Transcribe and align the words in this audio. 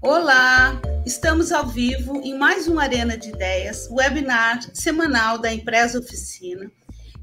Olá, 0.00 0.80
estamos 1.04 1.50
ao 1.50 1.66
vivo 1.66 2.20
em 2.22 2.38
mais 2.38 2.68
um 2.68 2.78
Arena 2.78 3.18
de 3.18 3.30
Ideias, 3.30 3.88
webinar 3.90 4.60
semanal 4.72 5.38
da 5.38 5.52
Empresa 5.52 5.98
Oficina, 5.98 6.70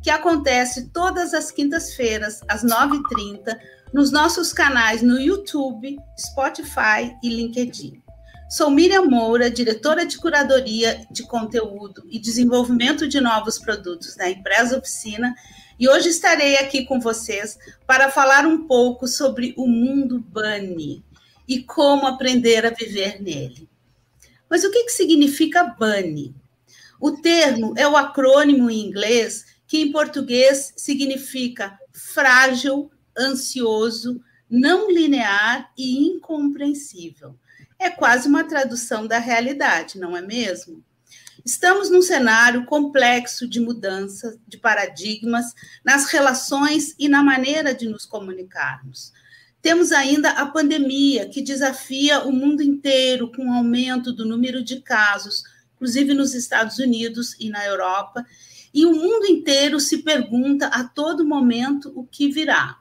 que 0.04 0.10
acontece 0.10 0.90
todas 0.90 1.34
as 1.34 1.52
quintas-feiras, 1.52 2.42
às 2.50 2.66
9h30, 2.66 3.58
nos 3.94 4.12
nossos 4.12 4.52
canais 4.52 5.02
no 5.02 5.18
YouTube, 5.18 5.98
Spotify 6.20 7.16
e 7.24 7.30
LinkedIn. 7.30 8.04
Sou 8.50 8.70
Miriam 8.70 9.06
Moura, 9.06 9.50
diretora 9.50 10.06
de 10.06 10.18
curadoria 10.18 11.08
de 11.10 11.24
conteúdo 11.24 12.04
e 12.10 12.20
desenvolvimento 12.20 13.08
de 13.08 13.22
novos 13.22 13.58
produtos 13.58 14.18
da 14.18 14.30
Empresa 14.30 14.78
Oficina, 14.78 15.34
e 15.80 15.88
hoje 15.88 16.10
estarei 16.10 16.58
aqui 16.58 16.84
com 16.84 17.00
vocês 17.00 17.58
para 17.88 18.12
falar 18.12 18.46
um 18.46 18.68
pouco 18.68 19.08
sobre 19.08 19.54
o 19.56 19.66
mundo 19.66 20.20
Bunny 20.20 21.06
e 21.48 21.62
como 21.62 22.08
aprender 22.08 22.66
a 22.66 22.70
viver 22.70 23.22
nele. 23.22 23.70
Mas 24.50 24.64
o 24.64 24.72
que, 24.72 24.84
que 24.86 24.92
significa 24.92 25.64
BUNNY? 25.64 26.34
O 27.00 27.12
termo 27.12 27.74
é 27.78 27.88
o 27.88 27.98
acrônimo 27.98 28.70
em 28.70 28.86
inglês 28.86 29.46
que 29.68 29.80
em 29.80 29.92
português 29.92 30.74
significa 30.78 31.78
frágil, 31.92 32.92
ansioso, 33.18 34.22
não 34.50 34.90
linear 34.90 35.72
e 35.78 36.08
incompreensível. 36.08 37.36
É 37.78 37.90
quase 37.90 38.28
uma 38.28 38.44
tradução 38.44 39.06
da 39.06 39.20
realidade, 39.20 40.00
não 40.00 40.16
é 40.16 40.22
mesmo? 40.22 40.84
Estamos 41.44 41.90
num 41.90 42.02
cenário 42.02 42.66
complexo 42.66 43.48
de 43.48 43.60
mudança 43.60 44.38
de 44.48 44.58
paradigmas 44.58 45.54
nas 45.84 46.06
relações 46.06 46.96
e 46.98 47.08
na 47.08 47.22
maneira 47.22 47.74
de 47.74 47.88
nos 47.88 48.06
comunicarmos. 48.06 49.12
Temos 49.66 49.92
ainda 49.92 50.30
a 50.30 50.46
pandemia, 50.46 51.28
que 51.28 51.42
desafia 51.42 52.24
o 52.24 52.32
mundo 52.32 52.62
inteiro 52.62 53.32
com 53.32 53.50
o 53.50 53.52
aumento 53.52 54.14
do 54.14 54.24
número 54.24 54.64
de 54.64 54.80
casos, 54.80 55.44
inclusive 55.74 56.14
nos 56.14 56.36
Estados 56.36 56.78
Unidos 56.78 57.36
e 57.40 57.50
na 57.50 57.66
Europa, 57.66 58.24
e 58.72 58.86
o 58.86 58.94
mundo 58.94 59.26
inteiro 59.26 59.80
se 59.80 60.04
pergunta 60.04 60.68
a 60.68 60.84
todo 60.84 61.26
momento 61.26 61.92
o 61.96 62.06
que 62.06 62.32
virá. 62.32 62.78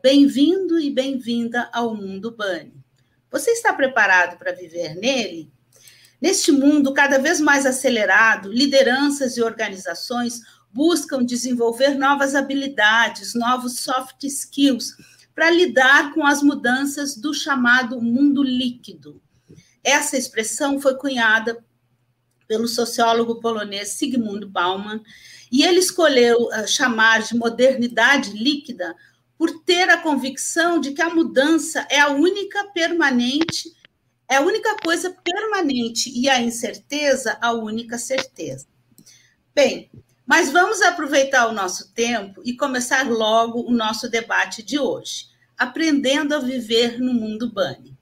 Bem-vindo 0.00 0.78
e 0.78 0.90
bem-vinda 0.90 1.68
ao 1.72 1.92
mundo 1.92 2.30
Bunny. 2.30 2.72
Você 3.28 3.50
está 3.50 3.72
preparado 3.72 4.38
para 4.38 4.52
viver 4.52 4.94
nele? 4.94 5.50
Neste 6.20 6.52
mundo 6.52 6.94
cada 6.94 7.18
vez 7.18 7.40
mais 7.40 7.66
acelerado, 7.66 8.48
lideranças 8.52 9.36
e 9.36 9.42
organizações 9.42 10.40
buscam 10.72 11.24
desenvolver 11.24 11.98
novas 11.98 12.36
habilidades, 12.36 13.34
novos 13.34 13.80
soft 13.80 14.22
skills 14.22 14.96
para 15.34 15.50
lidar 15.50 16.12
com 16.12 16.26
as 16.26 16.42
mudanças 16.42 17.16
do 17.16 17.32
chamado 17.32 18.00
mundo 18.00 18.42
líquido. 18.42 19.20
Essa 19.82 20.16
expressão 20.16 20.80
foi 20.80 20.96
cunhada 20.96 21.64
pelo 22.46 22.68
sociólogo 22.68 23.40
polonês 23.40 23.90
Sigmund 23.90 24.46
Bauman, 24.46 25.02
e 25.50 25.62
ele 25.62 25.78
escolheu 25.78 26.48
uh, 26.48 26.66
chamar 26.66 27.22
de 27.22 27.36
modernidade 27.36 28.32
líquida 28.32 28.94
por 29.38 29.64
ter 29.64 29.88
a 29.88 29.98
convicção 29.98 30.78
de 30.78 30.92
que 30.92 31.02
a 31.02 31.14
mudança 31.14 31.86
é 31.90 32.00
a 32.00 32.10
única 32.10 32.64
permanente, 32.72 33.72
é 34.28 34.36
a 34.36 34.40
única 34.40 34.76
coisa 34.76 35.10
permanente 35.10 36.10
e 36.14 36.28
a 36.28 36.40
incerteza 36.40 37.36
a 37.40 37.52
única 37.52 37.98
certeza. 37.98 38.66
Bem, 39.54 39.90
mas 40.32 40.50
vamos 40.50 40.80
aproveitar 40.80 41.46
o 41.46 41.52
nosso 41.52 41.92
tempo 41.92 42.40
e 42.42 42.56
começar 42.56 43.06
logo 43.06 43.68
o 43.68 43.70
nosso 43.70 44.08
debate 44.08 44.62
de 44.62 44.78
hoje, 44.78 45.26
aprendendo 45.58 46.34
a 46.34 46.38
viver 46.38 46.98
no 46.98 47.12
mundo 47.12 47.52
Bunny. 47.52 47.94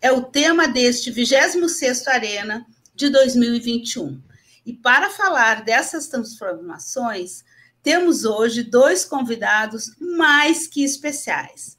É 0.00 0.10
o 0.10 0.22
tema 0.22 0.66
deste 0.66 1.12
26º 1.12 2.08
Arena 2.08 2.66
de 2.94 3.10
2021. 3.10 4.18
E 4.64 4.72
para 4.72 5.10
falar 5.10 5.62
dessas 5.62 6.08
transformações, 6.08 7.44
temos 7.82 8.24
hoje 8.24 8.62
dois 8.62 9.04
convidados 9.04 9.94
mais 10.00 10.66
que 10.66 10.82
especiais. 10.82 11.76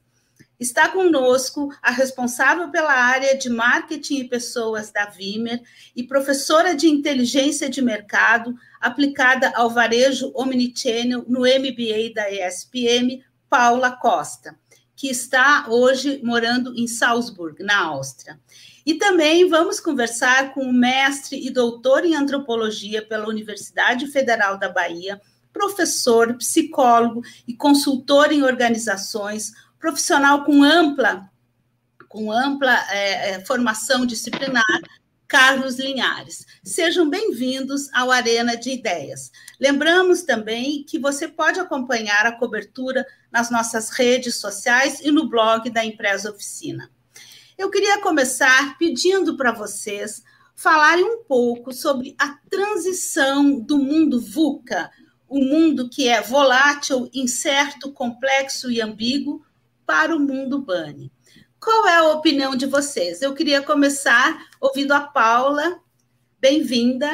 Está 0.59 0.87
conosco 0.87 1.69
a 1.81 1.89
responsável 1.89 2.69
pela 2.69 2.93
área 2.93 3.35
de 3.35 3.49
marketing 3.49 4.19
e 4.19 4.29
pessoas 4.29 4.91
da 4.91 5.07
Vimer 5.07 5.63
e 5.95 6.03
professora 6.03 6.75
de 6.75 6.87
inteligência 6.87 7.67
de 7.67 7.81
mercado 7.81 8.55
aplicada 8.85 9.51
ao 9.55 9.69
varejo 9.69 10.31
omnichannel 10.35 11.25
no 11.27 11.41
MBA 11.41 12.13
da 12.13 12.29
ESPM, 12.31 13.23
Paula 13.49 13.91
Costa, 13.91 14.55
que 14.95 15.09
está 15.09 15.65
hoje 15.69 16.21
morando 16.23 16.73
em 16.77 16.87
Salzburg, 16.87 17.63
na 17.63 17.85
Áustria. 17.85 18.39
E 18.85 18.93
também 18.93 19.49
vamos 19.49 19.79
conversar 19.79 20.53
com 20.53 20.61
o 20.61 20.73
mestre 20.73 21.45
e 21.45 21.49
doutor 21.49 22.05
em 22.05 22.15
antropologia 22.15 23.03
pela 23.03 23.27
Universidade 23.27 24.07
Federal 24.07 24.59
da 24.59 24.69
Bahia, 24.69 25.19
professor, 25.51 26.35
psicólogo 26.37 27.23
e 27.47 27.55
consultor 27.55 28.31
em 28.31 28.43
organizações, 28.43 29.51
profissional 29.79 30.43
com 30.43 30.63
ampla, 30.63 31.29
com 32.07 32.31
ampla 32.31 32.73
é, 32.91 33.43
formação 33.45 34.05
disciplinar, 34.05 34.63
Carlos 35.35 35.77
Linhares. 35.77 36.45
Sejam 36.63 37.09
bem-vindos 37.09 37.93
ao 37.93 38.09
Arena 38.09 38.55
de 38.55 38.71
Ideias. 38.71 39.33
Lembramos 39.59 40.23
também 40.23 40.81
que 40.85 40.97
você 40.97 41.27
pode 41.27 41.59
acompanhar 41.59 42.25
a 42.25 42.31
cobertura 42.31 43.05
nas 43.29 43.51
nossas 43.51 43.89
redes 43.89 44.37
sociais 44.37 45.01
e 45.01 45.11
no 45.11 45.27
blog 45.27 45.69
da 45.69 45.83
Empresa 45.83 46.31
Oficina. 46.31 46.89
Eu 47.57 47.69
queria 47.69 47.99
começar 47.99 48.77
pedindo 48.77 49.35
para 49.35 49.51
vocês 49.51 50.23
falarem 50.55 51.03
um 51.03 51.23
pouco 51.25 51.73
sobre 51.73 52.15
a 52.17 52.37
transição 52.49 53.59
do 53.59 53.77
mundo 53.77 54.21
VUCA, 54.21 54.89
o 55.27 55.43
mundo 55.43 55.89
que 55.89 56.07
é 56.07 56.21
volátil, 56.21 57.09
incerto, 57.13 57.91
complexo 57.91 58.71
e 58.71 58.81
ambíguo, 58.81 59.43
para 59.85 60.15
o 60.15 60.19
mundo 60.19 60.59
Bunny. 60.59 61.11
Qual 61.65 61.87
é 61.87 61.95
a 61.95 62.09
opinião 62.09 62.55
de 62.55 62.67
vocês? 62.67 63.23
Eu 63.23 63.33
queria 63.33 63.59
começar 63.59 64.39
ouvindo 64.65 64.93
a 64.93 65.01
Paula. 65.01 65.79
Bem-vinda. 66.39 67.11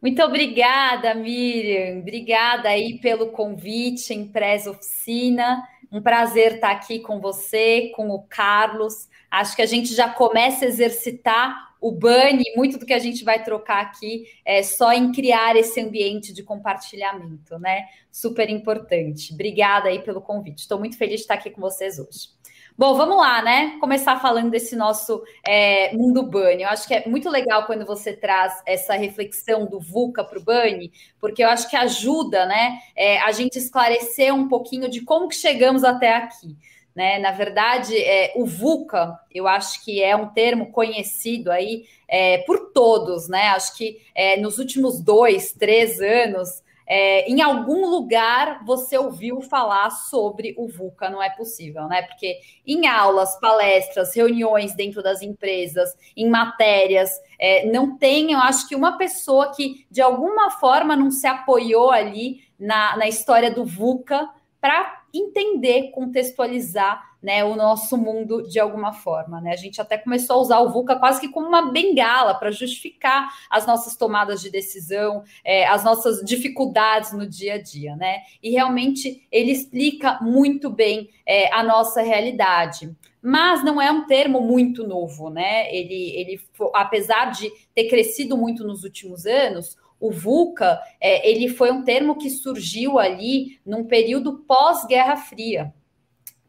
Muito 0.00 0.22
obrigada, 0.22 1.12
Miriam. 1.14 1.98
Obrigada 1.98 2.68
aí 2.68 3.00
pelo 3.00 3.32
convite, 3.32 4.14
Empresa 4.14 4.70
Oficina. 4.70 5.66
Um 5.90 6.00
prazer 6.00 6.54
estar 6.54 6.70
aqui 6.70 7.00
com 7.00 7.20
você, 7.20 7.90
com 7.96 8.10
o 8.10 8.22
Carlos. 8.22 9.08
Acho 9.28 9.56
que 9.56 9.62
a 9.62 9.66
gente 9.66 9.92
já 9.92 10.08
começa 10.08 10.64
a 10.64 10.68
exercitar 10.68 11.74
o 11.80 11.90
Bunny, 11.90 12.44
muito 12.56 12.78
do 12.78 12.86
que 12.86 12.94
a 12.94 12.98
gente 12.98 13.22
vai 13.22 13.42
trocar 13.42 13.82
aqui 13.82 14.24
é 14.44 14.62
só 14.62 14.92
em 14.92 15.12
criar 15.12 15.56
esse 15.56 15.80
ambiente 15.80 16.32
de 16.32 16.42
compartilhamento, 16.42 17.58
né? 17.58 17.86
Super 18.10 18.48
importante. 18.48 19.34
Obrigada 19.34 19.88
aí 19.88 20.00
pelo 20.02 20.20
convite. 20.20 20.60
Estou 20.60 20.78
muito 20.78 20.96
feliz 20.96 21.16
de 21.16 21.22
estar 21.22 21.34
aqui 21.34 21.50
com 21.50 21.60
vocês 21.60 21.98
hoje. 21.98 22.35
Bom, 22.78 22.94
vamos 22.94 23.16
lá, 23.16 23.40
né? 23.40 23.78
Começar 23.80 24.20
falando 24.20 24.50
desse 24.50 24.76
nosso 24.76 25.24
é, 25.42 25.96
mundo 25.96 26.22
Bunny. 26.22 26.62
Eu 26.62 26.68
acho 26.68 26.86
que 26.86 26.92
é 26.92 27.08
muito 27.08 27.30
legal 27.30 27.64
quando 27.64 27.86
você 27.86 28.12
traz 28.12 28.62
essa 28.66 28.92
reflexão 28.92 29.64
do 29.64 29.80
VUCA 29.80 30.22
para 30.22 30.38
o 30.38 30.42
Bunny, 30.42 30.92
porque 31.18 31.42
eu 31.42 31.48
acho 31.48 31.70
que 31.70 31.76
ajuda, 31.76 32.44
né, 32.44 32.78
é, 32.94 33.18
a 33.20 33.32
gente 33.32 33.56
esclarecer 33.56 34.34
um 34.34 34.46
pouquinho 34.46 34.90
de 34.90 35.00
como 35.00 35.26
que 35.26 35.36
chegamos 35.36 35.84
até 35.84 36.16
aqui. 36.16 36.54
Né? 36.94 37.18
Na 37.18 37.30
verdade, 37.30 37.96
é, 37.96 38.34
o 38.36 38.44
VUCA, 38.44 39.18
eu 39.34 39.48
acho 39.48 39.82
que 39.82 40.02
é 40.02 40.14
um 40.14 40.28
termo 40.28 40.70
conhecido 40.70 41.50
aí 41.50 41.86
é, 42.06 42.38
por 42.38 42.72
todos, 42.72 43.26
né? 43.26 43.48
Acho 43.48 43.74
que 43.74 44.02
é, 44.14 44.36
nos 44.36 44.58
últimos 44.58 45.00
dois, 45.00 45.50
três 45.52 45.98
anos, 45.98 46.62
é, 46.86 47.28
em 47.28 47.42
algum 47.42 47.86
lugar 47.86 48.64
você 48.64 48.96
ouviu 48.96 49.40
falar 49.40 49.90
sobre 49.90 50.54
o 50.56 50.68
VUCA, 50.68 51.10
não 51.10 51.22
é 51.22 51.30
possível, 51.30 51.88
né? 51.88 52.02
Porque 52.02 52.38
em 52.66 52.86
aulas, 52.86 53.38
palestras, 53.40 54.14
reuniões 54.14 54.74
dentro 54.74 55.02
das 55.02 55.20
empresas, 55.20 55.94
em 56.16 56.28
matérias, 56.28 57.10
é, 57.38 57.66
não 57.66 57.96
tem, 57.96 58.32
eu 58.32 58.38
acho 58.38 58.68
que 58.68 58.76
uma 58.76 58.96
pessoa 58.96 59.52
que 59.52 59.86
de 59.90 60.00
alguma 60.00 60.50
forma 60.50 60.94
não 60.94 61.10
se 61.10 61.26
apoiou 61.26 61.90
ali 61.90 62.40
na, 62.58 62.96
na 62.96 63.08
história 63.08 63.50
do 63.50 63.64
VUCA 63.64 64.28
para 64.60 65.02
entender, 65.18 65.90
contextualizar 65.90 67.16
né, 67.22 67.44
o 67.44 67.56
nosso 67.56 67.96
mundo 67.96 68.46
de 68.46 68.60
alguma 68.60 68.92
forma. 68.92 69.40
Né? 69.40 69.52
A 69.52 69.56
gente 69.56 69.80
até 69.80 69.98
começou 69.98 70.36
a 70.36 70.40
usar 70.40 70.60
o 70.60 70.70
VUCA 70.70 70.96
quase 70.96 71.20
que 71.20 71.28
como 71.28 71.48
uma 71.48 71.72
bengala 71.72 72.34
para 72.34 72.50
justificar 72.50 73.28
as 73.50 73.66
nossas 73.66 73.96
tomadas 73.96 74.40
de 74.40 74.50
decisão, 74.50 75.24
é, 75.44 75.66
as 75.66 75.82
nossas 75.82 76.24
dificuldades 76.24 77.12
no 77.12 77.26
dia 77.26 77.54
a 77.54 77.62
dia. 77.62 77.96
Né? 77.96 78.20
E 78.42 78.50
realmente 78.50 79.26
ele 79.32 79.50
explica 79.50 80.18
muito 80.20 80.70
bem 80.70 81.10
é, 81.26 81.52
a 81.52 81.62
nossa 81.62 82.00
realidade. 82.00 82.94
Mas 83.20 83.64
não 83.64 83.82
é 83.82 83.90
um 83.90 84.06
termo 84.06 84.40
muito 84.40 84.86
novo, 84.86 85.28
né? 85.28 85.74
Ele, 85.74 86.12
ele, 86.14 86.40
apesar 86.72 87.32
de 87.32 87.50
ter 87.74 87.88
crescido 87.88 88.36
muito 88.36 88.64
nos 88.64 88.84
últimos 88.84 89.26
anos, 89.26 89.76
o 89.98 90.10
VUCA, 90.10 90.80
é, 91.00 91.28
ele 91.28 91.48
foi 91.48 91.70
um 91.70 91.82
termo 91.82 92.16
que 92.16 92.30
surgiu 92.30 92.98
ali 92.98 93.58
num 93.64 93.84
período 93.84 94.38
pós-Guerra 94.40 95.16
Fria. 95.16 95.72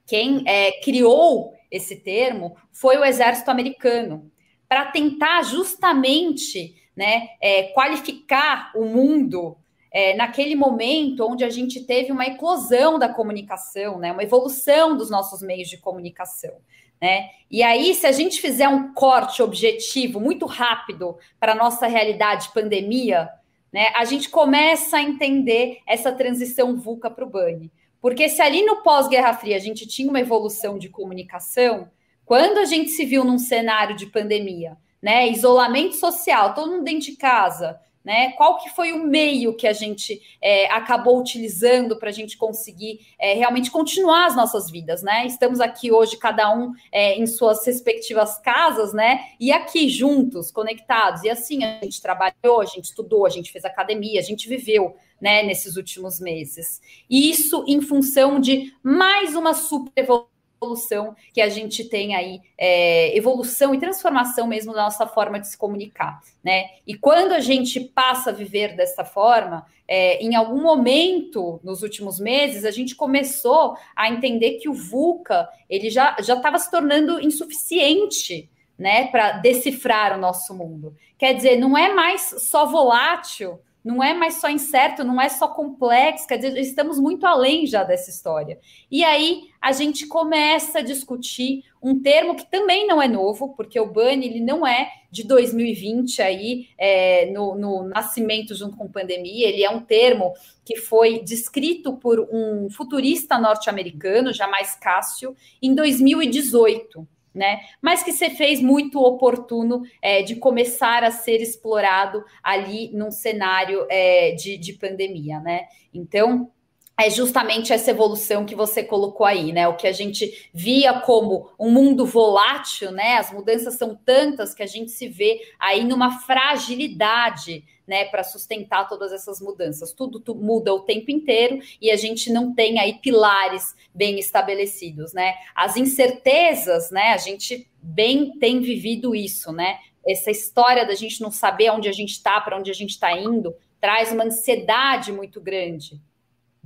Quem 0.05 0.43
é, 0.45 0.71
criou 0.81 1.53
esse 1.71 1.97
termo 1.97 2.55
foi 2.71 2.97
o 2.97 3.05
exército 3.05 3.51
americano, 3.51 4.31
para 4.67 4.85
tentar 4.85 5.43
justamente 5.43 6.75
né, 6.95 7.29
é, 7.41 7.63
qualificar 7.63 8.71
o 8.75 8.85
mundo 8.85 9.57
é, 9.91 10.15
naquele 10.15 10.55
momento 10.55 11.25
onde 11.25 11.43
a 11.43 11.49
gente 11.49 11.85
teve 11.85 12.11
uma 12.11 12.25
eclosão 12.25 12.99
da 12.99 13.07
comunicação, 13.07 13.97
né, 13.97 14.11
uma 14.11 14.23
evolução 14.23 14.97
dos 14.97 15.09
nossos 15.09 15.41
meios 15.41 15.69
de 15.69 15.77
comunicação. 15.77 16.53
Né? 17.01 17.29
E 17.49 17.63
aí, 17.63 17.93
se 17.93 18.05
a 18.07 18.11
gente 18.11 18.41
fizer 18.41 18.67
um 18.67 18.93
corte 18.93 19.41
objetivo 19.41 20.19
muito 20.19 20.45
rápido 20.45 21.17
para 21.39 21.53
a 21.53 21.55
nossa 21.55 21.87
realidade 21.87 22.49
pandemia, 22.53 23.29
né, 23.71 23.91
a 23.95 24.03
gente 24.05 24.29
começa 24.29 24.97
a 24.97 25.01
entender 25.01 25.79
essa 25.85 26.11
transição 26.11 26.75
VUCA 26.75 27.09
para 27.09 27.23
o 27.23 27.29
BANI. 27.29 27.71
Porque 28.01 28.29
se 28.29 28.41
ali 28.41 28.65
no 28.65 28.77
pós-Guerra 28.83 29.33
Fria 29.33 29.55
a 29.55 29.59
gente 29.59 29.87
tinha 29.87 30.09
uma 30.09 30.19
evolução 30.19 30.77
de 30.77 30.89
comunicação, 30.89 31.89
quando 32.25 32.57
a 32.57 32.65
gente 32.65 32.89
se 32.89 33.05
viu 33.05 33.23
num 33.23 33.39
cenário 33.39 33.95
de 33.95 34.07
pandemia, 34.07 34.77
né, 35.01 35.29
isolamento 35.29 35.95
social, 35.95 36.53
todo 36.53 36.71
mundo 36.71 36.83
dentro 36.83 37.11
de 37.11 37.15
casa, 37.15 37.79
né? 38.07 38.31
Qual 38.31 38.57
que 38.57 38.69
foi 38.69 38.93
o 38.93 39.05
meio 39.05 39.53
que 39.53 39.67
a 39.67 39.73
gente 39.73 40.21
é, 40.41 40.71
acabou 40.71 41.19
utilizando 41.19 41.99
para 41.99 42.07
a 42.07 42.13
gente 42.13 42.37
conseguir 42.37 43.05
é, 43.19 43.33
realmente 43.33 43.69
continuar 43.69 44.27
as 44.27 44.33
nossas 44.33 44.71
vidas, 44.71 45.03
né? 45.03 45.25
Estamos 45.25 45.59
aqui 45.59 45.91
hoje, 45.91 46.15
cada 46.15 46.49
um 46.55 46.71
é, 46.89 47.19
em 47.19 47.27
suas 47.27 47.67
respectivas 47.67 48.39
casas, 48.39 48.93
né? 48.93 49.25
E 49.37 49.51
aqui 49.51 49.89
juntos, 49.89 50.49
conectados. 50.51 51.23
E 51.23 51.29
assim 51.29 51.65
a 51.65 51.83
gente 51.83 52.01
trabalhou, 52.01 52.61
a 52.61 52.65
gente 52.65 52.85
estudou, 52.85 53.25
a 53.25 53.29
gente 53.29 53.51
fez 53.51 53.65
academia, 53.65 54.21
a 54.21 54.23
gente 54.23 54.47
viveu. 54.47 54.95
Né, 55.19 55.41
nesses 55.41 55.77
últimos 55.77 56.19
meses. 56.19 56.79
E 57.09 57.31
isso 57.31 57.65
em 57.67 57.81
função 57.81 58.39
de 58.39 58.71
mais 58.83 59.33
uma 59.33 59.55
super 59.55 59.91
evolução 59.95 60.36
evolução 60.61 61.15
que 61.33 61.41
a 61.41 61.49
gente 61.49 61.83
tem 61.85 62.15
aí, 62.15 62.41
é, 62.57 63.15
evolução 63.15 63.73
e 63.73 63.79
transformação 63.79 64.47
mesmo 64.47 64.73
da 64.73 64.83
nossa 64.83 65.07
forma 65.07 65.39
de 65.39 65.47
se 65.47 65.57
comunicar, 65.57 66.21
né? 66.43 66.65
E 66.85 66.95
quando 66.95 67.33
a 67.33 67.39
gente 67.39 67.79
passa 67.79 68.31
a 68.31 68.33
viver 68.33 68.75
dessa 68.75 69.05
forma, 69.05 69.65
é, 69.87 70.21
em 70.21 70.35
algum 70.35 70.61
momento 70.61 71.59
nos 71.63 71.81
últimos 71.81 72.19
meses, 72.19 72.65
a 72.65 72.71
gente 72.71 72.95
começou 72.95 73.77
a 73.95 74.09
entender 74.09 74.53
que 74.53 74.67
o 74.67 74.73
VUCA 74.73 75.47
ele 75.69 75.89
já 75.89 76.15
estava 76.19 76.57
se 76.57 76.69
tornando 76.69 77.21
insuficiente 77.21 78.49
né, 78.77 79.07
para 79.07 79.33
decifrar 79.33 80.15
o 80.15 80.21
nosso 80.21 80.53
mundo. 80.53 80.95
Quer 81.17 81.33
dizer, 81.33 81.57
não 81.57 81.77
é 81.77 81.93
mais 81.93 82.35
só 82.49 82.65
volátil, 82.65 83.59
não 83.87 84.03
é 84.03 84.13
mais 84.13 84.41
só 84.41 84.49
incerto, 84.49 85.05
não 85.05 85.19
é 85.19 85.29
só 85.29 85.47
complexo, 85.47 86.27
quer 86.27 86.35
dizer, 86.35 86.59
estamos 86.59 86.99
muito 86.99 87.25
além 87.25 87.65
já 87.65 87.85
dessa 87.85 88.09
história. 88.09 88.59
E 88.91 89.01
aí 89.01 89.43
a 89.61 89.71
gente 89.71 90.05
começa 90.07 90.79
a 90.79 90.81
discutir 90.81 91.63
um 91.81 91.97
termo 92.01 92.35
que 92.35 92.45
também 92.51 92.85
não 92.85 93.01
é 93.01 93.07
novo, 93.07 93.53
porque 93.55 93.79
o 93.79 93.85
BAN 93.85 94.21
ele 94.21 94.41
não 94.41 94.67
é 94.67 94.89
de 95.09 95.23
2020 95.23 96.21
aí, 96.21 96.67
é, 96.77 97.31
no, 97.31 97.55
no 97.55 97.83
nascimento 97.83 98.53
junto 98.53 98.75
com 98.75 98.91
pandemia, 98.91 99.47
ele 99.47 99.63
é 99.63 99.69
um 99.69 99.79
termo 99.79 100.33
que 100.65 100.75
foi 100.75 101.23
descrito 101.23 101.95
por 101.95 102.19
um 102.29 102.69
futurista 102.69 103.39
norte-americano, 103.39 104.33
Jamais 104.33 104.75
Cássio, 104.75 105.33
em 105.61 105.73
2018 105.73 107.07
né? 107.37 107.59
Mas 107.81 108.03
que 108.03 108.11
se 108.11 108.29
fez 108.31 108.61
muito 108.61 108.99
oportuno 108.99 109.83
é, 110.01 110.21
de 110.21 110.35
começar 110.35 111.03
a 111.03 111.11
ser 111.11 111.41
explorado 111.41 112.23
ali 112.43 112.91
num 112.93 113.11
cenário 113.11 113.85
é, 113.89 114.31
de, 114.31 114.57
de 114.57 114.73
pandemia, 114.73 115.39
né? 115.39 115.67
Então, 115.93 116.51
é 116.99 117.11
justamente 117.11 117.71
essa 117.71 117.91
evolução 117.91 118.43
que 118.43 118.55
você 118.55 118.83
colocou 118.83 119.25
aí, 119.25 119.53
né? 119.53 119.67
O 119.67 119.75
que 119.75 119.85
a 119.85 119.91
gente 119.91 120.49
via 120.51 120.99
como 121.01 121.51
um 121.59 121.69
mundo 121.69 122.07
volátil, 122.07 122.91
né? 122.91 123.17
As 123.17 123.31
mudanças 123.31 123.75
são 123.75 123.95
tantas 123.95 124.55
que 124.55 124.63
a 124.63 124.67
gente 124.67 124.89
se 124.89 125.07
vê 125.07 125.39
aí 125.59 125.83
numa 125.83 126.19
fragilidade 126.19 127.63
né, 127.87 128.05
para 128.05 128.23
sustentar 128.23 128.87
todas 128.87 129.13
essas 129.13 129.39
mudanças. 129.39 129.93
Tudo, 129.93 130.19
tudo, 130.19 130.41
muda 130.41 130.73
o 130.73 130.81
tempo 130.81 131.09
inteiro 131.09 131.59
e 131.81 131.89
a 131.89 131.95
gente 131.95 132.31
não 132.31 132.53
tem 132.53 132.79
aí 132.79 132.99
pilares 132.99 133.75
bem 133.93 134.19
estabelecidos, 134.19 135.13
né? 135.13 135.35
As 135.55 135.77
incertezas, 135.77 136.91
né? 136.91 137.13
A 137.13 137.17
gente 137.17 137.67
bem 137.81 138.37
tem 138.37 138.59
vivido 138.59 139.15
isso, 139.15 139.51
né? 139.51 139.79
Essa 140.05 140.31
história 140.31 140.85
da 140.85 140.95
gente 140.95 141.21
não 141.21 141.31
saber 141.31 141.71
onde 141.71 141.87
a 141.87 141.93
gente 141.93 142.11
está, 142.11 142.39
para 142.41 142.57
onde 142.57 142.69
a 142.69 142.73
gente 142.73 142.91
está 142.91 143.11
indo, 143.17 143.55
traz 143.79 144.11
uma 144.11 144.25
ansiedade 144.25 145.11
muito 145.11 145.39
grande. 145.39 146.01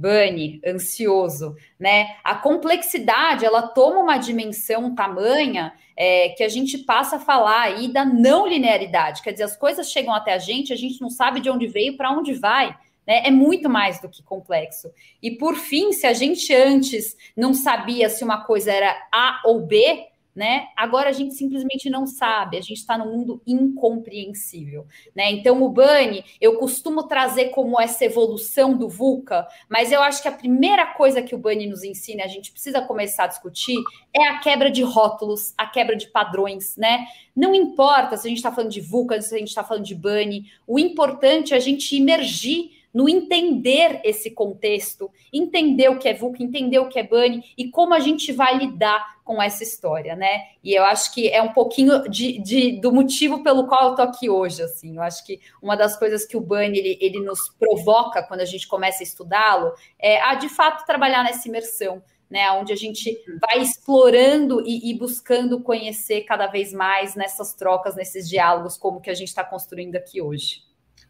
Bunny, 0.01 0.59
ansioso, 0.65 1.55
né? 1.79 2.15
A 2.23 2.35
complexidade 2.35 3.45
ela 3.45 3.61
toma 3.61 3.99
uma 3.99 4.17
dimensão 4.17 4.95
tamanha 4.95 5.73
é, 5.95 6.29
que 6.29 6.43
a 6.43 6.49
gente 6.49 6.79
passa 6.79 7.17
a 7.17 7.19
falar 7.19 7.61
aí 7.61 7.87
da 7.87 8.03
não 8.03 8.47
linearidade, 8.47 9.21
quer 9.21 9.31
dizer, 9.31 9.43
as 9.43 9.55
coisas 9.55 9.91
chegam 9.91 10.13
até 10.13 10.33
a 10.33 10.39
gente, 10.39 10.73
a 10.73 10.75
gente 10.75 10.99
não 10.99 11.09
sabe 11.09 11.39
de 11.39 11.49
onde 11.49 11.67
veio, 11.67 11.95
para 11.95 12.11
onde 12.11 12.33
vai. 12.33 12.75
Né? 13.05 13.23
É 13.25 13.31
muito 13.31 13.69
mais 13.69 13.99
do 13.99 14.09
que 14.09 14.23
complexo. 14.23 14.91
E 15.21 15.31
por 15.31 15.55
fim, 15.55 15.91
se 15.91 16.07
a 16.07 16.13
gente 16.13 16.53
antes 16.53 17.15
não 17.35 17.53
sabia 17.53 18.09
se 18.09 18.23
uma 18.23 18.43
coisa 18.43 18.71
era 18.71 18.95
A 19.11 19.41
ou 19.45 19.61
B, 19.61 20.07
né? 20.35 20.67
Agora 20.75 21.09
a 21.09 21.11
gente 21.11 21.33
simplesmente 21.33 21.89
não 21.89 22.07
sabe, 22.07 22.57
a 22.57 22.61
gente 22.61 22.77
está 22.77 22.97
num 22.97 23.17
mundo 23.17 23.41
incompreensível, 23.45 24.85
né? 25.15 25.31
Então 25.31 25.61
o 25.61 25.69
Bani 25.69 26.23
eu 26.39 26.57
costumo 26.57 27.03
trazer 27.03 27.49
como 27.49 27.79
essa 27.79 28.05
evolução 28.05 28.75
do 28.75 28.87
VUCA, 28.87 29.47
mas 29.67 29.91
eu 29.91 30.01
acho 30.01 30.21
que 30.21 30.27
a 30.27 30.31
primeira 30.31 30.85
coisa 30.93 31.21
que 31.21 31.35
o 31.35 31.37
Bani 31.37 31.67
nos 31.67 31.83
ensina, 31.83 32.23
a 32.23 32.27
gente 32.27 32.51
precisa 32.51 32.81
começar 32.81 33.25
a 33.25 33.27
discutir, 33.27 33.77
é 34.13 34.27
a 34.27 34.39
quebra 34.39 34.71
de 34.71 34.83
rótulos, 34.83 35.53
a 35.57 35.67
quebra 35.67 35.95
de 35.95 36.07
padrões, 36.07 36.75
né? 36.77 37.05
Não 37.35 37.53
importa 37.53 38.17
se 38.17 38.27
a 38.27 38.29
gente 38.29 38.37
está 38.37 38.51
falando 38.51 38.71
de 38.71 38.81
VUCA, 38.81 39.21
se 39.21 39.35
a 39.35 39.37
gente 39.37 39.49
está 39.49 39.63
falando 39.63 39.85
de 39.85 39.95
Bani, 39.95 40.51
o 40.65 40.79
importante 40.79 41.53
é 41.53 41.57
a 41.57 41.59
gente 41.61 41.95
emergir 41.95 42.80
no 42.93 43.07
entender 43.07 44.01
esse 44.03 44.31
contexto, 44.31 45.09
entender 45.31 45.89
o 45.89 45.97
que 45.97 46.09
é 46.09 46.13
VUCA, 46.13 46.43
entender 46.43 46.79
o 46.79 46.89
que 46.89 46.99
é 46.99 47.03
BANI 47.03 47.43
e 47.57 47.69
como 47.69 47.93
a 47.93 47.99
gente 47.99 48.31
vai 48.31 48.57
lidar 48.57 49.21
com 49.23 49.41
essa 49.41 49.63
história, 49.63 50.15
né? 50.15 50.47
E 50.63 50.73
eu 50.73 50.83
acho 50.83 51.13
que 51.13 51.29
é 51.29 51.41
um 51.41 51.53
pouquinho 51.53 52.09
de, 52.09 52.39
de 52.39 52.81
do 52.81 52.91
motivo 52.91 53.43
pelo 53.43 53.67
qual 53.67 53.89
eu 53.89 53.95
tô 53.95 54.01
aqui 54.01 54.29
hoje, 54.29 54.61
assim. 54.61 54.97
Eu 54.97 55.01
acho 55.01 55.25
que 55.25 55.39
uma 55.61 55.75
das 55.75 55.97
coisas 55.97 56.25
que 56.25 56.35
o 56.35 56.41
BANI 56.41 56.77
ele, 56.77 56.97
ele 56.99 57.19
nos 57.21 57.49
provoca 57.49 58.23
quando 58.23 58.41
a 58.41 58.45
gente 58.45 58.67
começa 58.67 59.01
a 59.01 59.05
estudá-lo 59.05 59.73
é 59.97 60.21
a 60.21 60.35
de 60.35 60.49
fato 60.49 60.85
trabalhar 60.85 61.23
nessa 61.23 61.47
imersão, 61.47 62.03
né, 62.29 62.49
onde 62.51 62.71
a 62.71 62.77
gente 62.77 63.17
vai 63.41 63.61
explorando 63.61 64.61
e, 64.65 64.89
e, 64.89 64.97
buscando 64.97 65.61
conhecer 65.61 66.21
cada 66.21 66.47
vez 66.47 66.71
mais 66.71 67.13
nessas 67.13 67.53
trocas, 67.53 67.93
nesses 67.93 68.27
diálogos, 68.27 68.77
como 68.77 69.01
que 69.01 69.09
a 69.09 69.13
gente 69.13 69.27
está 69.27 69.43
construindo 69.43 69.97
aqui 69.97 70.21
hoje. 70.21 70.63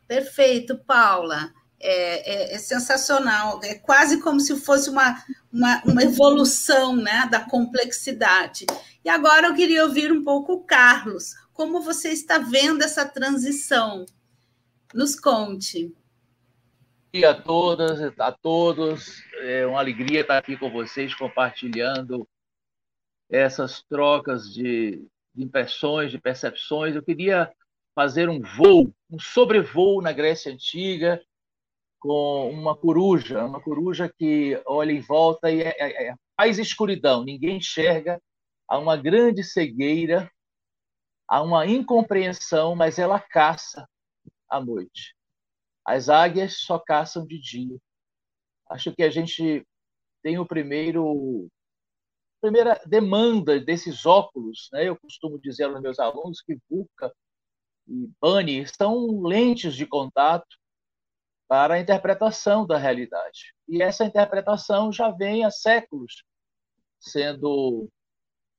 Perfeito, 0.08 0.80
Paula 0.80 1.54
é, 1.82 2.52
é, 2.52 2.56
é, 2.56 2.58
sensacional, 2.60 3.60
é 3.64 3.76
quase 3.76 4.22
como 4.22 4.40
se 4.40 4.56
fosse 4.60 4.90
uma, 4.90 5.24
uma, 5.52 5.82
uma, 5.84 6.04
evolução 6.04 6.96
né, 6.96 7.28
da 7.32 7.40
complexidade. 7.40 8.66
E 9.04 9.10
agora 9.10 9.48
eu 9.48 9.56
queria 9.56 9.84
ouvir 9.84 10.12
um 10.12 10.24
pouco 10.24 10.54
o 10.54 10.64
Carlos, 10.64 11.34
como 11.54 11.82
você 11.82 12.10
está 12.10 12.38
vendo 12.38 12.84
essa 12.84 13.06
transição? 13.06 14.06
Nos 14.94 15.20
conte. 15.20 15.94
E 17.14 17.26
a 17.26 17.34
todas, 17.34 18.00
a 18.20 18.32
todos, 18.32 19.22
é 19.40 19.66
uma 19.66 19.80
alegria 19.80 20.22
estar 20.22 20.38
aqui 20.38 20.56
com 20.56 20.72
vocês, 20.72 21.14
compartilhando 21.14 22.28
essas 23.30 23.82
trocas 23.84 24.54
de, 24.54 25.06
de 25.34 25.44
impressões, 25.44 26.12
de 26.12 26.20
percepções. 26.20 26.96
Eu 26.96 27.04
queria 27.04 27.52
fazer 27.94 28.30
um 28.30 28.40
voo, 28.40 28.94
um 29.10 29.20
sobrevoo 29.20 30.02
na 30.02 30.12
Grécia 30.12 30.52
Antiga, 30.52 31.22
com 32.02 32.50
uma 32.50 32.76
coruja, 32.76 33.46
uma 33.46 33.62
coruja 33.62 34.12
que 34.12 34.60
olha 34.66 34.92
em 34.92 35.00
volta 35.00 35.52
e 35.52 35.62
é, 35.62 35.76
é, 35.78 36.08
é, 36.08 36.16
faz 36.36 36.58
escuridão, 36.58 37.24
ninguém 37.24 37.58
enxerga, 37.58 38.20
há 38.68 38.80
uma 38.80 38.98
grande 38.98 39.44
cegueira, 39.44 40.30
há 41.28 41.42
uma 41.44 41.68
incompreensão, 41.68 42.76
mas 42.76 42.98
ela 42.98 43.20
caça 43.20 43.88
à 44.50 44.60
noite. 44.60 45.16
As 45.86 46.10
águias 46.10 46.58
só 46.62 46.80
caçam 46.80 47.26
de 47.26 47.40
dia. 47.40 47.78
Acho 48.68 48.92
que 48.94 49.04
a 49.04 49.12
gente 49.12 49.66
tem 50.24 50.40
o 50.40 50.46
primeiro 50.46 51.48
primeira 52.42 52.82
demanda 52.88 53.60
desses 53.60 54.08
óculos, 54.08 54.70
né? 54.74 54.90
Eu 54.90 54.98
costumo 54.98 55.40
dizer 55.40 55.66
aos 55.66 55.80
meus 55.80 56.00
alunos 56.00 56.42
que 56.42 56.58
VUCA 56.68 57.14
e 57.88 58.10
BANI 58.20 58.66
são 58.68 59.22
lentes 59.22 59.76
de 59.76 59.86
contato 59.86 60.61
para 61.52 61.74
a 61.74 61.80
interpretação 61.82 62.66
da 62.66 62.78
realidade. 62.78 63.54
E 63.68 63.84
essa 63.84 64.06
interpretação 64.06 64.90
já 64.90 65.12
vem 65.12 65.44
há 65.44 65.52
séculos 65.52 66.24
sendo 66.98 67.90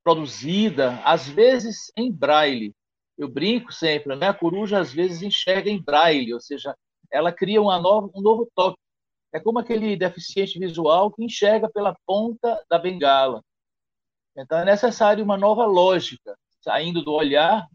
produzida, 0.04 1.00
às 1.02 1.26
vezes 1.26 1.90
em 1.96 2.12
braille. 2.12 2.74
Eu 3.16 3.30
brinco 3.30 3.72
sempre, 3.72 4.14
né? 4.14 4.28
a 4.28 4.34
coruja 4.34 4.78
às 4.78 4.92
vezes 4.92 5.22
enxerga 5.22 5.70
em 5.70 5.82
braille, 5.82 6.34
ou 6.34 6.40
seja, 6.40 6.76
ela 7.10 7.32
cria 7.32 7.62
nova, 7.62 8.10
um 8.14 8.20
novo 8.20 8.46
toque. 8.54 8.76
É 9.32 9.40
como 9.40 9.58
aquele 9.58 9.96
deficiente 9.96 10.58
visual 10.58 11.10
que 11.10 11.24
enxerga 11.24 11.70
pela 11.70 11.96
ponta 12.04 12.62
da 12.68 12.78
bengala. 12.78 13.42
Então 14.36 14.58
é 14.58 14.66
necessário 14.66 15.24
uma 15.24 15.38
nova 15.38 15.64
lógica, 15.64 16.36
saindo 16.60 17.02
do 17.02 17.12
olhar 17.12 17.66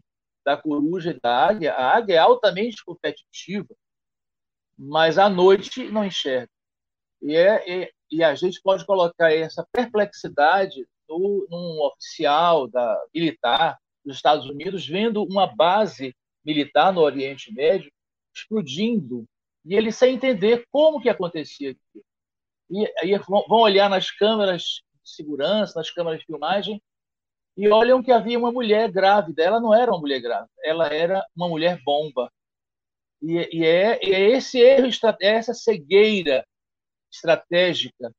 da 0.44 0.56
coruja 0.56 1.10
e 1.10 1.20
da 1.20 1.44
águia. 1.44 1.74
A 1.74 1.96
águia 1.96 2.14
é 2.14 2.18
altamente 2.18 2.84
competitiva, 2.84 3.74
mas 4.78 5.18
à 5.18 5.28
noite 5.28 5.90
não 5.90 6.04
enxerga. 6.04 6.50
E, 7.20 7.34
é, 7.34 7.64
e, 7.68 7.92
e 8.12 8.22
a 8.22 8.34
gente 8.34 8.60
pode 8.62 8.86
colocar 8.86 9.32
essa 9.32 9.66
perplexidade 9.72 10.86
no, 11.08 11.46
num 11.50 11.82
oficial 11.86 12.68
da 12.68 12.96
militar 13.12 13.78
dos 14.04 14.16
Estados 14.16 14.46
Unidos 14.46 14.86
vendo 14.86 15.24
uma 15.24 15.46
base 15.46 16.14
militar 16.44 16.92
no 16.92 17.00
Oriente 17.00 17.52
Médio 17.52 17.90
explodindo 18.34 19.26
e 19.64 19.74
ele 19.74 19.90
sem 19.90 20.14
entender 20.14 20.64
como 20.70 21.00
que 21.00 21.08
acontecia 21.08 21.72
aquilo. 21.72 22.04
E 22.70 22.86
aí 23.00 23.18
vão 23.26 23.60
olhar 23.60 23.90
nas 23.90 24.10
câmeras 24.10 24.62
de 25.02 25.10
segurança, 25.10 25.78
nas 25.78 25.90
câmeras 25.90 26.20
de 26.20 26.26
filmagem 26.26 26.80
e 27.56 27.68
olham 27.68 28.02
que 28.02 28.12
havia 28.12 28.38
uma 28.38 28.52
mulher 28.52 28.90
grávida. 28.90 29.42
Ela 29.42 29.60
não 29.60 29.74
era 29.74 29.90
uma 29.90 29.98
mulher 29.98 30.20
grávida, 30.20 30.50
ela 30.62 30.86
era 30.86 31.26
uma 31.34 31.48
mulher 31.48 31.82
bomba. 31.84 32.30
E, 33.22 33.58
e 33.58 33.64
é, 33.64 33.98
é, 34.02 34.30
esse 34.30 34.58
erro, 34.60 34.88
é 35.20 35.26
essa 35.34 35.54
cegueira 35.54 36.46
estratégica 37.12 38.12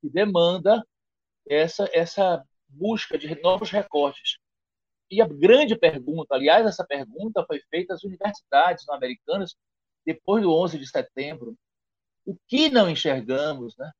que 0.00 0.08
demanda 0.08 0.84
essa, 1.48 1.88
essa 1.92 2.44
busca 2.68 3.18
de 3.18 3.40
novos 3.40 3.70
recortes. 3.70 4.38
E 5.10 5.22
a 5.22 5.26
grande 5.26 5.76
pergunta, 5.76 6.34
aliás, 6.34 6.66
essa 6.66 6.84
pergunta 6.84 7.44
foi 7.46 7.60
feita 7.70 7.94
às 7.94 8.04
universidades 8.04 8.88
americanas 8.88 9.56
depois 10.04 10.42
do 10.42 10.52
11 10.52 10.78
de 10.78 10.86
setembro. 10.86 11.56
O 12.24 12.36
que 12.46 12.68
não 12.68 12.90
enxergamos, 12.90 13.76
né? 13.76 13.90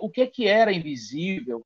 O 0.00 0.10
que, 0.10 0.22
é 0.22 0.26
que 0.26 0.46
era 0.46 0.72
invisível? 0.72 1.64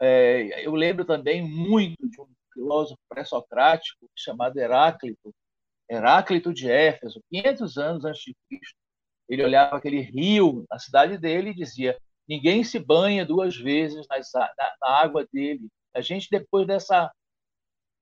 É, 0.00 0.64
eu 0.66 0.74
lembro 0.74 1.04
também 1.04 1.42
muito 1.42 2.08
de 2.08 2.20
um 2.20 2.28
filósofo 2.52 3.00
pré-socrático 3.08 4.08
chamado 4.14 4.58
Heráclito, 4.58 5.32
Heráclito 5.90 6.52
de 6.52 6.70
Éfeso, 6.70 7.22
500 7.30 7.78
anos 7.78 8.04
antes 8.04 8.22
de 8.22 8.36
Cristo. 8.48 8.76
Ele 9.28 9.44
olhava 9.44 9.76
aquele 9.76 10.00
rio 10.00 10.64
na 10.70 10.78
cidade 10.78 11.18
dele 11.18 11.50
e 11.50 11.54
dizia: 11.54 11.98
ninguém 12.28 12.64
se 12.64 12.78
banha 12.78 13.24
duas 13.24 13.56
vezes 13.56 14.06
nas, 14.08 14.30
na, 14.34 14.74
na 14.80 14.90
água 14.90 15.26
dele. 15.32 15.68
A 15.94 16.00
gente, 16.00 16.28
depois 16.30 16.66
dessa 16.66 17.10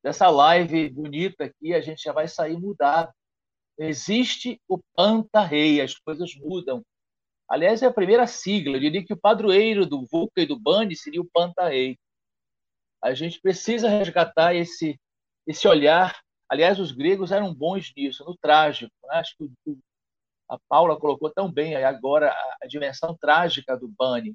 dessa 0.06 0.30
live 0.30 0.88
bonita 0.90 1.46
aqui, 1.46 1.74
a 1.74 1.80
gente 1.80 2.00
já 2.00 2.12
vai 2.12 2.28
sair 2.28 2.56
mudado. 2.56 3.12
Existe 3.76 4.60
o 4.68 4.78
Panta-Rei, 4.94 5.80
as 5.80 5.94
coisas 5.94 6.32
mudam. 6.36 6.80
Aliás, 7.48 7.82
é 7.82 7.86
a 7.86 7.92
primeira 7.92 8.24
sigla. 8.24 8.76
Eu 8.76 8.80
diria 8.80 9.04
que 9.04 9.12
o 9.12 9.20
padroeiro 9.20 9.84
do 9.84 10.06
VUCA 10.06 10.42
e 10.42 10.46
do 10.46 10.58
BANI 10.58 10.94
seria 10.94 11.20
o 11.20 11.28
Panta-Rei. 11.32 11.98
A 13.02 13.14
gente 13.14 13.40
precisa 13.40 13.88
resgatar 13.88 14.54
esse, 14.54 14.96
esse 15.44 15.66
olhar. 15.66 16.16
Aliás, 16.48 16.78
os 16.78 16.92
gregos 16.92 17.32
eram 17.32 17.52
bons 17.52 17.92
nisso, 17.96 18.24
no 18.24 18.36
trágico. 18.36 18.92
Né? 19.04 19.16
Acho 19.16 19.36
que 19.36 19.78
a 20.48 20.58
Paula 20.68 20.98
colocou 20.98 21.30
tão 21.30 21.50
bem 21.50 21.74
agora 21.76 22.32
a 22.62 22.66
dimensão 22.66 23.16
trágica 23.16 23.76
do 23.76 23.88
Bani. 23.88 24.34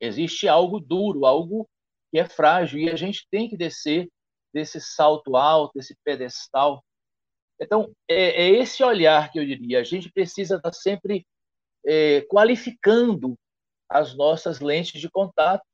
Existe 0.00 0.48
algo 0.48 0.80
duro, 0.80 1.24
algo 1.24 1.68
que 2.10 2.18
é 2.18 2.28
frágil, 2.28 2.80
e 2.80 2.90
a 2.90 2.96
gente 2.96 3.26
tem 3.30 3.48
que 3.48 3.56
descer 3.56 4.08
desse 4.52 4.80
salto 4.80 5.36
alto, 5.36 5.74
desse 5.74 5.96
pedestal. 6.04 6.84
Então, 7.60 7.94
é, 8.08 8.42
é 8.42 8.50
esse 8.50 8.82
olhar 8.82 9.30
que 9.30 9.38
eu 9.38 9.46
diria. 9.46 9.80
A 9.80 9.84
gente 9.84 10.10
precisa 10.10 10.56
estar 10.56 10.72
sempre 10.72 11.24
é, 11.86 12.22
qualificando 12.22 13.38
as 13.88 14.14
nossas 14.16 14.60
lentes 14.60 15.00
de 15.00 15.08
contato, 15.08 15.64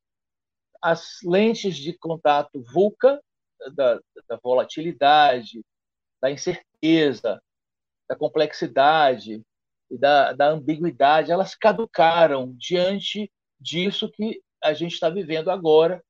as 0.82 1.18
lentes 1.24 1.76
de 1.76 1.96
contato 1.96 2.62
VUCA, 2.62 3.20
da, 3.74 4.00
da 4.28 4.36
volatilidade, 4.42 5.64
da 6.20 6.30
incerteza, 6.30 7.40
da 8.08 8.16
complexidade 8.16 9.42
e 9.90 9.98
da, 9.98 10.32
da 10.32 10.48
ambiguidade, 10.48 11.30
elas 11.32 11.54
caducaram 11.54 12.54
diante 12.56 13.30
disso 13.60 14.10
que 14.10 14.42
a 14.62 14.72
gente 14.72 14.92
está 14.92 15.08
vivendo 15.08 15.50
agora 15.50 16.02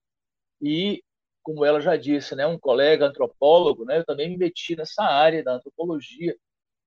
e 0.61 1.03
como 1.43 1.65
ela 1.65 1.81
já 1.81 1.97
disse, 1.97 2.35
né, 2.35 2.47
um 2.47 2.59
colega 2.59 3.07
antropólogo, 3.07 3.85
né, 3.87 3.99
eu 3.99 4.05
também 4.05 4.29
me 4.29 4.37
meti 4.37 4.77
nessa 4.77 5.03
área 5.03 5.43
da 5.43 5.55
antropologia. 5.55 6.37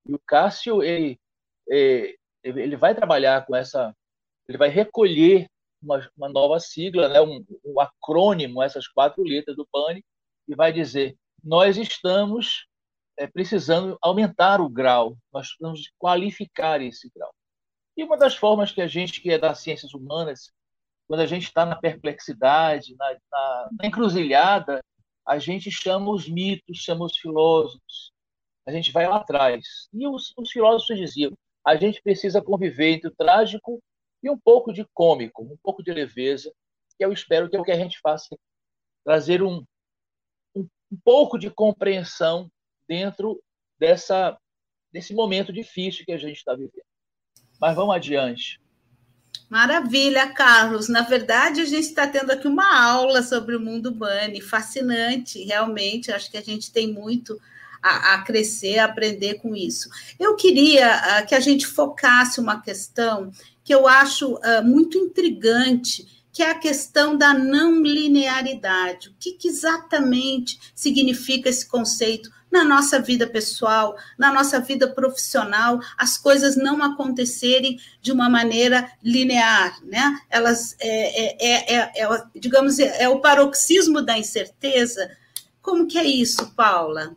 E 0.06 0.14
o 0.14 0.20
Cássio, 0.24 0.84
ele, 0.84 1.18
é, 1.68 2.14
ele 2.44 2.76
vai 2.76 2.94
trabalhar 2.94 3.44
com 3.44 3.56
essa, 3.56 3.92
ele 4.48 4.56
vai 4.56 4.68
recolher 4.68 5.48
uma, 5.82 6.08
uma 6.16 6.28
nova 6.28 6.60
sigla, 6.60 7.08
né, 7.08 7.20
um, 7.20 7.44
um, 7.64 7.80
acrônimo, 7.80 8.62
essas 8.62 8.86
quatro 8.86 9.24
letras 9.24 9.56
do 9.56 9.66
PANI, 9.66 10.04
e 10.52 10.54
vai 10.54 10.72
dizer: 10.72 11.16
nós 11.42 11.76
estamos 11.76 12.66
é, 13.18 13.26
precisando 13.26 13.98
aumentar 14.00 14.60
o 14.60 14.68
grau, 14.68 15.16
nós 15.32 15.48
precisamos 15.48 15.90
qualificar 15.98 16.80
esse 16.80 17.10
grau. 17.14 17.34
E 17.96 18.04
uma 18.04 18.16
das 18.16 18.36
formas 18.36 18.70
que 18.70 18.80
a 18.80 18.86
gente, 18.86 19.20
que 19.20 19.30
é 19.30 19.38
das 19.38 19.60
ciências 19.60 19.92
humanas, 19.92 20.52
quando 21.08 21.20
a 21.20 21.26
gente 21.26 21.44
está 21.44 21.66
na 21.66 21.76
perplexidade, 21.76 22.94
na, 22.96 23.12
na, 23.30 23.68
na, 23.78 23.86
encruzilhada, 23.86 24.82
a 25.26 25.38
gente 25.38 25.70
chama 25.70 26.10
os 26.10 26.28
mitos, 26.28 26.78
chama 26.78 27.04
os 27.04 27.16
filósofos. 27.16 28.12
A 28.66 28.72
gente 28.72 28.92
vai 28.92 29.08
lá 29.08 29.16
atrás. 29.16 29.88
E 29.92 30.06
os, 30.06 30.32
os 30.36 30.50
filósofos 30.50 30.96
diziam: 30.98 31.32
a 31.66 31.76
gente 31.76 32.02
precisa 32.02 32.42
conviver 32.42 32.92
entre 32.92 33.08
o 33.08 33.14
trágico 33.14 33.82
e 34.22 34.30
um 34.30 34.38
pouco 34.38 34.72
de 34.72 34.86
cômico, 34.94 35.42
um 35.42 35.56
pouco 35.62 35.82
de 35.82 35.92
leveza, 35.92 36.52
que 36.96 37.04
eu 37.04 37.12
espero 37.12 37.48
que 37.48 37.56
é 37.56 37.60
o 37.60 37.64
que 37.64 37.72
a 37.72 37.78
gente 37.78 37.98
faça 38.00 38.36
trazer 39.04 39.42
um, 39.42 39.64
um, 40.92 40.96
pouco 41.02 41.38
de 41.38 41.50
compreensão 41.50 42.50
dentro 42.86 43.42
dessa, 43.78 44.36
desse 44.92 45.14
momento 45.14 45.52
difícil 45.52 46.04
que 46.04 46.12
a 46.12 46.18
gente 46.18 46.36
está 46.36 46.52
vivendo. 46.54 46.84
Mas 47.60 47.74
vamos 47.74 47.94
adiante. 47.94 48.60
Maravilha, 49.48 50.32
Carlos. 50.32 50.88
Na 50.88 51.02
verdade, 51.02 51.60
a 51.60 51.64
gente 51.64 51.86
está 51.86 52.06
tendo 52.06 52.30
aqui 52.30 52.48
uma 52.48 52.82
aula 52.82 53.22
sobre 53.22 53.54
o 53.54 53.60
mundo 53.60 53.90
Bunny, 53.90 54.40
fascinante, 54.40 55.44
realmente. 55.44 56.10
Acho 56.10 56.30
que 56.30 56.38
a 56.38 56.42
gente 56.42 56.72
tem 56.72 56.92
muito 56.92 57.38
a, 57.82 58.14
a 58.14 58.22
crescer, 58.22 58.78
a 58.78 58.86
aprender 58.86 59.34
com 59.34 59.54
isso. 59.54 59.90
Eu 60.18 60.36
queria 60.36 60.96
uh, 60.96 61.26
que 61.26 61.34
a 61.34 61.40
gente 61.40 61.66
focasse 61.66 62.40
uma 62.40 62.62
questão 62.62 63.30
que 63.64 63.74
eu 63.74 63.86
acho 63.86 64.36
uh, 64.36 64.64
muito 64.64 64.96
intrigante, 64.96 66.21
que 66.32 66.42
é 66.42 66.50
a 66.50 66.58
questão 66.58 67.16
da 67.16 67.34
não 67.34 67.82
linearidade. 67.82 69.10
O 69.10 69.14
que, 69.20 69.32
que 69.32 69.48
exatamente 69.48 70.58
significa 70.74 71.50
esse 71.50 71.68
conceito 71.68 72.30
na 72.50 72.64
nossa 72.64 72.98
vida 73.00 73.26
pessoal, 73.26 73.96
na 74.18 74.32
nossa 74.32 74.60
vida 74.60 74.86
profissional, 74.88 75.80
as 75.96 76.18
coisas 76.18 76.56
não 76.56 76.82
acontecerem 76.82 77.78
de 78.00 78.12
uma 78.12 78.28
maneira 78.28 78.90
linear, 79.02 79.78
né? 79.82 80.20
Elas, 80.28 80.76
é, 80.80 81.46
é, 81.46 81.76
é, 81.76 82.02
é 82.02 82.24
digamos, 82.34 82.78
é 82.78 83.08
o 83.08 83.20
paroxismo 83.20 84.02
da 84.02 84.18
incerteza. 84.18 85.10
Como 85.62 85.86
que 85.86 85.98
é 85.98 86.04
isso, 86.04 86.52
Paula? 86.54 87.16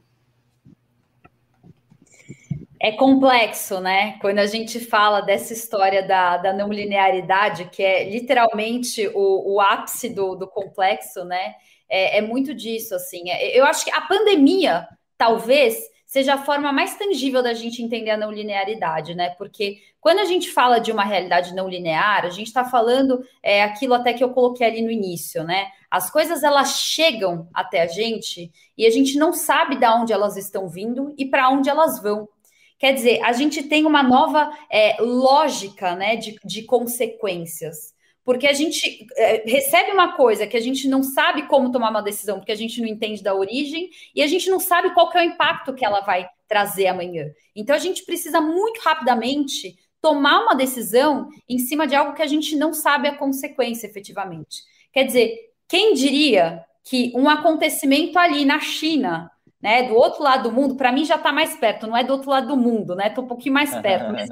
É 2.79 2.91
complexo, 2.91 3.79
né? 3.79 4.17
Quando 4.20 4.39
a 4.39 4.46
gente 4.46 4.79
fala 4.79 5.22
dessa 5.22 5.53
história 5.53 6.05
da, 6.05 6.38
da 6.38 6.53
não 6.53 6.72
linearidade, 6.72 7.70
que 7.72 7.82
é 7.82 8.10
literalmente 8.10 9.08
o, 9.13 9.55
o 9.55 9.62
ápice 9.62 10.10
do, 10.10 10.36
do 10.36 10.48
complexo, 10.48 11.24
né? 11.24 11.55
É, 11.88 12.17
é, 12.17 12.22
muito 12.22 12.53
disso, 12.53 12.94
assim. 12.96 13.29
Eu 13.53 13.65
acho 13.65 13.86
que 13.86 13.91
a 13.91 14.01
pandemia 14.01 14.88
talvez 15.17 15.77
seja 16.05 16.36
a 16.36 16.44
forma 16.44 16.72
mais 16.72 16.96
tangível 16.98 17.41
da 17.41 17.53
gente 17.53 17.82
entender 17.82 18.12
a 18.12 18.17
não 18.17 18.32
linearidade, 18.32 19.15
né? 19.15 19.32
Porque 19.32 19.79
quando 20.00 20.20
a 20.20 20.25
gente 20.25 20.51
fala 20.51 20.79
de 20.79 20.91
uma 20.91 21.03
realidade 21.03 21.55
não 21.55 21.67
linear, 21.67 22.25
a 22.25 22.29
gente 22.29 22.48
está 22.48 22.63
falando 22.63 23.24
é, 23.41 23.63
aquilo 23.63 23.94
até 23.94 24.13
que 24.13 24.24
eu 24.24 24.29
coloquei 24.29 24.67
ali 24.67 24.82
no 24.82 24.91
início, 24.91 25.44
né? 25.44 25.67
As 25.89 26.10
coisas 26.10 26.44
elas 26.44 26.79
chegam 26.79 27.48
até 27.53 27.82
a 27.82 27.88
gente 27.88 28.51
e 28.77 28.86
a 28.86 28.89
gente 28.89 29.17
não 29.17 29.34
sabe 29.34 29.77
de 29.77 29.86
onde 29.88 30.13
elas 30.13 30.38
estão 30.38 30.67
vindo 30.67 31.13
e 31.17 31.25
para 31.25 31.50
onde 31.50 31.70
elas 31.70 32.01
vão. 32.01 32.29
Quer 32.77 32.94
dizer, 32.94 33.22
a 33.24 33.32
gente 33.32 33.63
tem 33.63 33.86
uma 33.86 34.03
nova 34.03 34.51
é, 34.70 34.98
lógica 35.01 35.96
né, 35.96 36.15
de, 36.15 36.36
de 36.44 36.63
consequências 36.63 37.96
porque 38.25 38.48
a 38.48 38.53
gente 38.53 39.05
é, 39.15 39.44
recebe 39.46 39.91
uma 39.91 40.13
coisa 40.13 40.48
que 40.48 40.58
a 40.58 40.60
gente 40.60 40.88
não 40.88 41.03
sabe 41.03 41.44
como 41.44 41.72
tomar 41.72 41.91
uma 41.91 42.01
decisão, 42.01 42.39
porque 42.39 42.51
a 42.51 42.58
gente 42.58 42.82
não 42.82 42.88
entende 42.88 43.22
da 43.22 43.36
origem 43.36 43.88
e 44.15 44.24
a 44.24 44.27
gente 44.27 44.50
não 44.50 44.60
sabe 44.60 44.96
qual 44.96 45.12
é 45.13 45.20
o 45.20 45.29
impacto 45.29 45.75
que 45.75 45.86
ela 45.86 46.01
vai 46.01 46.27
trazer 46.48 46.88
amanhã. 46.88 47.27
Então 47.55 47.75
a 47.75 47.79
gente 47.79 48.03
precisa 48.03 48.41
muito 48.41 48.82
rapidamente 48.82 49.77
tomar 50.01 50.41
uma 50.41 50.55
decisão 50.55 51.29
em 51.48 51.60
cima 51.60 51.86
de 51.86 51.96
algo 51.96 52.15
que 52.15 52.22
a 52.24 52.27
gente 52.27 52.55
não 52.55 52.74
sabe 52.74 53.08
a 53.08 53.15
consequência 53.15 53.86
efetivamente. 53.86 54.63
Quer 54.91 55.03
dizer, 55.03 55.38
quem 55.67 55.94
diria 55.94 56.65
que 56.84 57.12
um 57.15 57.29
acontecimento 57.29 58.17
ali 58.17 58.44
na 58.44 58.60
China, 58.60 59.32
né, 59.65 59.81
do 59.81 59.95
outro 59.95 60.22
lado 60.22 60.43
do 60.43 60.51
mundo, 60.51 60.75
para 60.75 60.91
mim 60.91 61.03
já 61.03 61.15
está 61.15 61.34
mais 61.34 61.57
perto, 61.57 61.88
não 61.88 61.98
é 61.98 62.03
do 62.03 62.13
outro 62.13 62.29
lado 62.29 62.50
do 62.50 62.55
mundo, 62.55 62.93
né? 62.93 63.07
Estou 63.07 63.24
um 63.24 63.27
pouquinho 63.27 63.55
mais 63.55 63.74
perto, 63.81 64.13
mas 64.13 64.29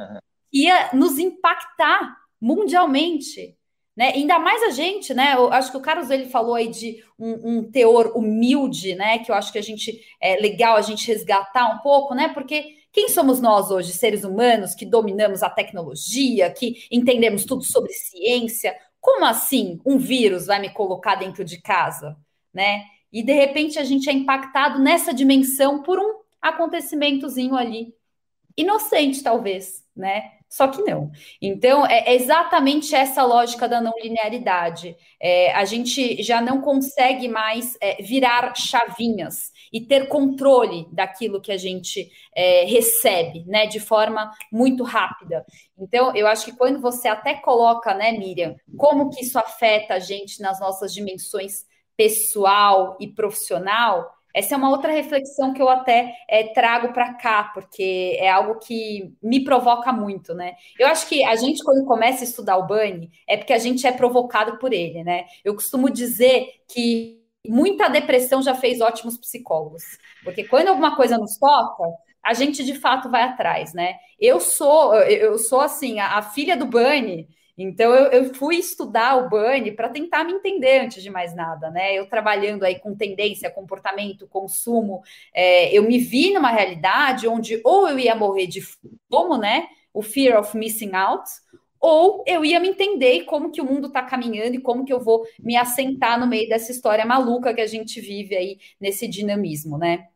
ia 0.54 0.92
nos 0.94 1.18
impactar 1.18 2.16
mundialmente 2.40 3.58
Né? 3.98 4.12
Ainda 4.14 4.38
mais 4.38 4.62
a 4.62 4.70
gente, 4.70 5.12
né? 5.12 5.34
Eu 5.34 5.52
acho 5.52 5.72
que 5.72 5.78
o 5.78 5.82
Carlos 5.82 6.12
ele 6.12 6.28
falou 6.28 6.54
aí 6.54 6.68
de 6.68 7.04
um, 7.18 7.58
um, 7.58 7.64
teor 7.64 8.16
humilde, 8.16 8.94
né? 8.94 9.20
Que 9.20 9.32
eu 9.32 9.36
acho 9.36 9.52
que 9.52 9.58
a 9.58 9.64
gente 9.64 10.00
é 10.22 10.36
legal 10.36 10.76
a 10.76 10.82
gente 10.84 11.08
resgatar 11.08 11.68
um 11.76 11.80
pouco, 11.80 12.14
né? 12.14 12.30
Porque 12.30 12.66
quem 12.92 13.10
somos 13.10 13.42
nós 13.42 13.72
hoje, 13.72 13.92
seres 13.92 14.24
humanos, 14.24 14.76
que 14.76 14.86
dominamos 14.86 15.42
a 15.42 15.50
tecnologia, 15.50 16.52
que 16.52 16.86
entendemos 16.92 17.44
tudo 17.44 17.64
sobre 17.64 17.92
ciência? 17.92 18.76
Como 19.02 19.26
assim 19.26 19.80
um 19.84 19.98
vírus 19.98 20.46
vai 20.46 20.60
me 20.60 20.70
colocar 20.72 21.16
dentro 21.16 21.44
de 21.44 21.60
casa, 21.60 22.16
né? 22.54 22.84
E 23.14 23.22
de 23.22 23.32
repente 23.32 23.78
a 23.78 23.84
gente 23.84 24.10
é 24.10 24.14
impactado 24.14 24.80
nessa 24.80 25.14
dimensão 25.14 25.84
por 25.84 26.00
um 26.00 26.24
acontecimentozinho 26.42 27.56
ali, 27.56 27.94
inocente 28.58 29.24
talvez, 29.24 29.84
né? 29.96 30.32
Só 30.54 30.68
que 30.68 30.84
não. 30.84 31.12
Então, 31.42 31.84
é 31.84 32.14
exatamente 32.14 32.94
essa 32.94 33.24
lógica 33.26 33.68
da 33.68 33.82
não 33.82 33.94
linearidade. 34.00 34.96
É, 35.20 35.52
a 35.52 35.66
gente 35.66 36.22
já 36.22 36.40
não 36.40 36.62
consegue 36.62 37.28
mais 37.28 37.76
é, 37.82 38.00
virar 38.04 38.54
chavinhas 38.56 39.52
e 39.72 39.82
ter 39.82 40.08
controle 40.08 40.86
daquilo 40.92 41.42
que 41.42 41.52
a 41.52 41.58
gente 41.58 42.08
é, 42.36 42.66
recebe, 42.66 43.44
né, 43.48 43.66
de 43.66 43.80
forma 43.80 44.30
muito 44.52 44.84
rápida. 44.84 45.44
Então, 45.76 46.16
eu 46.16 46.28
acho 46.28 46.46
que 46.46 46.56
quando 46.56 46.80
você 46.80 47.08
até 47.08 47.34
coloca, 47.34 47.96
né, 47.96 48.12
Miriam, 48.12 48.56
como 48.78 49.10
que 49.10 49.24
isso 49.24 49.40
afeta 49.40 49.96
a 49.96 50.00
gente 50.00 50.40
nas 50.40 50.60
nossas 50.60 50.94
dimensões 50.94 51.66
pessoal 51.96 52.98
e 53.00 53.08
profissional, 53.08 54.12
essa 54.34 54.56
é 54.56 54.58
uma 54.58 54.70
outra 54.70 54.92
reflexão 54.92 55.54
que 55.54 55.62
eu 55.62 55.70
até 55.70 56.16
é, 56.28 56.52
trago 56.54 56.92
para 56.92 57.14
cá, 57.14 57.52
porque 57.54 58.18
é 58.20 58.30
algo 58.30 58.56
que 58.60 59.14
me 59.22 59.44
provoca 59.44 59.94
muito, 59.94 60.34
né? 60.34 60.56
Eu 60.80 60.88
acho 60.88 61.08
que 61.08 61.24
a 61.24 61.36
gente, 61.36 61.64
quando 61.64 61.86
começa 61.86 62.22
a 62.22 62.28
estudar 62.28 62.58
o 62.58 62.66
Bunny, 62.66 63.12
é 63.28 63.38
porque 63.38 63.54
a 63.54 63.60
gente 63.60 63.86
é 63.86 63.92
provocado 63.92 64.58
por 64.58 64.74
ele, 64.74 65.04
né? 65.04 65.26
Eu 65.46 65.54
costumo 65.54 65.88
dizer 65.90 66.48
que 66.68 67.22
muita 67.48 67.90
depressão 67.90 68.42
já 68.42 68.56
fez 68.56 68.82
ótimos 68.82 69.18
psicólogos, 69.18 69.84
porque 70.24 70.44
quando 70.46 70.70
alguma 70.70 70.96
coisa 70.96 71.18
nos 71.18 71.38
toca, 71.38 71.84
a 72.24 72.34
gente 72.34 72.64
de 72.64 72.74
fato 72.74 73.12
vai 73.12 73.24
atrás, 73.24 73.74
né? 73.74 73.98
Eu 74.20 74.40
sou, 74.40 74.96
eu 74.96 75.38
sou 75.38 75.62
assim, 75.62 76.00
a, 76.00 76.18
a 76.18 76.22
filha 76.24 76.58
do 76.58 76.66
Bunny, 76.66 77.28
então 77.58 77.94
eu, 77.94 78.12
eu 78.12 78.34
fui 78.34 78.56
estudar 78.56 79.16
o 79.18 79.30
Bunny 79.30 79.72
para 79.72 79.90
tentar 79.90 80.24
me 80.24 80.34
entender 80.34 80.80
antes 80.80 81.04
de 81.04 81.10
mais 81.10 81.36
nada, 81.36 81.70
né? 81.70 81.94
Eu 81.98 82.08
trabalhando 82.08 82.64
aí 82.64 82.80
com 82.80 82.96
tendência, 82.96 83.52
comportamento, 83.52 84.28
consumo, 84.28 85.02
é, 85.34 85.76
eu 85.76 85.84
me 85.84 85.98
vi 86.00 86.34
numa 86.34 86.50
realidade 86.50 87.28
onde 87.28 87.62
ou 87.64 87.88
eu 87.88 88.00
ia 88.00 88.16
morrer 88.16 88.48
de 88.48 88.62
fome, 89.10 89.38
né? 89.40 89.68
O 89.94 90.02
fear 90.02 90.40
of 90.40 90.58
missing 90.58 90.96
out, 90.96 91.30
ou 91.80 92.24
eu 92.26 92.46
ia 92.46 92.60
me 92.62 92.70
entender 92.70 93.26
como 93.26 93.52
que 93.52 93.62
o 93.62 93.66
mundo 93.66 93.88
está 93.88 94.02
caminhando 94.02 94.56
e 94.56 94.62
como 94.62 94.86
que 94.86 94.94
eu 94.94 95.02
vou 95.02 95.26
me 95.38 95.58
assentar 95.58 96.20
no 96.20 96.26
meio 96.26 96.48
dessa 96.48 96.72
história 96.72 97.06
maluca 97.06 97.54
que 97.54 97.60
a 97.60 97.68
gente 97.68 98.00
vive 98.00 98.36
aí 98.36 98.58
nesse 98.80 99.08
dinamismo, 99.08 99.78
né? 99.78 100.08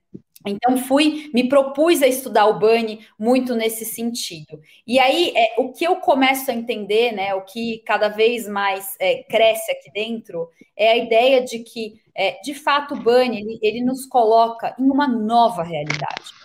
Então, 0.50 0.78
fui, 0.78 1.30
me 1.34 1.48
propus 1.48 2.02
a 2.02 2.08
estudar 2.08 2.48
o 2.48 2.60
Bunny 2.60 3.06
muito 3.18 3.56
nesse 3.56 3.86
sentido. 3.86 4.62
E 4.86 5.00
aí, 5.00 5.34
é, 5.36 5.56
o 5.58 5.72
que 5.72 5.86
eu 5.86 5.98
começo 5.98 6.50
a 6.50 6.54
entender, 6.54 7.12
né, 7.12 7.34
o 7.34 7.42
que 7.42 7.80
cada 7.86 8.08
vez 8.08 8.48
mais 8.48 8.96
é, 9.00 9.24
cresce 9.24 9.72
aqui 9.72 9.92
dentro, 9.92 10.50
é 10.76 10.92
a 10.92 10.98
ideia 10.98 11.42
de 11.42 11.60
que, 11.60 12.02
é, 12.16 12.40
de 12.42 12.54
fato, 12.54 12.94
o 12.94 13.00
Bunny, 13.00 13.40
ele, 13.40 13.60
ele 13.62 13.82
nos 13.84 14.06
coloca 14.06 14.76
em 14.80 14.90
uma 14.90 15.08
nova 15.08 15.64
realidade. 15.64 16.38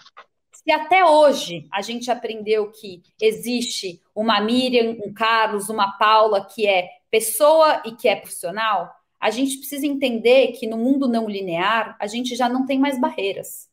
Se 0.53 0.71
até 0.71 1.05
hoje 1.05 1.67
a 1.73 1.83
gente 1.83 2.11
aprendeu 2.11 2.71
que 2.71 3.03
existe 3.21 4.01
uma 4.15 4.41
Miriam, 4.41 4.97
um 5.05 5.13
Carlos, 5.13 5.69
uma 5.69 5.99
Paula 5.99 6.47
que 6.47 6.69
é 6.69 6.89
pessoa 7.11 7.83
e 7.85 7.93
que 7.93 8.09
é 8.09 8.15
profissional, 8.15 8.89
a 9.21 9.31
gente 9.31 9.59
precisa 9.59 9.87
entender 9.87 10.53
que 10.53 10.67
no 10.67 10.77
mundo 10.77 11.09
não 11.09 11.29
linear, 11.29 11.97
a 11.99 12.07
gente 12.07 12.37
já 12.37 12.49
não 12.49 12.65
tem 12.65 12.79
mais 12.79 13.01
barreiras. 13.01 13.72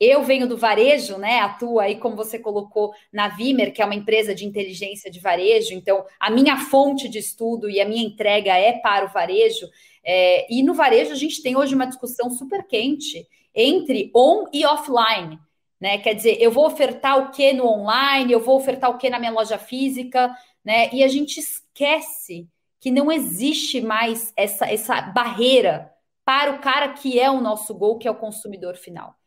Eu 0.00 0.22
venho 0.22 0.46
do 0.46 0.56
varejo, 0.56 1.18
né? 1.18 1.40
Atuo 1.40 1.80
aí, 1.80 1.96
como 1.96 2.14
você 2.14 2.38
colocou, 2.38 2.92
na 3.12 3.28
Vimer, 3.28 3.72
que 3.72 3.82
é 3.82 3.84
uma 3.84 3.94
empresa 3.94 4.34
de 4.34 4.44
inteligência 4.44 5.10
de 5.10 5.18
varejo. 5.18 5.74
Então, 5.74 6.04
a 6.20 6.30
minha 6.30 6.56
fonte 6.56 7.08
de 7.08 7.18
estudo 7.18 7.68
e 7.68 7.80
a 7.80 7.88
minha 7.88 8.04
entrega 8.04 8.56
é 8.56 8.74
para 8.74 9.06
o 9.06 9.08
varejo. 9.08 9.66
É, 10.04 10.46
e 10.52 10.62
no 10.62 10.72
varejo, 10.72 11.12
a 11.12 11.16
gente 11.16 11.42
tem 11.42 11.56
hoje 11.56 11.74
uma 11.74 11.86
discussão 11.86 12.30
super 12.30 12.66
quente 12.66 13.26
entre 13.52 14.10
on 14.14 14.44
e 14.52 14.64
offline. 14.64 15.38
Né? 15.80 15.98
Quer 15.98 16.14
dizer, 16.14 16.40
eu 16.40 16.52
vou 16.52 16.66
ofertar 16.66 17.18
o 17.18 17.30
que 17.30 17.52
no 17.52 17.66
online, 17.66 18.32
eu 18.32 18.40
vou 18.40 18.56
ofertar 18.56 18.90
o 18.90 18.98
que 18.98 19.10
na 19.10 19.18
minha 19.18 19.32
loja 19.32 19.58
física, 19.58 20.32
né? 20.64 20.90
E 20.92 21.04
a 21.04 21.08
gente 21.08 21.38
esquece 21.38 22.48
que 22.80 22.90
não 22.90 23.10
existe 23.10 23.80
mais 23.80 24.32
essa, 24.36 24.66
essa 24.66 25.00
barreira 25.00 25.92
para 26.24 26.52
o 26.52 26.58
cara 26.58 26.92
que 26.92 27.18
é 27.18 27.30
o 27.30 27.40
nosso 27.40 27.74
gol, 27.74 27.98
que 27.98 28.06
é 28.06 28.10
o 28.10 28.16
consumidor 28.16 28.76
final 28.76 29.17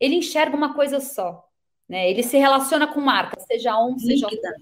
ele 0.00 0.16
enxerga 0.16 0.56
uma 0.56 0.74
coisa 0.74 1.00
só, 1.00 1.44
né? 1.88 2.10
Ele 2.10 2.22
se 2.22 2.36
relaciona 2.36 2.86
com 2.86 3.00
marca, 3.00 3.38
seja 3.40 3.78
on, 3.78 3.98
seja 3.98 4.26
Líquida. 4.26 4.54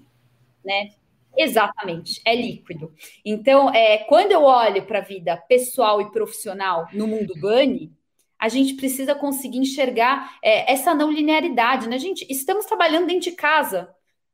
né? 0.63 0.91
Exatamente, 1.37 2.19
é 2.25 2.35
líquido. 2.35 2.91
Então, 3.23 3.69
é, 3.69 3.99
quando 3.99 4.31
eu 4.31 4.43
olho 4.43 4.85
para 4.87 4.99
a 4.99 5.03
vida 5.03 5.37
pessoal 5.37 6.01
e 6.01 6.11
profissional 6.11 6.87
no 6.93 7.07
mundo 7.07 7.33
Bunny, 7.39 7.91
a 8.39 8.49
gente 8.49 8.73
precisa 8.75 9.15
conseguir 9.15 9.59
enxergar 9.59 10.37
é, 10.43 10.71
essa 10.71 10.93
não 10.93 11.11
linearidade, 11.11 11.87
né? 11.87 11.97
Gente, 11.99 12.25
estamos 12.29 12.65
trabalhando 12.65 13.07
dentro 13.07 13.29
de 13.29 13.35
casa. 13.35 13.89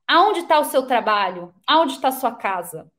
Aonde 0.08 0.39
está 0.39 0.60
o 0.60 0.66
seu 0.66 0.86
trabalho? 0.86 1.54
Aonde 1.68 1.94
está 1.94 2.10
a 2.10 2.12
sua 2.12 2.32
casa? 2.34 2.89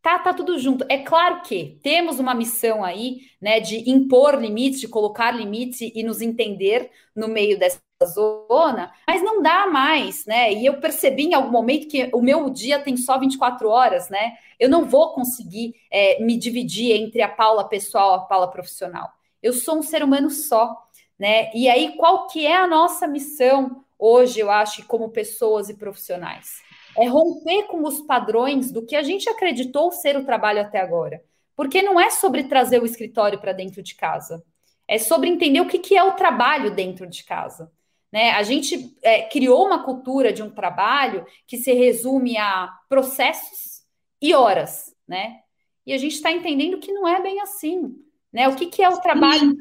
Tá, 0.00 0.18
tá 0.18 0.32
tudo 0.32 0.58
junto. 0.58 0.84
É 0.88 0.98
claro 0.98 1.42
que 1.42 1.78
temos 1.82 2.18
uma 2.18 2.34
missão 2.34 2.84
aí, 2.84 3.22
né, 3.40 3.60
de 3.60 3.90
impor 3.90 4.36
limites, 4.36 4.80
de 4.80 4.88
colocar 4.88 5.32
limites 5.32 5.80
e, 5.80 6.02
nos 6.02 6.20
entender 6.20 6.90
no 7.14 7.28
meio 7.28 7.58
dessa 7.58 7.80
zona, 8.04 8.92
mas 9.06 9.22
não 9.22 9.42
dá 9.42 9.66
mais, 9.66 10.24
né? 10.24 10.52
E 10.52 10.64
eu 10.64 10.80
percebi 10.80 11.24
em 11.24 11.34
algum 11.34 11.50
momento 11.50 11.88
que 11.88 12.08
o 12.12 12.22
meu 12.22 12.48
dia 12.48 12.78
tem 12.78 12.96
só 12.96 13.18
24 13.18 13.68
horas, 13.68 14.08
né? 14.08 14.36
Eu 14.58 14.68
não 14.68 14.84
vou 14.84 15.12
conseguir 15.14 15.74
é, 15.90 16.22
me 16.22 16.36
dividir 16.36 16.92
entre 16.92 17.20
a 17.22 17.28
Paula 17.28 17.68
pessoal 17.68 18.12
e 18.12 18.16
a 18.18 18.20
Paula 18.20 18.48
profissional. 18.48 19.10
Eu 19.42 19.52
sou 19.52 19.78
um 19.78 19.82
ser 19.82 20.04
humano 20.04 20.30
só, 20.30 20.76
né? 21.18 21.50
E 21.52 21.68
aí, 21.68 21.96
qual 21.96 22.28
que 22.28 22.46
é 22.46 22.56
a 22.56 22.68
nossa 22.68 23.08
missão 23.08 23.84
hoje, 23.98 24.38
eu 24.38 24.48
acho, 24.48 24.86
como 24.86 25.10
pessoas 25.10 25.68
e 25.68 25.74
profissionais? 25.74 26.62
É 26.98 27.06
romper 27.06 27.64
com 27.68 27.84
os 27.84 28.00
padrões 28.00 28.72
do 28.72 28.84
que 28.84 28.96
a 28.96 29.02
gente 29.02 29.28
acreditou 29.28 29.92
ser 29.92 30.16
o 30.16 30.24
trabalho 30.24 30.60
até 30.60 30.80
agora. 30.80 31.22
Porque 31.54 31.80
não 31.80 31.98
é 31.98 32.10
sobre 32.10 32.44
trazer 32.44 32.82
o 32.82 32.86
escritório 32.86 33.40
para 33.40 33.52
dentro 33.52 33.82
de 33.82 33.94
casa, 33.94 34.44
é 34.86 34.98
sobre 34.98 35.28
entender 35.28 35.60
o 35.60 35.68
que, 35.68 35.78
que 35.78 35.96
é 35.96 36.02
o 36.02 36.12
trabalho 36.12 36.74
dentro 36.74 37.06
de 37.06 37.22
casa. 37.24 37.70
Né? 38.10 38.30
A 38.30 38.42
gente 38.42 38.96
é, 39.02 39.22
criou 39.22 39.66
uma 39.66 39.84
cultura 39.84 40.32
de 40.32 40.42
um 40.42 40.50
trabalho 40.50 41.24
que 41.46 41.56
se 41.56 41.72
resume 41.72 42.36
a 42.36 42.68
processos 42.88 43.82
e 44.20 44.34
horas, 44.34 44.94
né? 45.06 45.40
E 45.86 45.92
a 45.92 45.98
gente 45.98 46.14
está 46.14 46.32
entendendo 46.32 46.78
que 46.78 46.92
não 46.92 47.06
é 47.06 47.22
bem 47.22 47.40
assim. 47.40 47.96
Né? 48.32 48.48
O 48.48 48.56
que, 48.56 48.66
que 48.66 48.82
é 48.82 48.88
o 48.88 49.00
trabalho? 49.00 49.56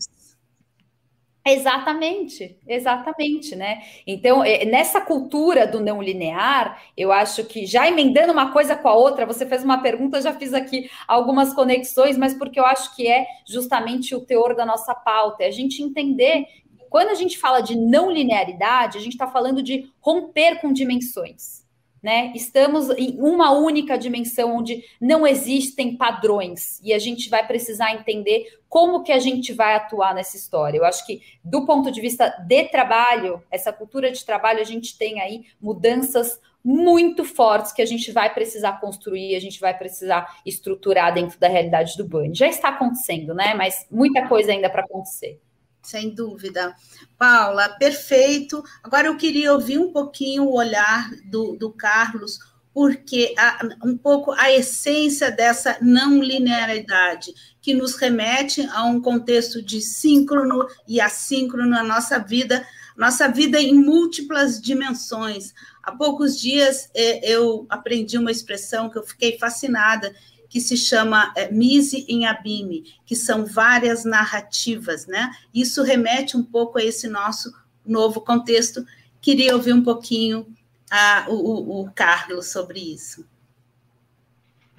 Exatamente, 1.49 2.59
exatamente, 2.67 3.55
né? 3.55 3.81
Então, 4.05 4.43
é, 4.43 4.65
nessa 4.65 4.99
cultura 4.99 5.65
do 5.65 5.79
não 5.79 6.01
linear, 6.01 6.81
eu 6.95 7.11
acho 7.11 7.45
que 7.45 7.65
já 7.65 7.87
emendando 7.87 8.33
uma 8.33 8.51
coisa 8.51 8.75
com 8.75 8.87
a 8.89 8.93
outra, 8.93 9.25
você 9.25 9.45
fez 9.45 9.63
uma 9.63 9.81
pergunta, 9.81 10.17
eu 10.17 10.21
já 10.21 10.33
fiz 10.33 10.53
aqui 10.53 10.89
algumas 11.07 11.53
conexões, 11.53 12.17
mas 12.17 12.33
porque 12.33 12.59
eu 12.59 12.65
acho 12.65 12.95
que 12.95 13.07
é 13.07 13.25
justamente 13.47 14.13
o 14.13 14.25
teor 14.25 14.55
da 14.55 14.65
nossa 14.65 14.93
pauta, 14.93 15.43
é 15.43 15.47
a 15.47 15.51
gente 15.51 15.81
entender 15.81 16.45
que 16.77 16.85
quando 16.89 17.09
a 17.09 17.15
gente 17.15 17.37
fala 17.37 17.61
de 17.61 17.77
não 17.77 18.11
linearidade, 18.11 18.97
a 18.97 19.01
gente 19.01 19.13
está 19.13 19.27
falando 19.27 19.63
de 19.63 19.91
romper 20.01 20.59
com 20.59 20.73
dimensões 20.73 21.66
né? 22.01 22.31
Estamos 22.35 22.89
em 22.91 23.19
uma 23.19 23.51
única 23.51 23.97
dimensão 23.97 24.55
onde 24.57 24.83
não 24.99 25.25
existem 25.25 25.97
padrões 25.97 26.79
e 26.83 26.93
a 26.93 26.99
gente 26.99 27.29
vai 27.29 27.45
precisar 27.45 27.93
entender 27.93 28.45
como 28.69 29.03
que 29.03 29.11
a 29.11 29.19
gente 29.19 29.53
vai 29.53 29.75
atuar 29.75 30.13
nessa 30.13 30.37
história. 30.37 30.77
Eu 30.77 30.85
acho 30.85 31.05
que 31.05 31.21
do 31.43 31.65
ponto 31.65 31.91
de 31.91 32.01
vista 32.01 32.29
de 32.47 32.63
trabalho, 32.65 33.41
essa 33.49 33.71
cultura 33.73 34.11
de 34.11 34.23
trabalho, 34.25 34.59
a 34.59 34.65
gente 34.65 34.97
tem 34.97 35.19
aí 35.21 35.45
mudanças 35.59 36.39
muito 36.63 37.23
fortes 37.23 37.71
que 37.71 37.81
a 37.81 37.85
gente 37.85 38.11
vai 38.11 38.33
precisar 38.33 38.81
construir, 38.81 39.35
a 39.35 39.39
gente 39.39 39.59
vai 39.59 39.77
precisar 39.77 40.41
estruturar 40.45 41.13
dentro 41.13 41.39
da 41.39 41.47
realidade 41.47 41.95
do 41.95 42.05
banho. 42.05 42.35
Já 42.35 42.47
está 42.47 42.69
acontecendo, 42.69 43.33
né? 43.33 43.53
Mas 43.53 43.87
muita 43.89 44.27
coisa 44.27 44.51
ainda 44.51 44.69
para 44.69 44.83
acontecer. 44.83 45.39
Sem 45.87 46.09
dúvida. 46.09 46.75
Paula, 47.17 47.69
perfeito. 47.79 48.61
Agora 48.83 49.07
eu 49.07 49.15
queria 49.15 49.53
ouvir 49.53 49.77
um 49.77 49.89
pouquinho 49.93 50.43
o 50.43 50.53
olhar 50.53 51.09
do, 51.23 51.55
do 51.55 51.71
Carlos, 51.71 52.39
porque 52.73 53.33
a, 53.37 53.59
um 53.85 53.97
pouco 53.97 54.33
a 54.33 54.51
essência 54.51 55.31
dessa 55.31 55.77
não 55.81 56.21
linearidade, 56.21 57.33
que 57.61 57.73
nos 57.73 57.95
remete 57.95 58.67
a 58.73 58.83
um 58.83 59.01
contexto 59.01 59.61
de 59.61 59.79
síncrono 59.79 60.67
e 60.85 60.99
assíncrono 60.99 61.69
na 61.69 61.83
nossa 61.83 62.19
vida, 62.19 62.67
nossa 62.97 63.29
vida 63.29 63.57
em 63.57 63.73
múltiplas 63.73 64.59
dimensões. 64.59 65.53
Há 65.81 65.93
poucos 65.93 66.37
dias 66.37 66.89
é, 66.93 67.31
eu 67.31 67.65
aprendi 67.69 68.17
uma 68.17 68.29
expressão 68.29 68.89
que 68.89 68.97
eu 68.97 69.03
fiquei 69.03 69.37
fascinada, 69.39 70.13
que 70.49 70.59
se 70.61 70.77
chama 70.77 71.33
é, 71.35 71.51
Mise 71.51 72.05
em 72.07 72.25
Abime, 72.25 72.93
que 73.05 73.15
são 73.15 73.45
várias 73.45 74.05
narrativas, 74.05 75.07
né? 75.07 75.31
Isso 75.53 75.83
remete 75.83 76.37
um 76.37 76.43
pouco 76.43 76.77
a 76.77 76.83
esse 76.83 77.07
nosso 77.07 77.53
novo 77.85 78.21
contexto. 78.21 78.85
Queria 79.21 79.55
ouvir 79.55 79.73
um 79.73 79.83
pouquinho 79.83 80.47
a, 80.89 81.25
o, 81.29 81.81
o 81.81 81.91
Carlos 81.91 82.51
sobre 82.51 82.79
isso. 82.79 83.25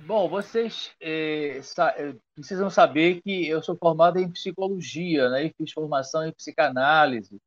Bom, 0.08 0.26
vocês 0.26 0.90
é, 1.00 1.60
sa 1.62 1.90
é, 1.90 2.14
precisam 2.34 2.70
saber 2.70 3.20
que 3.20 3.46
eu 3.46 3.62
sou 3.62 3.76
formado 3.76 4.18
em 4.18 4.30
psicologia, 4.30 5.28
né? 5.28 5.44
E 5.44 5.54
fiz 5.56 5.70
formação 5.70 6.26
em 6.26 6.32
psicanálise. 6.32 7.38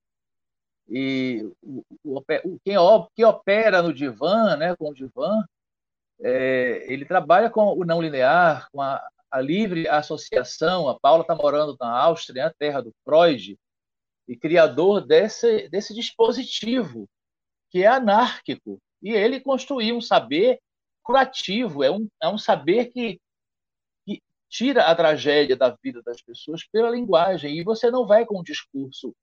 E 0.87 1.49
o, 1.63 1.83
o, 2.03 2.59
quem, 2.63 2.77
opera 2.77 3.81
no 3.81 3.93
divã, 3.93 4.55
né, 4.57 4.75
com 4.75 4.89
o 4.89 4.93
divã, 4.93 5.43
é, 6.23 6.85
ele 6.91 7.05
trabalha 7.05 7.49
com 7.49 7.73
o 7.73 7.83
não 7.83 8.01
linear, 8.01 8.69
com 8.71 8.81
a, 8.81 9.01
a 9.31 9.41
livre 9.41 9.87
associação. 9.87 10.87
A 10.87 10.99
Paula 10.99 11.21
está 11.21 11.35
morando 11.35 11.75
na 11.79 11.89
Áustria, 11.89 12.47
a 12.47 12.53
terra 12.53 12.81
do 12.81 12.93
Freud, 13.03 13.57
e 14.27 14.37
criador 14.37 15.01
desse, 15.05 15.67
desse 15.69 15.93
dispositivo, 15.93 17.07
que 17.69 17.83
é 17.83 17.87
anárquico. 17.87 18.79
E 19.01 19.11
ele 19.11 19.39
construiu 19.39 19.97
um 19.97 20.01
saber 20.01 20.59
curativo, 21.03 21.83
é 21.83 21.91
um, 21.91 22.07
é 22.21 22.27
um 22.27 22.37
saber 22.37 22.85
que, 22.85 23.19
que 24.05 24.21
tira 24.47 24.83
a 24.83 24.95
tragédia 24.95 25.55
da 25.55 25.75
vida 25.83 26.01
das 26.03 26.21
pessoas 26.21 26.63
pela 26.71 26.89
linguagem, 26.89 27.57
e 27.57 27.63
você 27.63 27.89
não 27.89 28.05
vai 28.05 28.25
com 28.25 28.39
um 28.39 28.43
discurso 28.43 29.15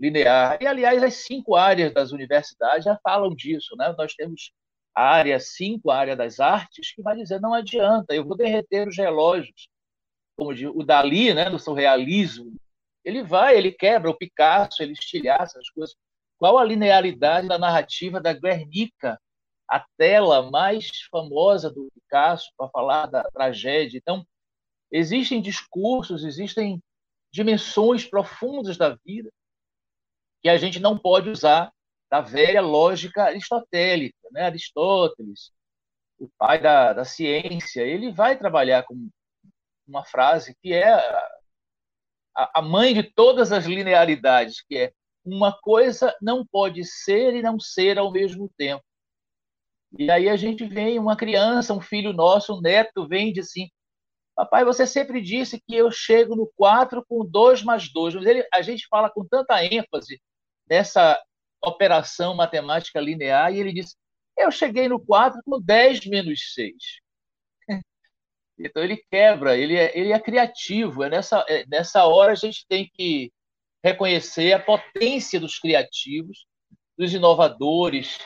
linear. 0.00 0.58
E, 0.60 0.66
aliás, 0.66 1.02
as 1.02 1.14
cinco 1.14 1.54
áreas 1.54 1.92
das 1.92 2.12
universidades 2.12 2.84
já 2.84 2.98
falam 3.02 3.34
disso. 3.34 3.76
Né? 3.76 3.94
Nós 3.96 4.14
temos 4.14 4.52
a 4.96 5.02
área 5.02 5.38
5, 5.38 5.90
a 5.90 5.96
área 5.96 6.16
das 6.16 6.40
artes, 6.40 6.92
que 6.94 7.02
vai 7.02 7.14
dizer 7.16 7.38
não 7.40 7.52
adianta, 7.52 8.14
eu 8.14 8.24
vou 8.24 8.36
derreter 8.36 8.88
os 8.88 8.96
relógios. 8.96 9.68
Como 10.38 10.52
o 10.52 10.84
Dali, 10.84 11.34
né, 11.34 11.50
no 11.50 11.58
seu 11.58 11.74
realismo, 11.74 12.56
ele 13.04 13.22
vai, 13.22 13.56
ele 13.56 13.72
quebra 13.72 14.10
o 14.10 14.16
Picasso, 14.16 14.82
ele 14.82 14.92
estilhaça 14.92 15.58
as 15.58 15.68
coisas. 15.70 15.94
Qual 16.38 16.58
a 16.58 16.64
linearidade 16.64 17.46
da 17.46 17.58
narrativa 17.58 18.20
da 18.20 18.32
Guernica, 18.32 19.20
a 19.68 19.84
tela 19.98 20.50
mais 20.50 20.88
famosa 21.10 21.70
do 21.70 21.88
Picasso 21.92 22.50
para 22.56 22.68
falar 22.70 23.06
da 23.06 23.24
tragédia. 23.24 23.98
Então, 23.98 24.24
existem 24.90 25.42
discursos, 25.42 26.24
existem 26.24 26.82
dimensões 27.32 28.04
profundas 28.04 28.76
da 28.76 28.96
vida 29.04 29.30
que 30.42 30.48
a 30.48 30.56
gente 30.56 30.78
não 30.78 30.96
pode 30.96 31.28
usar 31.28 31.72
da 32.10 32.20
velha 32.20 32.60
lógica 32.60 33.24
aristotélica. 33.24 34.16
Né? 34.32 34.42
Aristóteles, 34.42 35.52
o 36.18 36.28
pai 36.38 36.60
da, 36.60 36.92
da 36.92 37.04
ciência, 37.04 37.82
ele 37.82 38.12
vai 38.12 38.38
trabalhar 38.38 38.84
com 38.84 39.08
uma 39.86 40.04
frase 40.04 40.56
que 40.62 40.72
é 40.72 40.92
a, 42.34 42.58
a 42.58 42.62
mãe 42.62 42.94
de 42.94 43.02
todas 43.02 43.52
as 43.52 43.64
linearidades, 43.66 44.62
que 44.62 44.76
é 44.76 44.92
uma 45.24 45.52
coisa 45.52 46.16
não 46.22 46.46
pode 46.46 46.84
ser 46.84 47.34
e 47.34 47.42
não 47.42 47.58
ser 47.58 47.98
ao 47.98 48.12
mesmo 48.12 48.50
tempo. 48.56 48.84
E 49.98 50.10
aí 50.10 50.28
a 50.28 50.36
gente 50.36 50.64
vem, 50.64 50.98
uma 50.98 51.16
criança, 51.16 51.74
um 51.74 51.80
filho 51.80 52.12
nosso, 52.12 52.54
um 52.54 52.60
neto, 52.60 53.08
vem 53.08 53.30
e 53.30 53.32
diz 53.32 53.46
assim: 53.48 53.68
Papai, 54.34 54.64
você 54.64 54.86
sempre 54.86 55.20
disse 55.20 55.60
que 55.66 55.74
eu 55.74 55.90
chego 55.90 56.36
no 56.36 56.50
4 56.56 57.04
com 57.08 57.24
2 57.24 57.62
mais 57.62 57.90
2. 57.92 58.16
Mas 58.16 58.26
ele, 58.26 58.46
a 58.52 58.62
gente 58.62 58.86
fala 58.88 59.10
com 59.10 59.26
tanta 59.26 59.64
ênfase 59.64 60.20
nessa 60.68 61.20
operação 61.62 62.34
matemática 62.34 63.00
linear 63.00 63.52
e 63.52 63.60
ele 63.60 63.72
diz: 63.72 63.96
Eu 64.36 64.50
cheguei 64.50 64.88
no 64.88 65.00
4 65.00 65.40
com 65.44 65.60
10 65.60 66.06
menos 66.06 66.54
6. 66.54 66.74
Então 68.58 68.82
ele 68.82 68.96
quebra, 69.10 69.54
ele 69.54 69.76
é, 69.76 69.92
ele 69.98 70.12
é 70.12 70.18
criativo. 70.18 71.04
É 71.04 71.10
nessa, 71.10 71.44
é, 71.46 71.66
nessa 71.66 72.06
hora 72.06 72.32
a 72.32 72.34
gente 72.34 72.66
tem 72.66 72.90
que 72.90 73.30
reconhecer 73.84 74.54
a 74.54 74.58
potência 74.58 75.38
dos 75.38 75.58
criativos, 75.58 76.46
dos 76.96 77.12
inovadores, 77.12 78.18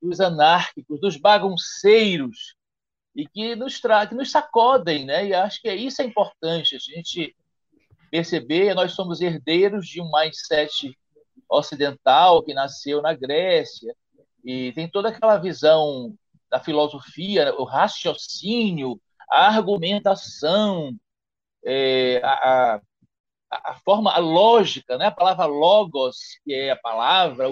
dos 0.00 0.18
anárquicos, 0.18 0.98
dos 0.98 1.18
bagunceiros, 1.18 2.54
e 3.14 3.28
que 3.28 3.54
nos, 3.54 3.80
tra 3.80 4.06
que 4.06 4.14
nos 4.14 4.30
sacodem, 4.30 5.04
né? 5.04 5.26
E 5.26 5.34
acho 5.34 5.60
que 5.60 5.68
é 5.68 5.76
isso 5.76 6.02
é 6.02 6.04
importante, 6.04 6.74
a 6.74 6.78
gente 6.78 7.36
perceber, 8.10 8.74
nós 8.74 8.92
somos 8.92 9.20
herdeiros 9.20 9.86
de 9.86 10.00
um 10.00 10.10
mindset 10.10 10.96
ocidental 11.54 12.42
que 12.42 12.54
nasceu 12.54 13.00
na 13.02 13.14
Grécia, 13.14 13.94
e 14.44 14.72
tem 14.72 14.88
toda 14.88 15.08
aquela 15.08 15.38
visão 15.38 16.14
da 16.50 16.60
filosofia, 16.60 17.54
o 17.58 17.64
raciocínio, 17.64 19.00
a 19.30 19.46
argumentação, 19.48 20.94
é, 21.64 22.20
a, 22.22 22.74
a, 22.74 22.80
a, 23.50 23.74
forma, 23.84 24.12
a 24.12 24.18
lógica, 24.18 24.98
né? 24.98 25.06
a 25.06 25.10
palavra 25.10 25.46
logos, 25.46 26.16
que 26.44 26.52
é 26.52 26.70
a 26.70 26.76
palavra, 26.76 27.46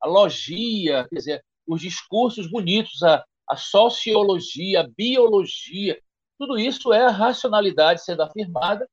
a 0.00 0.08
logia, 0.08 1.06
quer 1.08 1.16
dizer, 1.16 1.44
os 1.66 1.80
discursos 1.80 2.50
bonitos, 2.50 3.02
a, 3.02 3.24
a 3.48 3.56
sociologia, 3.56 4.80
a 4.80 4.88
biologia, 4.96 5.98
tudo 6.38 6.58
isso 6.58 6.92
é 6.92 7.04
a 7.04 7.10
racionalidade 7.10 8.04
sendo 8.04 8.22
afirmada 8.22 8.88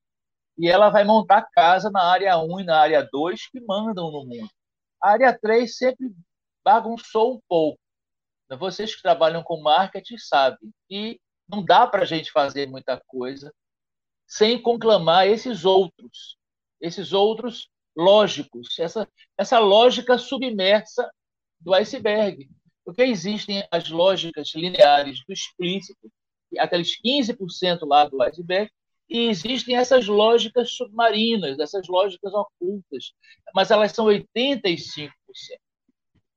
e 0.57 0.67
ela 0.67 0.89
vai 0.89 1.03
montar 1.03 1.49
casa 1.51 1.89
na 1.89 2.03
área 2.03 2.37
1 2.37 2.59
e 2.59 2.63
na 2.63 2.79
área 2.79 3.07
2 3.11 3.49
que 3.49 3.61
mandam 3.61 4.11
no 4.11 4.25
mundo. 4.25 4.49
A 5.01 5.11
área 5.11 5.37
3 5.37 5.75
sempre 5.75 6.13
bagunçou 6.63 7.35
um 7.35 7.41
pouco. 7.47 7.79
Vocês 8.57 8.95
que 8.95 9.01
trabalham 9.01 9.41
com 9.43 9.61
marketing 9.61 10.17
sabem 10.17 10.71
que 10.87 11.19
não 11.47 11.63
dá 11.63 11.87
para 11.87 12.03
a 12.03 12.05
gente 12.05 12.31
fazer 12.31 12.67
muita 12.67 13.01
coisa 13.07 13.51
sem 14.27 14.61
conclamar 14.61 15.27
esses 15.27 15.65
outros, 15.65 16.37
esses 16.79 17.11
outros 17.11 17.69
lógicos, 17.95 18.79
essa, 18.79 19.07
essa 19.37 19.59
lógica 19.59 20.17
submersa 20.17 21.09
do 21.59 21.73
iceberg. 21.73 22.49
Porque 22.85 23.03
existem 23.03 23.65
as 23.69 23.89
lógicas 23.89 24.53
lineares 24.55 25.23
do 25.25 25.33
explícito, 25.33 26.11
aqueles 26.57 26.99
15% 27.01 27.79
lá 27.85 28.05
do 28.05 28.21
iceberg, 28.21 28.71
e 29.11 29.27
existem 29.27 29.75
essas 29.75 30.07
lógicas 30.07 30.71
submarinas, 30.71 31.59
essas 31.59 31.85
lógicas 31.89 32.33
ocultas, 32.33 33.11
mas 33.53 33.69
elas 33.69 33.91
são 33.91 34.05
85%. 34.05 35.11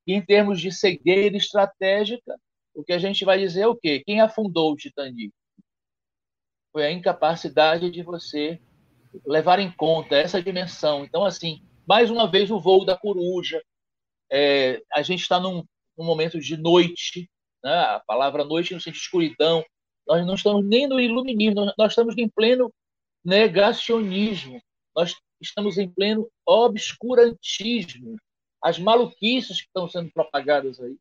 E 0.05 0.13
em 0.13 0.21
termos 0.21 0.59
de 0.59 0.73
cegueira 0.73 1.37
estratégica, 1.37 2.37
o 2.73 2.83
que 2.83 2.91
a 2.91 2.99
gente 2.99 3.23
vai 3.23 3.39
dizer 3.39 3.61
é 3.61 3.67
o 3.67 3.77
quê? 3.77 4.03
Quem 4.05 4.19
afundou 4.19 4.73
o 4.73 4.75
Titanic? 4.75 5.33
Foi 6.73 6.85
a 6.85 6.91
incapacidade 6.91 7.89
de 7.89 8.03
você 8.03 8.59
levar 9.25 9.59
em 9.59 9.71
conta 9.71 10.17
essa 10.17 10.43
dimensão. 10.43 11.05
Então, 11.05 11.23
assim, 11.23 11.63
mais 11.87 12.11
uma 12.11 12.29
vez 12.29 12.51
o 12.51 12.59
voo 12.59 12.83
da 12.83 12.97
coruja. 12.97 13.63
É, 14.29 14.81
a 14.93 15.01
gente 15.01 15.21
está 15.21 15.39
num, 15.39 15.63
num 15.97 16.03
momento 16.03 16.41
de 16.41 16.57
noite, 16.57 17.29
né? 17.63 17.73
a 17.73 18.01
palavra 18.05 18.43
noite 18.43 18.73
no 18.73 18.81
sentido 18.81 18.99
de 18.99 19.05
escuridão, 19.05 19.63
nós 20.07 20.25
não 20.25 20.35
estamos 20.35 20.65
nem 20.65 20.87
no 20.87 20.99
iluminismo, 20.99 21.71
nós 21.77 21.91
estamos 21.91 22.17
em 22.17 22.29
pleno 22.29 22.73
negacionismo, 23.23 24.61
nós 24.95 25.15
estamos 25.41 25.77
em 25.77 25.89
pleno 25.89 26.29
obscurantismo. 26.45 28.17
As 28.61 28.79
maluquices 28.79 29.61
que 29.61 29.67
estão 29.67 29.87
sendo 29.87 30.11
propagadas 30.11 30.79
aí 30.79 30.95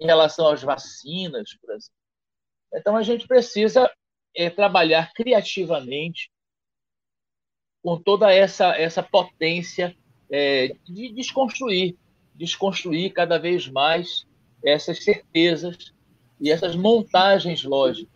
em 0.00 0.06
relação 0.06 0.48
às 0.48 0.62
vacinas, 0.62 1.56
por 1.60 1.70
exemplo. 1.70 1.94
Então 2.74 2.96
a 2.96 3.02
gente 3.02 3.26
precisa 3.26 3.90
é, 4.34 4.48
trabalhar 4.48 5.12
criativamente 5.12 6.30
com 7.82 8.00
toda 8.00 8.32
essa 8.32 8.76
essa 8.78 9.02
potência 9.02 9.96
é, 10.30 10.68
de 10.84 11.12
desconstruir, 11.12 11.96
desconstruir 12.34 13.12
cada 13.12 13.38
vez 13.38 13.68
mais 13.68 14.26
essas 14.64 15.02
certezas 15.02 15.92
e 16.40 16.50
essas 16.50 16.74
montagens 16.74 17.64
lógicas. 17.64 18.11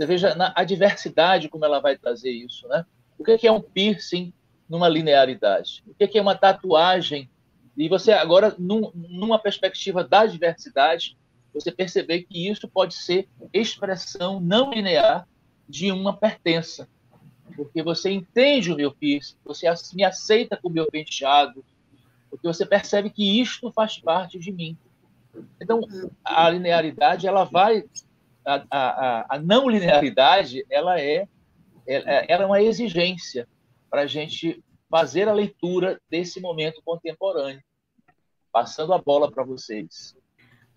Você 0.00 0.06
veja 0.06 0.52
a 0.56 0.64
diversidade 0.64 1.50
como 1.50 1.62
ela 1.62 1.78
vai 1.78 1.94
trazer 1.94 2.30
isso, 2.30 2.66
né? 2.68 2.86
O 3.18 3.22
que 3.22 3.46
é 3.46 3.52
um 3.52 3.60
piercing 3.60 4.32
numa 4.66 4.88
linearidade? 4.88 5.84
O 5.86 5.94
que 5.94 6.16
é 6.16 6.22
uma 6.22 6.34
tatuagem? 6.34 7.28
E 7.76 7.86
você 7.86 8.12
agora, 8.12 8.54
num, 8.58 8.90
numa 8.94 9.38
perspectiva 9.38 10.02
da 10.02 10.24
diversidade, 10.24 11.18
você 11.52 11.70
perceber 11.70 12.22
que 12.22 12.48
isso 12.48 12.66
pode 12.66 12.94
ser 12.94 13.28
expressão 13.52 14.40
não 14.40 14.72
linear 14.72 15.28
de 15.68 15.92
uma 15.92 16.16
pertença. 16.16 16.88
Porque 17.54 17.82
você 17.82 18.10
entende 18.10 18.72
o 18.72 18.76
meu 18.76 18.92
piercing, 18.92 19.36
você 19.44 19.66
me 19.92 20.02
aceita 20.02 20.56
com 20.56 20.68
o 20.68 20.72
meu 20.72 20.86
penteado, 20.86 21.62
porque 22.30 22.48
você 22.48 22.64
percebe 22.64 23.10
que 23.10 23.38
isto 23.38 23.70
faz 23.70 23.98
parte 23.98 24.38
de 24.38 24.50
mim. 24.50 24.78
Então, 25.60 25.82
a 26.24 26.48
linearidade, 26.48 27.26
ela 27.26 27.44
vai. 27.44 27.84
A, 28.46 28.64
a, 28.70 29.36
a 29.36 29.38
não 29.38 29.68
linearidade, 29.68 30.64
ela 30.70 31.00
é, 31.00 31.26
é, 31.86 32.32
ela 32.32 32.44
é 32.44 32.46
uma 32.46 32.62
exigência 32.62 33.46
para 33.90 34.02
a 34.02 34.06
gente 34.06 34.62
fazer 34.90 35.28
a 35.28 35.32
leitura 35.32 36.00
desse 36.10 36.40
momento 36.40 36.82
contemporâneo. 36.84 37.62
Passando 38.52 38.92
a 38.92 38.98
bola 38.98 39.30
para 39.30 39.44
vocês. 39.44 40.16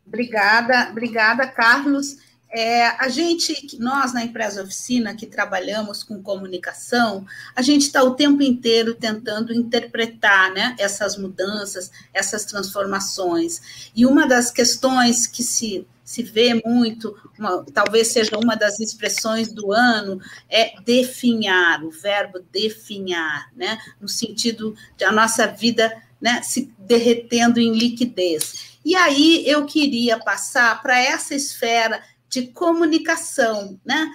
Obrigada, 0.06 0.90
obrigada, 0.92 1.48
Carlos. 1.48 2.18
É, 2.56 2.86
a 3.04 3.10
gente, 3.10 3.80
nós 3.80 4.14
na 4.14 4.24
empresa 4.24 4.62
oficina 4.62 5.16
que 5.16 5.26
trabalhamos 5.26 6.04
com 6.04 6.22
comunicação, 6.22 7.26
a 7.56 7.64
gente 7.64 7.88
está 7.88 8.04
o 8.04 8.14
tempo 8.14 8.44
inteiro 8.44 8.94
tentando 8.94 9.52
interpretar 9.52 10.54
né, 10.54 10.76
essas 10.78 11.18
mudanças, 11.18 11.92
essas 12.14 12.46
transformações. 12.46 13.90
E 13.96 14.06
uma 14.06 14.28
das 14.28 14.52
questões 14.52 15.26
que 15.26 15.42
se, 15.42 15.88
se 16.04 16.22
vê 16.22 16.62
muito, 16.64 17.18
uma, 17.40 17.66
talvez 17.74 18.10
seja 18.10 18.38
uma 18.38 18.56
das 18.56 18.80
expressões 18.80 19.52
do 19.52 19.72
ano, 19.72 20.22
é 20.48 20.80
definhar, 20.86 21.84
o 21.84 21.90
verbo 21.90 22.40
definhar, 22.52 23.50
né, 23.56 23.80
no 24.00 24.08
sentido 24.08 24.76
de 24.96 25.04
a 25.04 25.12
nossa 25.12 25.48
vida 25.48 25.92
né, 26.22 26.44
se 26.44 26.72
derretendo 26.78 27.60
em 27.60 27.74
liquidez. 27.74 28.74
E 28.86 28.96
aí 28.96 29.44
eu 29.48 29.66
queria 29.66 30.20
passar 30.20 30.82
para 30.82 31.00
essa 31.02 31.34
esfera 31.34 32.02
de 32.34 32.48
comunicação, 32.48 33.80
né? 33.86 34.10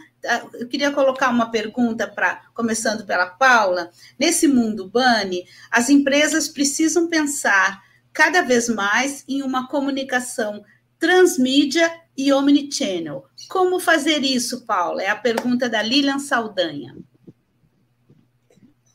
Eu 0.54 0.66
queria 0.66 0.90
colocar 0.90 1.30
uma 1.30 1.52
pergunta 1.52 2.08
para, 2.08 2.42
começando 2.52 3.06
pela 3.06 3.26
Paula. 3.26 3.90
Nesse 4.18 4.48
mundo 4.48 4.88
Bunny, 4.88 5.44
as 5.70 5.88
empresas 5.88 6.48
precisam 6.48 7.08
pensar 7.08 7.80
cada 8.12 8.42
vez 8.42 8.68
mais 8.68 9.24
em 9.28 9.42
uma 9.42 9.68
comunicação 9.68 10.64
transmídia 10.98 11.88
e 12.16 12.32
omnichannel. 12.32 13.24
Como 13.48 13.78
fazer 13.78 14.24
isso, 14.24 14.66
Paula? 14.66 15.00
É 15.00 15.08
a 15.08 15.14
pergunta 15.14 15.68
da 15.68 15.80
Lilian 15.80 16.18
Saldanha. 16.18 16.96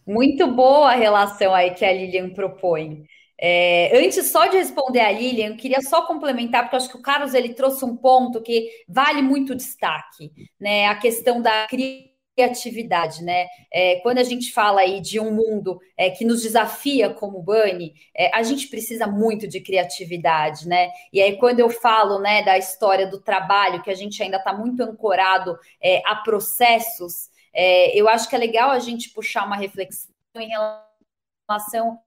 Muito 0.06 0.46
boa 0.52 0.92
a 0.92 0.96
relação 0.96 1.56
aí 1.56 1.72
que 1.72 1.86
a 1.86 1.94
Lilian 1.94 2.32
propõe. 2.32 3.06
É, 3.46 3.92
antes 3.98 4.32
só 4.32 4.46
de 4.46 4.56
responder 4.56 5.02
a 5.02 5.12
Lilian, 5.12 5.48
eu 5.48 5.58
queria 5.58 5.82
só 5.82 6.08
complementar, 6.08 6.64
porque 6.64 6.78
acho 6.78 6.88
que 6.88 6.96
o 6.96 7.02
Carlos 7.02 7.34
ele 7.34 7.54
trouxe 7.54 7.84
um 7.84 7.94
ponto 7.94 8.42
que 8.42 8.70
vale 8.88 9.22
muito 9.22 9.54
destaque, 9.54 10.32
né? 10.58 10.86
A 10.88 10.96
questão 10.96 11.42
da 11.42 11.68
criatividade, 11.68 13.22
né? 13.22 13.48
É, 13.70 14.00
quando 14.00 14.20
a 14.20 14.24
gente 14.24 14.54
fala 14.54 14.80
aí 14.80 15.02
de 15.02 15.20
um 15.20 15.30
mundo 15.34 15.78
é, 15.98 16.10
que 16.10 16.24
nos 16.24 16.42
desafia 16.42 17.10
como 17.10 17.44
Bunny, 17.44 17.94
é, 18.16 18.34
a 18.34 18.44
gente 18.44 18.70
precisa 18.70 19.08
muito 19.08 19.46
de 19.46 19.60
criatividade, 19.60 20.66
né? 20.66 20.90
E 21.12 21.22
aí, 21.22 21.36
quando 21.36 21.60
eu 21.60 21.70
falo 21.70 22.20
né, 22.20 22.44
da 22.44 22.58
história 22.58 23.08
do 23.08 23.20
trabalho, 23.20 23.84
que 23.84 23.92
a 23.92 23.96
gente 23.96 24.24
ainda 24.24 24.38
está 24.38 24.54
muito 24.54 24.82
ancorado 24.82 25.60
é, 25.82 26.02
a 26.06 26.16
processos, 26.16 27.30
é, 27.54 27.94
eu 27.94 28.08
acho 28.08 28.30
que 28.30 28.36
é 28.38 28.40
legal 28.40 28.70
a 28.70 28.80
gente 28.80 29.10
puxar 29.10 29.46
uma 29.46 29.58
reflexão 29.58 30.10
em 30.38 30.48
relação 30.48 32.00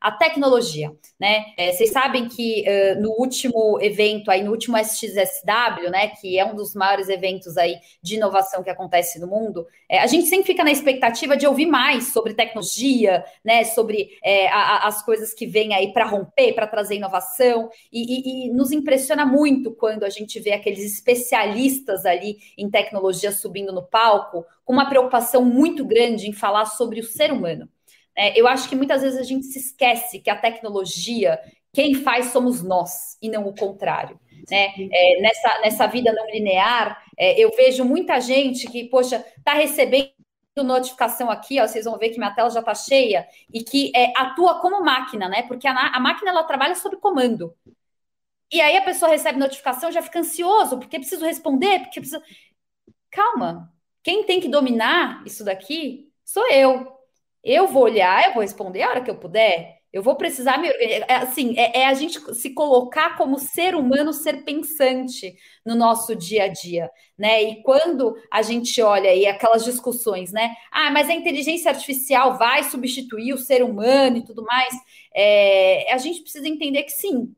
a 0.00 0.10
tecnologia, 0.10 0.90
né? 1.18 1.44
É, 1.58 1.72
vocês 1.72 1.90
sabem 1.90 2.26
que 2.26 2.64
uh, 2.66 3.02
no 3.02 3.10
último 3.10 3.78
evento 3.82 4.30
aí, 4.30 4.42
no 4.42 4.50
último 4.50 4.78
SXSW, 4.78 5.90
né, 5.90 6.08
que 6.08 6.38
é 6.38 6.44
um 6.44 6.54
dos 6.54 6.74
maiores 6.74 7.10
eventos 7.10 7.58
aí 7.58 7.76
de 8.02 8.14
inovação 8.14 8.62
que 8.62 8.70
acontece 8.70 9.18
no 9.20 9.26
mundo, 9.26 9.66
é, 9.86 9.98
a 9.98 10.06
gente 10.06 10.26
sempre 10.26 10.46
fica 10.46 10.64
na 10.64 10.70
expectativa 10.70 11.36
de 11.36 11.46
ouvir 11.46 11.66
mais 11.66 12.14
sobre 12.14 12.32
tecnologia, 12.32 13.22
né, 13.44 13.64
sobre 13.64 14.08
é, 14.24 14.48
a, 14.48 14.86
as 14.88 15.04
coisas 15.04 15.34
que 15.34 15.46
vêm 15.46 15.74
aí 15.74 15.92
para 15.92 16.06
romper, 16.06 16.54
para 16.54 16.66
trazer 16.66 16.94
inovação, 16.94 17.68
e, 17.92 18.00
e, 18.00 18.46
e 18.46 18.52
nos 18.52 18.72
impressiona 18.72 19.26
muito 19.26 19.70
quando 19.72 20.04
a 20.04 20.10
gente 20.10 20.40
vê 20.40 20.52
aqueles 20.52 20.84
especialistas 20.94 22.06
ali 22.06 22.38
em 22.56 22.70
tecnologia 22.70 23.32
subindo 23.32 23.70
no 23.70 23.82
palco, 23.82 24.46
com 24.64 24.72
uma 24.72 24.88
preocupação 24.88 25.44
muito 25.44 25.84
grande 25.84 26.26
em 26.26 26.32
falar 26.32 26.64
sobre 26.64 27.00
o 27.00 27.04
ser 27.04 27.30
humano. 27.32 27.68
É, 28.20 28.38
eu 28.38 28.46
acho 28.46 28.68
que 28.68 28.76
muitas 28.76 29.00
vezes 29.00 29.18
a 29.18 29.22
gente 29.22 29.46
se 29.46 29.58
esquece 29.58 30.20
que 30.20 30.28
a 30.28 30.36
tecnologia, 30.36 31.40
quem 31.72 31.94
faz 31.94 32.26
somos 32.26 32.62
nós 32.62 33.16
e 33.22 33.30
não 33.30 33.46
o 33.46 33.54
contrário. 33.54 34.20
Né? 34.50 34.74
É, 34.92 35.20
nessa, 35.22 35.60
nessa 35.60 35.86
vida 35.86 36.12
não 36.12 36.26
linear, 36.26 37.02
é, 37.18 37.40
eu 37.40 37.50
vejo 37.56 37.82
muita 37.82 38.20
gente 38.20 38.70
que, 38.70 38.84
poxa, 38.90 39.24
está 39.38 39.54
recebendo 39.54 40.12
notificação 40.58 41.30
aqui, 41.30 41.58
ó, 41.58 41.66
vocês 41.66 41.86
vão 41.86 41.96
ver 41.96 42.10
que 42.10 42.18
minha 42.18 42.34
tela 42.34 42.50
já 42.50 42.60
está 42.60 42.74
cheia, 42.74 43.26
e 43.50 43.64
que 43.64 43.90
é, 43.96 44.12
atua 44.14 44.60
como 44.60 44.84
máquina, 44.84 45.26
né? 45.26 45.42
Porque 45.44 45.66
a, 45.66 45.72
a 45.72 45.98
máquina 45.98 46.30
ela 46.30 46.44
trabalha 46.44 46.74
sob 46.74 46.96
comando. 46.98 47.56
E 48.52 48.60
aí 48.60 48.76
a 48.76 48.82
pessoa 48.82 49.10
recebe 49.10 49.38
notificação, 49.38 49.90
já 49.90 50.02
fica 50.02 50.18
ansioso, 50.18 50.78
porque 50.78 50.98
preciso 50.98 51.24
responder, 51.24 51.80
porque 51.80 52.00
preciso. 52.00 52.22
Calma, 53.10 53.72
quem 54.02 54.24
tem 54.24 54.40
que 54.40 54.48
dominar 54.48 55.22
isso 55.24 55.42
daqui 55.42 56.12
sou 56.22 56.46
eu. 56.50 56.99
Eu 57.42 57.66
vou 57.68 57.84
olhar, 57.84 58.26
eu 58.26 58.34
vou 58.34 58.42
responder 58.42 58.82
a 58.82 58.90
hora 58.90 59.02
que 59.02 59.10
eu 59.10 59.18
puder. 59.18 59.80
Eu 59.92 60.02
vou 60.02 60.14
precisar 60.14 60.58
me 60.58 60.68
é, 60.68 61.14
assim, 61.16 61.58
é, 61.58 61.80
é, 61.80 61.86
a 61.86 61.94
gente 61.94 62.20
se 62.34 62.50
colocar 62.54 63.16
como 63.16 63.40
ser 63.40 63.74
humano, 63.74 64.12
ser 64.12 64.44
pensante 64.44 65.34
no 65.66 65.74
nosso 65.74 66.14
dia 66.14 66.44
a 66.44 66.48
dia, 66.48 66.88
né? 67.18 67.42
E 67.42 67.62
quando 67.62 68.14
a 68.30 68.40
gente 68.40 68.80
olha 68.80 69.10
aí 69.10 69.26
aquelas 69.26 69.64
discussões, 69.64 70.30
né? 70.30 70.54
Ah, 70.70 70.90
mas 70.92 71.10
a 71.10 71.14
inteligência 71.14 71.70
artificial 71.72 72.38
vai 72.38 72.62
substituir 72.64 73.32
o 73.32 73.38
ser 73.38 73.64
humano 73.64 74.18
e 74.18 74.24
tudo 74.24 74.44
mais. 74.44 74.72
É, 75.14 75.92
a 75.92 75.98
gente 75.98 76.22
precisa 76.22 76.48
entender 76.48 76.84
que 76.84 76.92
sim. 76.92 77.34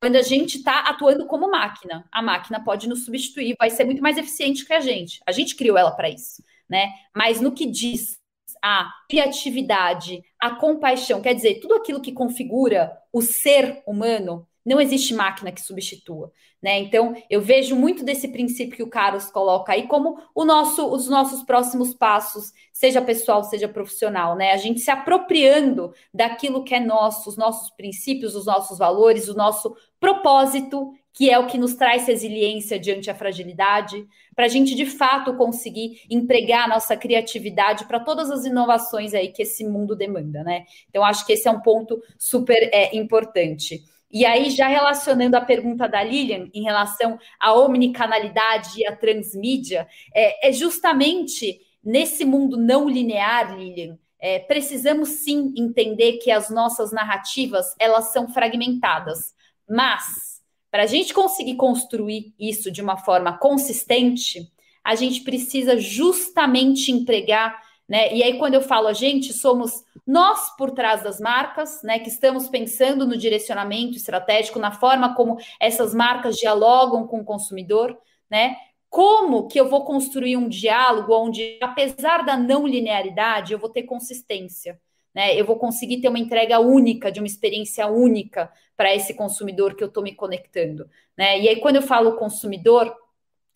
Quando 0.00 0.16
a 0.16 0.22
gente 0.22 0.58
está 0.58 0.80
atuando 0.80 1.26
como 1.26 1.50
máquina, 1.50 2.08
a 2.12 2.22
máquina 2.22 2.62
pode 2.64 2.88
nos 2.88 3.04
substituir, 3.04 3.56
vai 3.58 3.70
ser 3.70 3.84
muito 3.84 4.00
mais 4.00 4.16
eficiente 4.16 4.64
que 4.64 4.72
a 4.72 4.80
gente. 4.80 5.20
A 5.26 5.32
gente 5.32 5.56
criou 5.56 5.76
ela 5.76 5.90
para 5.90 6.08
isso, 6.08 6.42
né? 6.68 6.92
Mas 7.14 7.40
no 7.40 7.52
que 7.52 7.66
diz 7.66 8.19
a 8.62 8.90
criatividade, 9.08 10.22
a 10.38 10.50
compaixão, 10.50 11.20
quer 11.20 11.34
dizer, 11.34 11.60
tudo 11.60 11.74
aquilo 11.74 12.00
que 12.00 12.12
configura 12.12 12.92
o 13.12 13.22
ser 13.22 13.82
humano, 13.86 14.46
não 14.64 14.80
existe 14.80 15.14
máquina 15.14 15.50
que 15.50 15.60
substitua, 15.60 16.30
né? 16.62 16.78
Então, 16.78 17.14
eu 17.30 17.40
vejo 17.40 17.74
muito 17.74 18.04
desse 18.04 18.28
princípio 18.28 18.76
que 18.76 18.82
o 18.82 18.90
Carlos 18.90 19.30
coloca 19.30 19.72
aí 19.72 19.86
como 19.86 20.18
o 20.34 20.44
nosso, 20.44 20.86
os 20.92 21.08
nossos 21.08 21.42
próximos 21.42 21.94
passos, 21.94 22.52
seja 22.72 23.00
pessoal, 23.00 23.42
seja 23.42 23.66
profissional, 23.66 24.36
né? 24.36 24.52
A 24.52 24.58
gente 24.58 24.80
se 24.80 24.90
apropriando 24.90 25.94
daquilo 26.12 26.62
que 26.62 26.74
é 26.74 26.80
nosso, 26.80 27.30
os 27.30 27.36
nossos 27.36 27.70
princípios, 27.70 28.34
os 28.34 28.44
nossos 28.44 28.78
valores, 28.78 29.28
o 29.28 29.34
nosso 29.34 29.74
propósito 29.98 30.92
que 31.12 31.30
é 31.30 31.38
o 31.38 31.46
que 31.46 31.58
nos 31.58 31.74
traz 31.74 32.06
resiliência 32.06 32.78
diante 32.78 33.10
a 33.10 33.14
fragilidade, 33.14 34.06
para 34.34 34.46
a 34.46 34.48
gente 34.48 34.74
de 34.74 34.86
fato 34.86 35.36
conseguir 35.36 36.02
empregar 36.08 36.64
a 36.64 36.68
nossa 36.68 36.96
criatividade 36.96 37.84
para 37.86 38.00
todas 38.00 38.30
as 38.30 38.44
inovações 38.44 39.12
aí 39.12 39.28
que 39.28 39.42
esse 39.42 39.64
mundo 39.64 39.96
demanda, 39.96 40.42
né? 40.42 40.64
Então, 40.88 41.04
acho 41.04 41.26
que 41.26 41.32
esse 41.32 41.48
é 41.48 41.50
um 41.50 41.60
ponto 41.60 42.00
super 42.18 42.70
é, 42.72 42.96
importante. 42.96 43.82
E 44.10 44.24
aí, 44.24 44.50
já 44.50 44.66
relacionando 44.66 45.36
a 45.36 45.40
pergunta 45.40 45.88
da 45.88 46.02
Lilian 46.02 46.48
em 46.52 46.62
relação 46.62 47.18
à 47.38 47.54
omnicanalidade 47.54 48.80
e 48.80 48.86
à 48.86 48.96
transmídia, 48.96 49.86
é, 50.14 50.48
é 50.48 50.52
justamente 50.52 51.60
nesse 51.82 52.24
mundo 52.24 52.56
não 52.56 52.88
linear, 52.88 53.56
Lilian, 53.56 53.98
é, 54.18 54.38
precisamos 54.38 55.08
sim 55.08 55.54
entender 55.56 56.18
que 56.18 56.30
as 56.30 56.50
nossas 56.50 56.92
narrativas 56.92 57.74
elas 57.78 58.12
são 58.12 58.28
fragmentadas, 58.28 59.34
mas 59.68 60.29
para 60.70 60.84
a 60.84 60.86
gente 60.86 61.12
conseguir 61.12 61.56
construir 61.56 62.34
isso 62.38 62.70
de 62.70 62.80
uma 62.80 62.96
forma 62.96 63.36
consistente, 63.36 64.50
a 64.84 64.94
gente 64.94 65.22
precisa 65.22 65.78
justamente 65.78 66.92
empregar, 66.92 67.60
né? 67.88 68.14
E 68.14 68.22
aí, 68.22 68.38
quando 68.38 68.54
eu 68.54 68.62
falo 68.62 68.86
a 68.86 68.92
gente, 68.92 69.32
somos 69.32 69.84
nós 70.06 70.54
por 70.56 70.70
trás 70.70 71.02
das 71.02 71.20
marcas, 71.20 71.82
né? 71.82 71.98
Que 71.98 72.08
estamos 72.08 72.48
pensando 72.48 73.06
no 73.06 73.16
direcionamento 73.16 73.96
estratégico, 73.96 74.58
na 74.58 74.72
forma 74.72 75.14
como 75.14 75.38
essas 75.58 75.94
marcas 75.94 76.36
dialogam 76.36 77.06
com 77.06 77.20
o 77.20 77.24
consumidor, 77.24 77.98
né? 78.30 78.56
Como 78.88 79.46
que 79.48 79.60
eu 79.60 79.68
vou 79.68 79.84
construir 79.84 80.36
um 80.36 80.48
diálogo 80.48 81.14
onde, 81.14 81.58
apesar 81.62 82.24
da 82.24 82.36
não 82.36 82.66
linearidade, 82.66 83.52
eu 83.52 83.58
vou 83.58 83.70
ter 83.70 83.84
consistência? 83.84 84.80
Né? 85.14 85.38
Eu 85.38 85.44
vou 85.44 85.56
conseguir 85.56 86.00
ter 86.00 86.08
uma 86.08 86.18
entrega 86.18 86.60
única, 86.60 87.10
de 87.10 87.20
uma 87.20 87.26
experiência 87.26 87.86
única 87.86 88.50
para 88.76 88.94
esse 88.94 89.14
consumidor 89.14 89.74
que 89.74 89.82
eu 89.82 89.88
estou 89.88 90.02
me 90.02 90.14
conectando, 90.14 90.88
né? 91.16 91.40
E 91.40 91.48
aí, 91.48 91.56
quando 91.56 91.76
eu 91.76 91.82
falo 91.82 92.16
consumidor, 92.16 92.94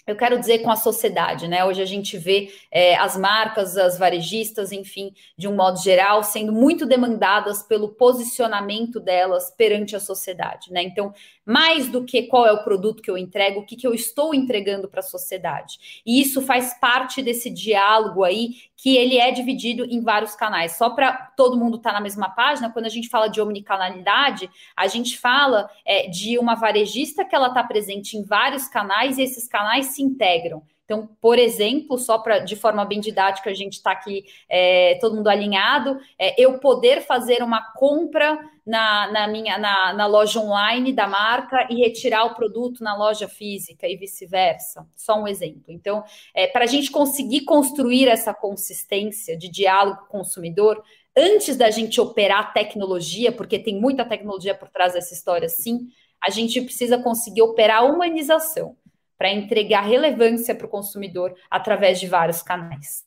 eu 0.07 0.17
quero 0.17 0.39
dizer 0.39 0.59
com 0.59 0.71
a 0.71 0.77
sociedade, 0.77 1.49
né? 1.49 1.65
Hoje 1.65 1.81
a 1.81 1.87
gente 1.87 2.19
vê 2.19 2.53
é, 2.71 2.95
as 2.97 3.17
marcas, 3.17 3.77
as 3.77 3.99
varejistas, 3.99 4.71
enfim, 4.71 5.15
de 5.37 5.49
um 5.49 5.57
modo 5.57 5.81
geral, 5.81 6.23
sendo 6.23 6.53
muito 6.53 6.85
demandadas 6.85 7.63
pelo 7.63 7.89
posicionamento 7.89 9.01
delas 9.01 9.51
perante 9.57 9.97
a 9.97 10.01
sociedade, 10.01 10.71
né? 10.71 10.83
Então, 10.83 11.15
mais 11.45 11.89
do 11.89 12.05
que 12.05 12.23
qual 12.25 12.47
é 12.47 12.53
o 12.53 12.65
produto 12.65 13.03
que 13.03 13.11
eu 13.11 13.19
entrego, 13.19 13.61
o 13.61 13.67
que, 13.67 13.77
que 13.77 13.87
eu 13.87 13.95
estou 13.95 14.35
entregando 14.35 14.89
para 14.89 15.01
a 15.01 15.03
sociedade. 15.03 16.03
E 16.05 16.21
isso 16.21 16.41
faz 16.43 16.75
parte 16.79 17.23
desse 17.23 17.51
diálogo 17.51 18.25
aí, 18.25 18.57
que 18.77 18.97
ele 18.97 19.19
é 19.19 19.31
dividido 19.31 19.85
em 19.85 20.01
vários 20.03 20.35
canais. 20.35 20.77
Só 20.77 20.91
para 20.91 21.13
todo 21.37 21.57
mundo 21.57 21.77
estar 21.77 21.91
tá 21.91 21.95
na 21.95 22.01
mesma 22.01 22.31
página, 22.31 22.71
quando 22.71 22.87
a 22.87 22.91
gente 22.91 23.09
fala 23.09 23.29
de 23.29 23.41
omnicanalidade, 23.41 24.51
a 24.77 24.87
gente 24.87 25.19
fala 25.19 25.69
é, 25.85 26.09
de 26.09 26.39
uma 26.39 26.55
varejista 26.55 27.25
que 27.25 27.35
ela 27.35 27.49
está 27.49 27.63
presente 27.63 28.17
em 28.17 28.25
vários 28.25 28.69
canais 28.69 29.19
e 29.19 29.23
esses 29.23 29.49
canais 29.49 29.87
se 29.87 30.03
integram. 30.03 30.63
Então, 30.85 31.09
por 31.19 31.39
exemplo, 31.39 31.97
só 31.97 32.19
para 32.19 32.41
de 32.41 32.57
forma 32.57 32.85
bem 32.85 33.01
didática, 33.01 33.49
a 33.49 33.55
gente 33.55 33.75
está 33.75 33.93
aqui 33.93 34.25
é, 34.49 34.99
todo 35.01 35.17
mundo 35.17 35.29
alinhado, 35.29 35.99
é, 36.19 36.41
eu 36.41 36.59
poder 36.59 37.01
fazer 37.01 37.43
uma 37.43 37.73
compra 37.73 38.39
na, 38.67 39.11
na 39.11 39.27
minha 39.27 39.57
na, 39.57 39.95
na, 39.95 40.07
loja 40.07 40.41
online 40.41 40.93
da 40.93 41.07
marca 41.07 41.67
e 41.71 41.77
retirar 41.77 42.25
o 42.25 42.35
produto 42.35 42.85
na 42.85 42.95
loja 42.95 43.27
física 43.27 43.89
e 43.89 43.97
vice-versa. 43.97 44.87
Só 44.95 45.19
um 45.19 45.27
exemplo. 45.27 45.65
Então, 45.69 46.05
é, 46.35 46.47
para 46.47 46.65
a 46.65 46.69
gente 46.69 46.91
conseguir 46.91 47.45
construir 47.45 48.07
essa 48.07 48.35
consistência 48.35 49.37
de 49.39 49.49
diálogo 49.49 50.07
com 50.09 50.19
o 50.19 50.21
consumidor, 50.21 50.83
antes 51.17 51.57
da 51.57 51.71
gente 51.71 51.99
operar 51.99 52.53
tecnologia, 52.53 53.33
porque 53.33 53.59
tem 53.59 53.81
muita 53.81 54.05
tecnologia 54.05 54.55
por 54.55 54.69
trás 54.69 54.93
dessa 54.93 55.15
história, 55.15 55.49
sim, 55.49 55.89
a 56.23 56.31
gente 56.31 56.61
precisa 56.61 56.99
conseguir 56.99 57.43
operar 57.43 57.79
a 57.79 57.85
humanização 57.85 58.77
para 59.17 59.33
entregar 59.33 59.83
relevância 59.83 60.55
para 60.55 60.67
o 60.67 60.71
consumidor 60.71 61.35
através 61.51 62.01
de 62.01 62.07
vários 62.07 62.43
canais. 62.43 63.05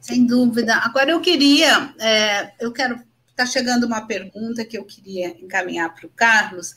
Sem 0.00 0.26
dúvida. 0.26 0.76
Agora 0.76 1.10
eu 1.10 1.20
queria, 1.20 1.94
é, 1.98 2.52
eu 2.60 2.72
quero, 2.72 3.02
está 3.28 3.44
chegando 3.44 3.84
uma 3.84 4.06
pergunta 4.06 4.64
que 4.64 4.78
eu 4.78 4.84
queria 4.84 5.28
encaminhar 5.42 5.94
para 5.94 6.06
o 6.06 6.10
Carlos, 6.10 6.74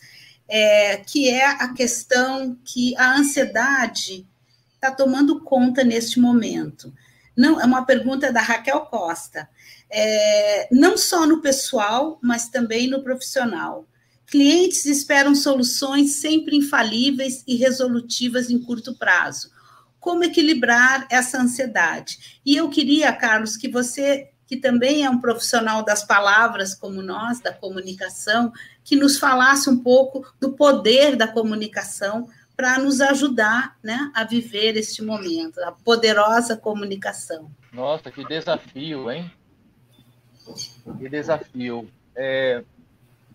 é, 0.48 0.98
que 0.98 1.30
é 1.30 1.46
a 1.46 1.74
questão 1.74 2.58
que 2.66 2.96
a 2.98 3.16
ansiedade 3.16 4.28
está 4.74 4.92
tomando 4.92 5.42
conta 5.44 5.84
neste 5.84 6.20
momento. 6.20 6.94
Não, 7.38 7.62
é 7.62 7.66
uma 7.66 7.86
pergunta 7.86 8.34
da 8.34 8.42
Raquel 8.42 8.82
Costa. 8.82 9.48
É, 9.90 10.68
não 10.72 10.98
só 10.98 11.26
no 11.26 11.42
pessoal, 11.42 12.20
mas 12.22 12.50
também 12.50 12.90
no 12.90 13.04
profissional. 13.04 13.86
Clientes 14.32 14.86
esperam 14.86 15.36
soluções 15.36 16.22
sempre 16.22 16.56
infalíveis 16.56 17.44
e 17.46 17.58
resolutivas 17.58 18.50
em 18.50 18.58
curto 18.58 18.96
prazo. 18.96 19.52
Como 20.00 20.24
equilibrar 20.24 21.06
essa 21.12 21.38
ansiedade? 21.38 22.40
E 22.46 22.56
eu 22.56 22.70
queria, 22.70 23.12
Carlos, 23.12 23.58
que 23.58 23.68
você, 23.68 24.30
que 24.48 24.56
também 24.56 25.04
é 25.04 25.10
um 25.10 25.20
profissional 25.20 25.84
das 25.84 26.06
palavras 26.06 26.74
como 26.74 27.02
nós, 27.02 27.42
da 27.42 27.52
comunicação, 27.52 28.54
que 28.86 28.96
nos 28.96 29.20
falasse 29.20 29.70
um 29.70 29.84
pouco 29.84 30.26
do 30.40 30.54
poder 30.54 31.18
da 31.18 31.28
comunicação 31.28 32.30
para 32.56 32.80
nos 32.80 33.02
ajudar 33.02 33.78
né, 33.84 34.10
a 34.16 34.24
viver 34.24 34.78
este 34.78 35.04
momento, 35.04 35.60
a 35.60 35.74
poderosa 35.74 36.56
comunicação. 36.56 37.52
Nossa, 37.74 38.10
que 38.10 38.24
desafio, 38.24 39.12
hein? 39.12 39.30
Que 40.98 41.10
desafio. 41.10 41.90
É, 42.16 42.64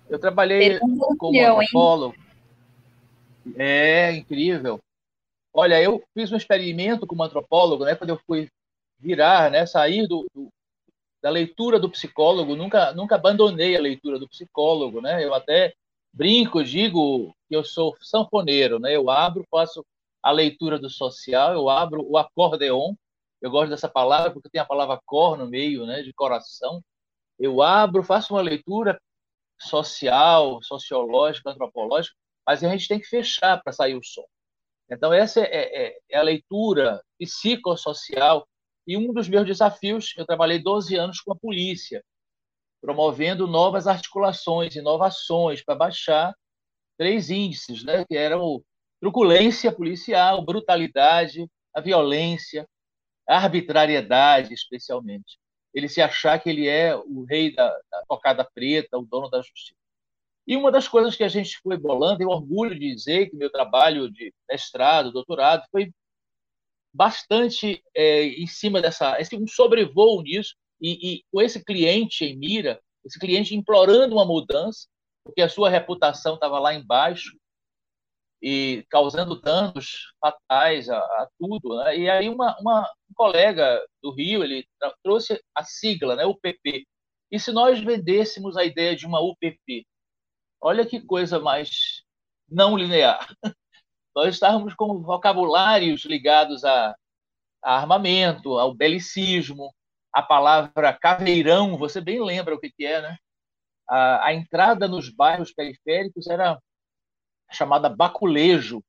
eu 0.08 0.18
trabalhei 0.18 0.78
como 0.78 1.04
antropólogo. 1.04 2.14
Hein? 2.14 3.54
É 3.56 4.12
incrível. 4.12 4.80
Olha, 5.52 5.80
eu 5.80 6.02
fiz 6.12 6.30
um 6.32 6.36
experimento 6.36 7.06
como 7.06 7.22
antropólogo, 7.22 7.84
né? 7.84 7.94
Quando 7.94 8.10
eu 8.10 8.20
fui 8.26 8.48
virar, 8.98 9.50
né? 9.50 9.64
Sair 9.66 10.06
do, 10.06 10.26
do, 10.34 10.48
da 11.22 11.30
leitura 11.30 11.78
do 11.78 11.90
psicólogo, 11.90 12.54
nunca, 12.54 12.92
nunca 12.92 13.14
abandonei 13.14 13.76
a 13.76 13.80
leitura 13.80 14.18
do 14.18 14.28
psicólogo, 14.28 15.00
né? 15.00 15.24
Eu 15.24 15.34
até 15.34 15.72
brinco, 16.12 16.64
digo 16.64 17.34
que 17.48 17.56
eu 17.56 17.64
sou 17.64 17.96
sanfoneiro, 18.00 18.78
né? 18.78 18.94
Eu 18.94 19.10
abro, 19.10 19.44
faço 19.50 19.84
a 20.22 20.30
leitura 20.30 20.78
do 20.78 20.90
social, 20.90 21.52
eu 21.52 21.68
abro 21.68 22.04
o 22.08 22.18
acordeon. 22.18 22.94
Eu 23.40 23.50
gosto 23.50 23.70
dessa 23.70 23.88
palavra 23.88 24.30
porque 24.30 24.48
tem 24.48 24.60
a 24.60 24.64
palavra 24.64 24.98
cor 25.04 25.36
no 25.36 25.46
meio, 25.46 25.86
né? 25.86 26.02
De 26.02 26.12
coração. 26.12 26.82
Eu 27.38 27.62
abro, 27.62 28.02
faço 28.02 28.34
uma 28.34 28.42
leitura, 28.42 28.98
social, 29.58 30.62
sociológico, 30.62 31.48
antropológico, 31.48 32.16
mas 32.46 32.62
a 32.62 32.68
gente 32.70 32.88
tem 32.88 33.00
que 33.00 33.06
fechar 33.06 33.62
para 33.62 33.72
sair 33.72 33.96
o 33.96 34.02
som. 34.02 34.24
Então, 34.90 35.12
essa 35.12 35.40
é, 35.40 35.44
é, 35.46 35.98
é, 36.10 36.18
a 36.18 36.22
leitura 36.22 37.02
psicossocial. 37.18 38.46
E 38.86 38.96
um 38.96 39.12
dos 39.12 39.28
meus 39.28 39.44
desafios, 39.44 40.14
eu 40.16 40.24
trabalhei 40.24 40.60
12 40.60 40.94
anos 40.94 41.20
com 41.20 41.32
a 41.32 41.36
polícia, 41.36 42.04
promovendo 42.80 43.48
novas 43.48 43.88
articulações, 43.88 44.76
inovações 44.76 45.64
para 45.64 45.74
baixar 45.74 46.32
três 46.96 47.28
índices, 47.28 47.82
né, 47.82 48.04
que 48.04 48.16
eram 48.16 48.62
truculência 49.00 49.72
policial, 49.72 50.44
brutalidade, 50.44 51.50
a 51.74 51.80
violência, 51.80 52.66
a 53.28 53.38
arbitrariedade, 53.38 54.54
especialmente 54.54 55.36
ele 55.76 55.90
se 55.90 56.00
achar 56.00 56.38
que 56.38 56.48
ele 56.48 56.66
é 56.66 56.96
o 56.96 57.24
rei 57.28 57.54
da, 57.54 57.68
da 57.90 58.02
tocada 58.08 58.42
preta, 58.42 58.96
o 58.96 59.02
dono 59.04 59.28
da 59.28 59.42
justiça. 59.42 59.76
E 60.46 60.56
uma 60.56 60.72
das 60.72 60.88
coisas 60.88 61.14
que 61.14 61.22
a 61.22 61.28
gente 61.28 61.58
foi 61.58 61.76
bolando, 61.76 62.16
tenho 62.16 62.30
orgulho 62.30 62.78
de 62.78 62.94
dizer 62.94 63.28
que 63.28 63.36
meu 63.36 63.50
trabalho 63.50 64.10
de 64.10 64.32
mestrado, 64.48 65.12
doutorado, 65.12 65.64
foi 65.70 65.92
bastante 66.94 67.84
é, 67.94 68.24
em 68.24 68.46
cima 68.46 68.80
dessa, 68.80 69.20
esse, 69.20 69.36
um 69.36 69.46
sobrevoo 69.46 70.22
nisso, 70.22 70.54
e, 70.80 71.16
e 71.16 71.24
com 71.30 71.42
esse 71.42 71.62
cliente 71.62 72.24
em 72.24 72.38
mira, 72.38 72.80
esse 73.04 73.18
cliente 73.18 73.54
implorando 73.54 74.14
uma 74.14 74.24
mudança, 74.24 74.86
porque 75.24 75.42
a 75.42 75.48
sua 75.48 75.68
reputação 75.68 76.36
estava 76.36 76.58
lá 76.58 76.72
embaixo, 76.72 77.36
e 78.42 78.84
causando 78.90 79.40
danos 79.40 80.12
fatais 80.20 80.88
a, 80.88 80.98
a 80.98 81.28
tudo. 81.38 81.76
Né? 81.78 81.98
E 81.98 82.10
aí 82.10 82.28
uma, 82.28 82.56
uma, 82.60 82.82
um 83.10 83.14
colega 83.14 83.80
do 84.02 84.12
Rio 84.12 84.42
ele 84.44 84.66
trouxe 85.02 85.40
a 85.54 85.64
sigla, 85.64 86.16
né, 86.16 86.24
UPP. 86.24 86.86
E 87.30 87.40
se 87.40 87.52
nós 87.52 87.80
vendêssemos 87.80 88.56
a 88.56 88.64
ideia 88.64 88.94
de 88.94 89.06
uma 89.06 89.20
UPP? 89.20 89.86
Olha 90.60 90.86
que 90.86 91.00
coisa 91.00 91.38
mais 91.38 92.02
não 92.48 92.76
linear. 92.76 93.26
Nós 94.14 94.34
estávamos 94.34 94.74
com 94.74 95.02
vocabulários 95.02 96.04
ligados 96.04 96.64
a, 96.64 96.96
a 97.62 97.76
armamento, 97.76 98.58
ao 98.58 98.74
belicismo, 98.74 99.74
a 100.12 100.22
palavra 100.22 100.94
caveirão, 100.94 101.76
você 101.76 102.00
bem 102.00 102.24
lembra 102.24 102.54
o 102.54 102.58
que, 102.58 102.70
que 102.70 102.86
é, 102.86 103.02
né? 103.02 103.18
A, 103.86 104.28
a 104.28 104.34
entrada 104.34 104.88
nos 104.88 105.10
bairros 105.10 105.52
periféricos 105.52 106.26
era 106.26 106.58
chamada 107.50 107.88
Baculejo. 107.88 108.82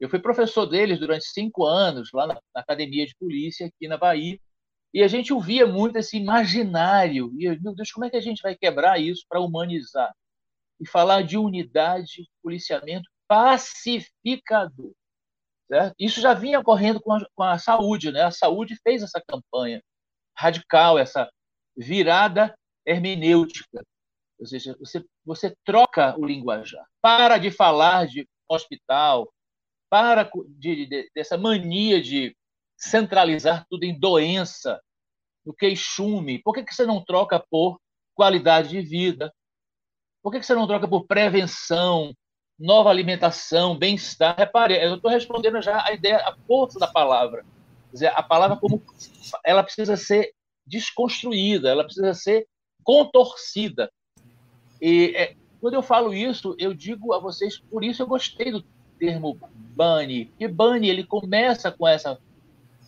Eu 0.00 0.08
fui 0.08 0.18
professor 0.18 0.66
deles 0.66 0.98
durante 0.98 1.24
cinco 1.26 1.64
anos, 1.64 2.10
lá 2.12 2.26
na, 2.26 2.34
na 2.34 2.60
Academia 2.60 3.06
de 3.06 3.14
Polícia, 3.16 3.66
aqui 3.66 3.86
na 3.86 3.96
Bahia, 3.96 4.38
e 4.94 5.02
a 5.02 5.08
gente 5.08 5.32
ouvia 5.32 5.66
muito 5.66 5.96
esse 5.96 6.16
imaginário. 6.16 7.32
E, 7.38 7.48
meu 7.60 7.74
Deus, 7.74 7.90
como 7.90 8.04
é 8.04 8.10
que 8.10 8.16
a 8.16 8.20
gente 8.20 8.42
vai 8.42 8.54
quebrar 8.54 9.00
isso 9.00 9.24
para 9.28 9.40
humanizar? 9.40 10.12
E 10.80 10.86
falar 10.86 11.22
de 11.22 11.38
unidade, 11.38 12.28
policiamento 12.42 13.08
pacificador. 13.26 14.92
Certo? 15.68 15.94
Isso 15.98 16.20
já 16.20 16.34
vinha 16.34 16.60
ocorrendo 16.60 17.00
com 17.00 17.14
a, 17.14 17.26
com 17.34 17.42
a 17.42 17.58
saúde. 17.58 18.12
Né? 18.12 18.22
A 18.22 18.30
saúde 18.30 18.76
fez 18.82 19.02
essa 19.02 19.22
campanha 19.26 19.82
radical, 20.36 20.98
essa 20.98 21.30
virada 21.74 22.54
hermenêutica. 22.84 23.82
Ou 24.42 24.46
seja, 24.46 24.76
você, 24.80 25.04
você 25.24 25.56
troca 25.64 26.18
o 26.18 26.26
linguajar. 26.26 26.84
Para 27.00 27.38
de 27.38 27.52
falar 27.52 28.08
de 28.08 28.28
hospital, 28.48 29.32
para 29.88 30.28
de, 30.58 30.86
de, 30.86 31.10
dessa 31.14 31.38
mania 31.38 32.02
de 32.02 32.36
centralizar 32.76 33.64
tudo 33.70 33.84
em 33.84 33.96
doença, 33.96 34.82
no 35.46 35.54
queixume. 35.54 36.42
Por 36.42 36.54
que, 36.54 36.64
que 36.64 36.74
você 36.74 36.84
não 36.84 37.04
troca 37.04 37.38
por 37.48 37.78
qualidade 38.16 38.70
de 38.70 38.80
vida? 38.80 39.32
Por 40.20 40.32
que, 40.32 40.40
que 40.40 40.46
você 40.46 40.56
não 40.56 40.66
troca 40.66 40.88
por 40.88 41.06
prevenção, 41.06 42.12
nova 42.58 42.90
alimentação, 42.90 43.78
bem-estar? 43.78 44.36
Repare, 44.36 44.74
eu 44.74 44.96
estou 44.96 45.08
respondendo 45.08 45.62
já 45.62 45.86
a 45.86 45.92
ideia, 45.92 46.16
a 46.16 46.34
força 46.48 46.80
da 46.80 46.88
palavra. 46.88 47.44
Quer 47.90 47.92
dizer, 47.92 48.12
a 48.16 48.24
palavra 48.24 48.56
como 48.56 48.82
ela 49.44 49.62
precisa 49.62 49.96
ser 49.96 50.32
desconstruída, 50.66 51.70
ela 51.70 51.84
precisa 51.84 52.12
ser 52.12 52.48
contorcida. 52.82 53.88
E 54.82 55.12
é, 55.14 55.36
quando 55.60 55.74
eu 55.74 55.82
falo 55.82 56.12
isso, 56.12 56.56
eu 56.58 56.74
digo 56.74 57.12
a 57.12 57.20
vocês, 57.20 57.56
por 57.56 57.84
isso 57.84 58.02
eu 58.02 58.06
gostei 58.08 58.50
do 58.50 58.64
termo 58.98 59.38
Bunny, 59.76 60.24
porque 60.26 60.48
Bunny 60.48 60.90
ele 60.90 61.04
começa 61.04 61.70
com 61.70 61.86
essa 61.86 62.18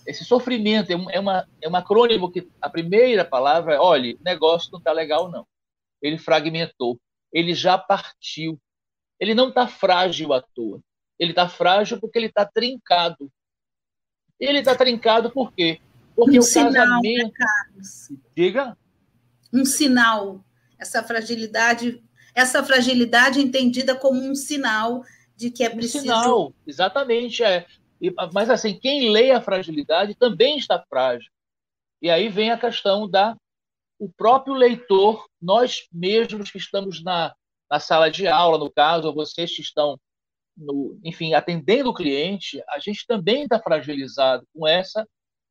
esse 0.04 0.24
sofrimento, 0.24 0.90
é, 0.90 0.94
é 1.12 1.20
uma, 1.20 1.48
é 1.62 1.68
uma 1.68 1.78
acrônimo 1.78 2.30
que 2.30 2.46
a 2.60 2.68
primeira 2.68 3.24
palavra 3.24 3.74
é, 3.74 3.78
olha, 3.78 4.18
negócio 4.22 4.70
não 4.70 4.78
está 4.78 4.92
legal 4.92 5.30
não. 5.30 5.46
Ele 6.02 6.18
fragmentou, 6.18 7.00
ele 7.32 7.54
já 7.54 7.78
partiu. 7.78 8.60
Ele 9.18 9.34
não 9.34 9.48
está 9.48 9.66
frágil 9.66 10.34
à 10.34 10.42
toa. 10.42 10.80
Ele 11.18 11.30
está 11.30 11.48
frágil 11.48 11.98
porque 12.00 12.18
ele 12.18 12.26
está 12.26 12.44
trincado. 12.44 13.30
Ele 14.38 14.58
está 14.58 14.74
trincado 14.74 15.30
por 15.30 15.52
quê? 15.52 15.80
Porque 16.14 16.36
um 16.36 16.40
o 16.40 16.42
sinal, 16.42 16.70
né, 16.70 16.80
casamento. 16.80 17.32
Né, 17.38 18.18
Diga. 18.36 18.76
Um 19.52 19.64
sinal 19.64 20.44
essa 20.78 21.02
fragilidade, 21.02 22.02
essa 22.34 22.62
fragilidade 22.62 23.40
entendida 23.40 23.94
como 23.94 24.20
um 24.20 24.34
sinal 24.34 25.02
de 25.36 25.50
que 25.50 25.64
é 25.64 25.70
preciso. 25.70 25.98
Um 25.98 26.02
sinal, 26.02 26.54
exatamente. 26.66 27.42
É. 27.42 27.66
E, 28.00 28.12
mas 28.32 28.50
assim, 28.50 28.78
quem 28.78 29.10
lê 29.10 29.30
a 29.30 29.40
fragilidade 29.40 30.14
também 30.14 30.58
está 30.58 30.82
frágil. 30.88 31.30
E 32.02 32.10
aí 32.10 32.28
vem 32.28 32.50
a 32.50 32.58
questão 32.58 33.08
da 33.08 33.36
o 33.98 34.10
próprio 34.12 34.54
leitor, 34.54 35.24
nós 35.40 35.86
mesmos 35.92 36.50
que 36.50 36.58
estamos 36.58 37.02
na, 37.02 37.34
na 37.70 37.78
sala 37.78 38.10
de 38.10 38.26
aula, 38.26 38.58
no 38.58 38.70
caso, 38.70 39.08
ou 39.08 39.14
vocês 39.14 39.54
que 39.54 39.62
estão 39.62 39.98
no, 40.56 40.98
enfim, 41.02 41.34
atendendo 41.34 41.90
o 41.90 41.94
cliente, 41.94 42.62
a 42.68 42.78
gente 42.78 43.06
também 43.06 43.44
está 43.44 43.60
fragilizado 43.60 44.46
com 44.54 44.66
essa 44.66 45.06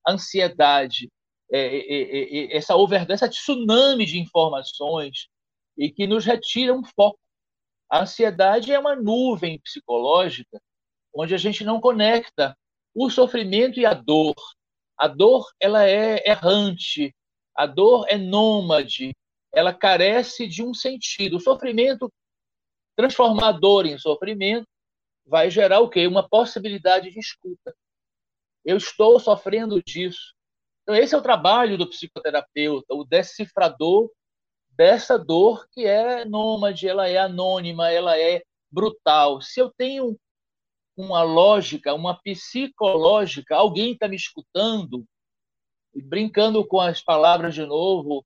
ansiedade, 0.07 1.09
é, 1.53 1.59
é, 1.59 2.53
é, 2.53 2.57
essa 2.57 2.75
overdose, 2.75 3.13
essa 3.13 3.29
tsunami 3.29 4.05
de 4.05 4.19
informações 4.19 5.27
e 5.77 5.91
que 5.91 6.07
nos 6.07 6.25
retira 6.25 6.73
um 6.73 6.83
foco. 6.83 7.19
A 7.89 8.01
ansiedade 8.01 8.71
é 8.71 8.79
uma 8.79 8.95
nuvem 8.95 9.59
psicológica 9.59 10.59
onde 11.13 11.35
a 11.35 11.37
gente 11.37 11.63
não 11.63 11.79
conecta 11.79 12.57
o 12.95 13.09
sofrimento 13.09 13.79
e 13.79 13.85
a 13.85 13.93
dor. 13.93 14.35
A 14.97 15.07
dor 15.07 15.45
ela 15.59 15.87
é 15.87 16.27
errante, 16.27 17.13
a 17.55 17.67
dor 17.67 18.07
é 18.09 18.17
nômade, 18.17 19.15
ela 19.53 19.73
carece 19.73 20.47
de 20.47 20.63
um 20.63 20.73
sentido. 20.73 21.37
O 21.37 21.41
sofrimento 21.41 22.11
transformador 22.95 23.85
em 23.85 23.97
sofrimento 23.99 24.67
vai 25.25 25.51
gerar 25.51 25.79
o 25.81 25.89
quê? 25.89 26.07
Uma 26.07 26.27
possibilidade 26.27 27.11
de 27.11 27.19
escuta. 27.19 27.75
Eu 28.65 28.77
estou 28.77 29.19
sofrendo 29.19 29.81
disso. 29.83 30.32
Então, 30.83 30.95
esse 30.95 31.15
é 31.15 31.17
o 31.17 31.21
trabalho 31.21 31.77
do 31.77 31.89
psicoterapeuta, 31.89 32.93
o 32.93 33.05
decifrador 33.05 34.11
dessa 34.69 35.17
dor 35.17 35.67
que 35.71 35.85
é 35.85 36.25
nômade, 36.25 36.87
ela 36.87 37.07
é 37.07 37.17
anônima, 37.17 37.89
ela 37.89 38.19
é 38.19 38.43
brutal. 38.69 39.41
Se 39.41 39.59
eu 39.59 39.71
tenho 39.71 40.17
uma 40.95 41.23
lógica, 41.23 41.93
uma 41.93 42.19
psicológica, 42.21 43.55
alguém 43.55 43.93
está 43.93 44.07
me 44.07 44.15
escutando, 44.15 45.05
brincando 45.93 46.65
com 46.65 46.79
as 46.79 47.01
palavras 47.01 47.53
de 47.53 47.65
novo, 47.65 48.25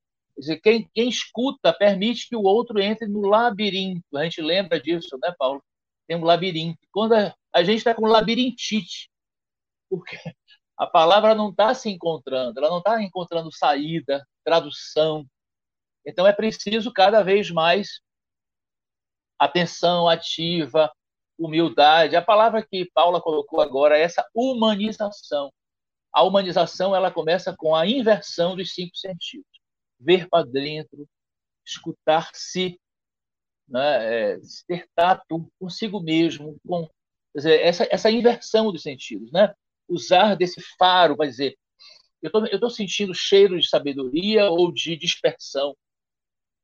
quem, 0.63 0.89
quem 0.93 1.09
escuta 1.09 1.73
permite 1.73 2.27
que 2.27 2.35
o 2.35 2.43
outro 2.43 2.79
entre 2.79 3.07
no 3.07 3.21
labirinto. 3.21 4.17
A 4.17 4.23
gente 4.23 4.41
lembra 4.41 4.79
disso, 4.79 5.17
né, 5.21 5.33
Paulo? 5.37 5.63
Tem 6.07 6.17
um 6.17 6.23
labirinto. 6.23 6.79
Quando 6.91 7.13
a, 7.13 7.35
a 7.53 7.63
gente 7.63 7.79
está 7.79 7.93
com 7.93 8.05
labirintite, 8.05 9.09
porque 9.89 10.17
a 10.77 10.85
palavra 10.85 11.33
não 11.33 11.49
está 11.49 11.73
se 11.73 11.89
encontrando, 11.89 12.59
ela 12.59 12.69
não 12.69 12.77
está 12.77 13.01
encontrando 13.01 13.51
saída, 13.51 14.25
tradução. 14.43 15.25
Então 16.05 16.27
é 16.27 16.31
preciso 16.31 16.93
cada 16.93 17.23
vez 17.23 17.49
mais 17.49 17.99
atenção 19.39 20.07
ativa, 20.07 20.91
humildade. 21.37 22.15
A 22.15 22.21
palavra 22.21 22.65
que 22.65 22.89
Paula 22.93 23.21
colocou 23.21 23.59
agora 23.61 23.97
é 23.97 24.01
essa 24.01 24.25
humanização. 24.33 25.51
A 26.13 26.23
humanização 26.23 26.95
ela 26.95 27.11
começa 27.11 27.55
com 27.55 27.75
a 27.75 27.85
inversão 27.87 28.55
dos 28.55 28.73
cinco 28.73 28.95
sentidos: 28.95 29.49
ver 29.99 30.29
para 30.29 30.45
dentro, 30.45 31.07
escutar-se, 31.65 32.79
né, 33.67 34.33
é, 34.33 34.39
ter 34.67 34.87
tato 34.95 35.51
consigo 35.59 35.99
mesmo, 35.99 36.57
com 36.65 36.89
dizer, 37.35 37.61
essa, 37.61 37.87
essa 37.91 38.09
inversão 38.09 38.71
dos 38.71 38.83
sentidos, 38.83 39.31
né? 39.31 39.53
Usar 39.87 40.35
desse 40.35 40.61
faro 40.77 41.15
para 41.15 41.29
dizer, 41.29 41.57
eu 42.21 42.31
tô, 42.31 42.45
estou 42.45 42.69
sentindo 42.69 43.13
cheiro 43.13 43.59
de 43.59 43.67
sabedoria 43.67 44.49
ou 44.49 44.71
de 44.71 44.95
dispersão. 44.95 45.75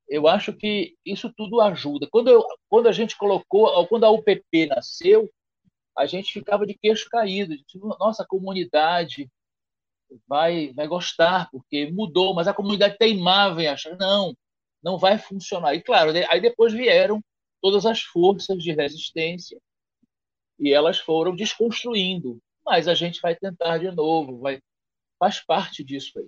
Eu 0.07 0.27
acho 0.27 0.53
que 0.53 0.95
isso 1.05 1.31
tudo 1.35 1.61
ajuda. 1.61 2.07
Quando, 2.11 2.29
eu, 2.29 2.45
quando 2.69 2.87
a 2.87 2.91
gente 2.91 3.17
colocou, 3.17 3.87
quando 3.87 4.03
a 4.03 4.11
UPP 4.11 4.67
nasceu, 4.67 5.31
a 5.97 6.05
gente 6.05 6.33
ficava 6.33 6.65
de 6.65 6.73
queixo 6.73 7.07
caído. 7.09 7.55
Nossa, 7.99 8.23
a 8.23 8.27
comunidade 8.27 9.29
vai, 10.27 10.73
vai 10.73 10.87
gostar, 10.87 11.49
porque 11.51 11.89
mudou, 11.91 12.33
mas 12.33 12.47
a 12.47 12.53
comunidade 12.53 12.97
teimava 12.97 13.61
em 13.61 13.67
achar, 13.67 13.95
não, 13.97 14.35
não 14.83 14.97
vai 14.97 15.17
funcionar. 15.17 15.73
E 15.75 15.81
claro, 15.81 16.11
aí 16.29 16.41
depois 16.41 16.73
vieram 16.73 17.23
todas 17.61 17.85
as 17.85 18.01
forças 18.01 18.61
de 18.61 18.73
resistência 18.73 19.59
e 20.59 20.73
elas 20.73 20.99
foram 20.99 21.35
desconstruindo. 21.35 22.39
Mas 22.65 22.87
a 22.87 22.93
gente 22.93 23.21
vai 23.21 23.35
tentar 23.35 23.77
de 23.77 23.91
novo, 23.91 24.39
vai, 24.39 24.61
faz 25.19 25.39
parte 25.39 25.83
disso 25.83 26.19
aí. 26.19 26.27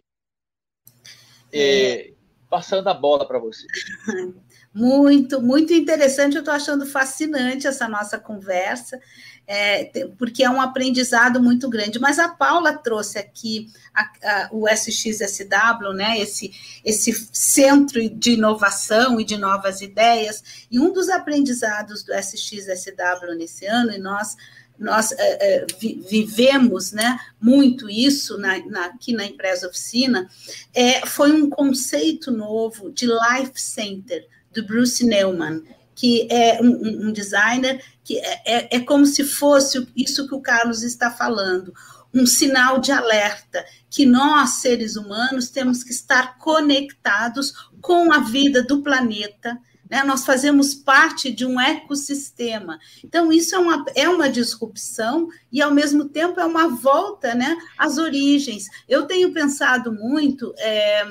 É, 1.53 2.13
passando 2.49 2.87
a 2.87 2.93
bola 2.93 3.27
para 3.27 3.39
você. 3.39 3.65
Muito, 4.77 5.41
muito 5.41 5.71
interessante. 5.71 6.35
Eu 6.35 6.39
estou 6.39 6.53
achando 6.53 6.85
fascinante 6.85 7.65
essa 7.65 7.87
nossa 7.87 8.19
conversa, 8.19 8.99
é, 9.47 9.85
porque 10.17 10.43
é 10.43 10.49
um 10.49 10.59
aprendizado 10.59 11.41
muito 11.41 11.69
grande. 11.69 11.97
Mas 11.97 12.19
a 12.19 12.27
Paula 12.27 12.77
trouxe 12.77 13.17
aqui 13.17 13.67
a, 13.93 14.01
a, 14.01 14.49
o 14.51 14.67
SXSW, 14.67 15.93
né, 15.93 16.19
esse, 16.19 16.51
esse 16.83 17.13
centro 17.31 18.01
de 18.09 18.33
inovação 18.33 19.17
e 19.17 19.23
de 19.23 19.37
novas 19.37 19.79
ideias, 19.79 20.67
e 20.69 20.77
um 20.77 20.91
dos 20.91 21.07
aprendizados 21.07 22.03
do 22.03 22.13
SXSW 22.13 23.33
nesse 23.37 23.65
ano, 23.65 23.93
e 23.93 23.97
nós 23.97 24.35
nós 24.77 25.11
é, 25.11 25.17
é, 25.19 25.65
vivemos 26.09 26.91
né, 26.91 27.19
muito 27.39 27.89
isso 27.89 28.37
na, 28.37 28.57
na, 28.65 28.85
aqui 28.85 29.13
na 29.13 29.25
empresa 29.25 29.67
oficina, 29.67 30.29
é, 30.73 31.05
foi 31.05 31.31
um 31.31 31.49
conceito 31.49 32.31
novo 32.31 32.91
de 32.91 33.05
Life 33.05 33.59
Center, 33.61 34.27
do 34.53 34.65
Bruce 34.65 35.05
Neumann, 35.05 35.63
que 35.93 36.27
é 36.31 36.61
um, 36.61 37.07
um 37.07 37.11
designer 37.11 37.83
que 38.03 38.19
é, 38.19 38.41
é, 38.45 38.75
é 38.77 38.79
como 38.79 39.05
se 39.05 39.23
fosse 39.23 39.87
isso 39.95 40.27
que 40.27 40.35
o 40.35 40.41
Carlos 40.41 40.83
está 40.83 41.09
falando, 41.09 41.73
um 42.13 42.25
sinal 42.25 42.79
de 42.79 42.91
alerta 42.91 43.65
que 43.89 44.05
nós, 44.05 44.61
seres 44.61 44.95
humanos, 44.95 45.49
temos 45.49 45.83
que 45.83 45.91
estar 45.91 46.37
conectados 46.37 47.53
com 47.81 48.11
a 48.11 48.19
vida 48.19 48.63
do 48.63 48.81
planeta, 48.81 49.57
né? 49.89 50.03
Nós 50.03 50.25
fazemos 50.25 50.73
parte 50.73 51.31
de 51.31 51.45
um 51.45 51.59
ecossistema. 51.59 52.79
Então, 53.03 53.31
isso 53.31 53.55
é 53.55 53.59
uma, 53.59 53.85
é 53.95 54.09
uma 54.09 54.29
disrupção 54.29 55.27
e, 55.51 55.61
ao 55.61 55.71
mesmo 55.71 56.05
tempo, 56.05 56.39
é 56.39 56.45
uma 56.45 56.67
volta 56.67 57.35
né, 57.35 57.55
às 57.77 57.97
origens. 57.97 58.65
Eu 58.87 59.03
tenho 59.03 59.31
pensado 59.31 59.91
muito 59.93 60.53
é, 60.57 61.05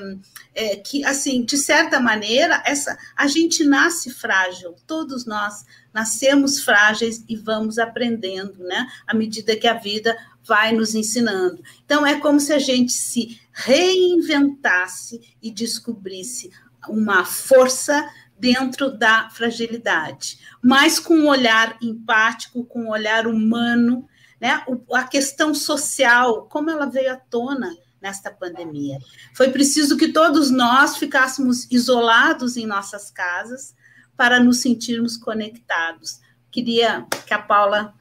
é, 0.53 0.75
que, 0.75 1.05
assim, 1.05 1.43
de 1.43 1.57
certa 1.57 1.99
maneira, 1.99 2.61
essa, 2.65 2.97
a 3.15 3.27
gente 3.27 3.63
nasce 3.63 4.11
frágil, 4.11 4.75
todos 4.85 5.25
nós 5.25 5.65
nascemos 5.93 6.61
frágeis 6.61 7.23
e 7.27 7.37
vamos 7.37 7.77
aprendendo, 7.77 8.59
né? 8.59 8.85
À 9.07 9.13
medida 9.13 9.55
que 9.55 9.67
a 9.67 9.73
vida 9.73 10.17
vai 10.43 10.73
nos 10.73 10.93
ensinando. 10.93 11.63
Então, 11.85 12.05
é 12.05 12.19
como 12.19 12.39
se 12.39 12.51
a 12.51 12.59
gente 12.59 12.91
se 12.91 13.39
reinventasse 13.51 15.21
e 15.41 15.49
descobrisse 15.49 16.51
uma 16.87 17.25
força 17.25 18.07
dentro 18.37 18.95
da 18.97 19.29
fragilidade, 19.29 20.39
mas 20.61 20.99
com 20.99 21.15
um 21.15 21.27
olhar 21.27 21.77
empático, 21.81 22.65
com 22.65 22.83
um 22.83 22.89
olhar 22.89 23.27
humano, 23.27 24.07
né? 24.39 24.63
a 24.93 25.03
questão 25.03 25.53
social, 25.53 26.47
como 26.47 26.69
ela 26.69 26.85
veio 26.85 27.13
à 27.13 27.15
tona 27.15 27.75
nesta 28.01 28.29
pandemia. 28.29 28.99
Foi 29.33 29.49
preciso 29.49 29.97
que 29.97 30.11
todos 30.11 30.51
nós 30.51 30.97
ficássemos 30.97 31.69
isolados 31.71 32.57
em 32.57 32.67
nossas 32.67 33.09
casas 33.09 33.73
para 34.15 34.39
nos 34.39 34.61
sentirmos 34.61 35.17
conectados. 35.17 36.19
Queria 36.51 37.05
que 37.25 37.33
a 37.33 37.39
Paula 37.39 37.93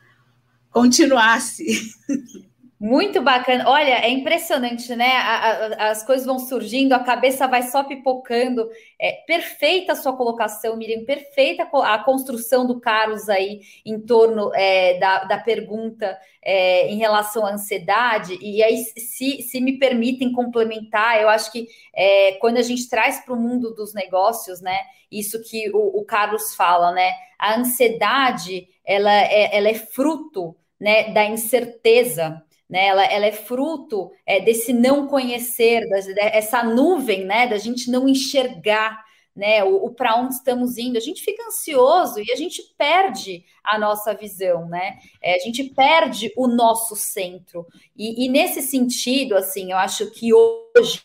continuasse. 0.70 1.64
Muito 2.84 3.22
bacana. 3.22 3.64
Olha, 3.66 4.04
é 4.04 4.10
impressionante, 4.10 4.94
né? 4.94 5.16
A, 5.16 5.86
a, 5.86 5.90
as 5.90 6.04
coisas 6.04 6.26
vão 6.26 6.38
surgindo, 6.38 6.92
a 6.92 6.98
cabeça 6.98 7.48
vai 7.48 7.62
só 7.62 7.82
pipocando. 7.82 8.68
É 9.00 9.24
perfeita 9.26 9.92
a 9.92 9.96
sua 9.96 10.14
colocação, 10.14 10.76
Miriam, 10.76 11.02
perfeita 11.02 11.66
a 11.72 11.98
construção 12.00 12.66
do 12.66 12.78
Carlos 12.78 13.30
aí 13.30 13.62
em 13.86 13.98
torno 13.98 14.50
é, 14.54 14.98
da, 14.98 15.24
da 15.24 15.38
pergunta 15.38 16.14
é, 16.42 16.86
em 16.88 16.98
relação 16.98 17.46
à 17.46 17.54
ansiedade. 17.54 18.36
E 18.38 18.62
aí, 18.62 18.76
se, 18.76 19.40
se 19.40 19.62
me 19.62 19.78
permitem 19.78 20.30
complementar, 20.30 21.22
eu 21.22 21.30
acho 21.30 21.50
que 21.50 21.66
é, 21.94 22.32
quando 22.32 22.58
a 22.58 22.62
gente 22.62 22.86
traz 22.86 23.18
para 23.24 23.32
o 23.32 23.40
mundo 23.40 23.74
dos 23.74 23.94
negócios, 23.94 24.60
né? 24.60 24.78
Isso 25.10 25.42
que 25.42 25.70
o, 25.70 26.00
o 26.00 26.04
Carlos 26.04 26.54
fala, 26.54 26.92
né? 26.92 27.14
A 27.38 27.58
ansiedade 27.58 28.68
ela 28.84 29.10
é, 29.10 29.56
ela 29.56 29.70
é 29.70 29.74
fruto 29.74 30.54
né, 30.78 31.10
da 31.14 31.24
incerteza 31.24 32.44
né? 32.68 32.86
Ela, 32.86 33.04
ela 33.04 33.26
é 33.26 33.32
fruto 33.32 34.10
é, 34.26 34.40
desse 34.40 34.72
não 34.72 35.06
conhecer, 35.06 35.88
das, 35.88 36.06
essa 36.08 36.62
nuvem, 36.62 37.24
né? 37.24 37.46
Da 37.46 37.58
gente 37.58 37.90
não 37.90 38.08
enxergar, 38.08 39.04
né? 39.34 39.62
O, 39.64 39.86
o 39.86 39.94
para 39.94 40.16
onde 40.16 40.34
estamos 40.34 40.78
indo. 40.78 40.96
A 40.96 41.00
gente 41.00 41.22
fica 41.22 41.44
ansioso 41.46 42.20
e 42.20 42.32
a 42.32 42.36
gente 42.36 42.62
perde 42.76 43.44
a 43.62 43.78
nossa 43.78 44.14
visão, 44.14 44.66
né? 44.68 44.98
É, 45.22 45.36
a 45.36 45.38
gente 45.38 45.64
perde 45.64 46.32
o 46.36 46.46
nosso 46.46 46.96
centro. 46.96 47.66
E, 47.96 48.24
e 48.24 48.28
nesse 48.28 48.62
sentido, 48.62 49.36
assim, 49.36 49.72
eu 49.72 49.78
acho 49.78 50.10
que 50.10 50.32
hoje 50.32 51.02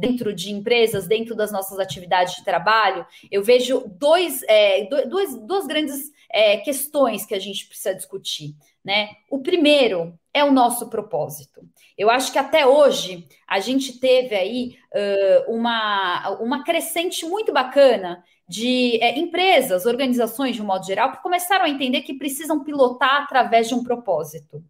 dentro 0.00 0.34
de 0.34 0.50
empresas, 0.50 1.06
dentro 1.06 1.36
das 1.36 1.52
nossas 1.52 1.78
atividades 1.78 2.36
de 2.36 2.44
trabalho, 2.44 3.06
eu 3.30 3.42
vejo 3.42 3.84
dois, 3.98 4.42
é, 4.44 4.86
dois, 4.86 5.36
duas 5.36 5.66
grandes 5.66 6.10
é, 6.32 6.56
questões 6.56 7.26
que 7.26 7.34
a 7.34 7.38
gente 7.38 7.66
precisa 7.66 7.94
discutir. 7.94 8.54
Né? 8.84 9.10
O 9.30 9.40
primeiro 9.40 10.18
é 10.32 10.42
o 10.42 10.50
nosso 10.50 10.88
propósito. 10.88 11.60
Eu 11.98 12.08
acho 12.08 12.32
que 12.32 12.38
até 12.38 12.66
hoje 12.66 13.26
a 13.46 13.60
gente 13.60 13.98
teve 14.00 14.34
aí 14.34 14.76
uh, 14.94 15.52
uma, 15.52 16.30
uma 16.40 16.64
crescente 16.64 17.26
muito 17.26 17.52
bacana 17.52 18.24
de 18.48 18.98
é, 19.02 19.18
empresas, 19.18 19.86
organizações 19.86 20.56
de 20.56 20.62
um 20.62 20.66
modo 20.66 20.84
geral, 20.86 21.12
que 21.12 21.22
começaram 21.22 21.66
a 21.66 21.68
entender 21.68 22.00
que 22.00 22.14
precisam 22.14 22.64
pilotar 22.64 23.22
através 23.22 23.68
de 23.68 23.74
um 23.74 23.84
propósito. 23.84 24.64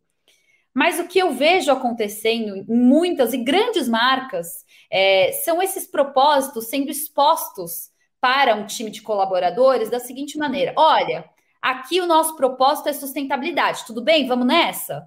Mas 0.74 1.00
o 1.00 1.08
que 1.08 1.18
eu 1.18 1.32
vejo 1.32 1.72
acontecendo 1.72 2.56
em 2.56 2.64
muitas 2.68 3.32
e 3.32 3.38
grandes 3.38 3.88
marcas 3.88 4.64
é, 4.90 5.32
são 5.44 5.60
esses 5.60 5.86
propósitos 5.86 6.68
sendo 6.68 6.90
expostos 6.90 7.90
para 8.20 8.54
um 8.54 8.66
time 8.66 8.90
de 8.90 9.02
colaboradores 9.02 9.90
da 9.90 9.98
seguinte 9.98 10.38
maneira: 10.38 10.72
olha, 10.76 11.24
aqui 11.60 12.00
o 12.00 12.06
nosso 12.06 12.36
propósito 12.36 12.88
é 12.88 12.92
sustentabilidade, 12.92 13.84
tudo 13.86 14.02
bem? 14.02 14.26
Vamos 14.26 14.46
nessa? 14.46 15.06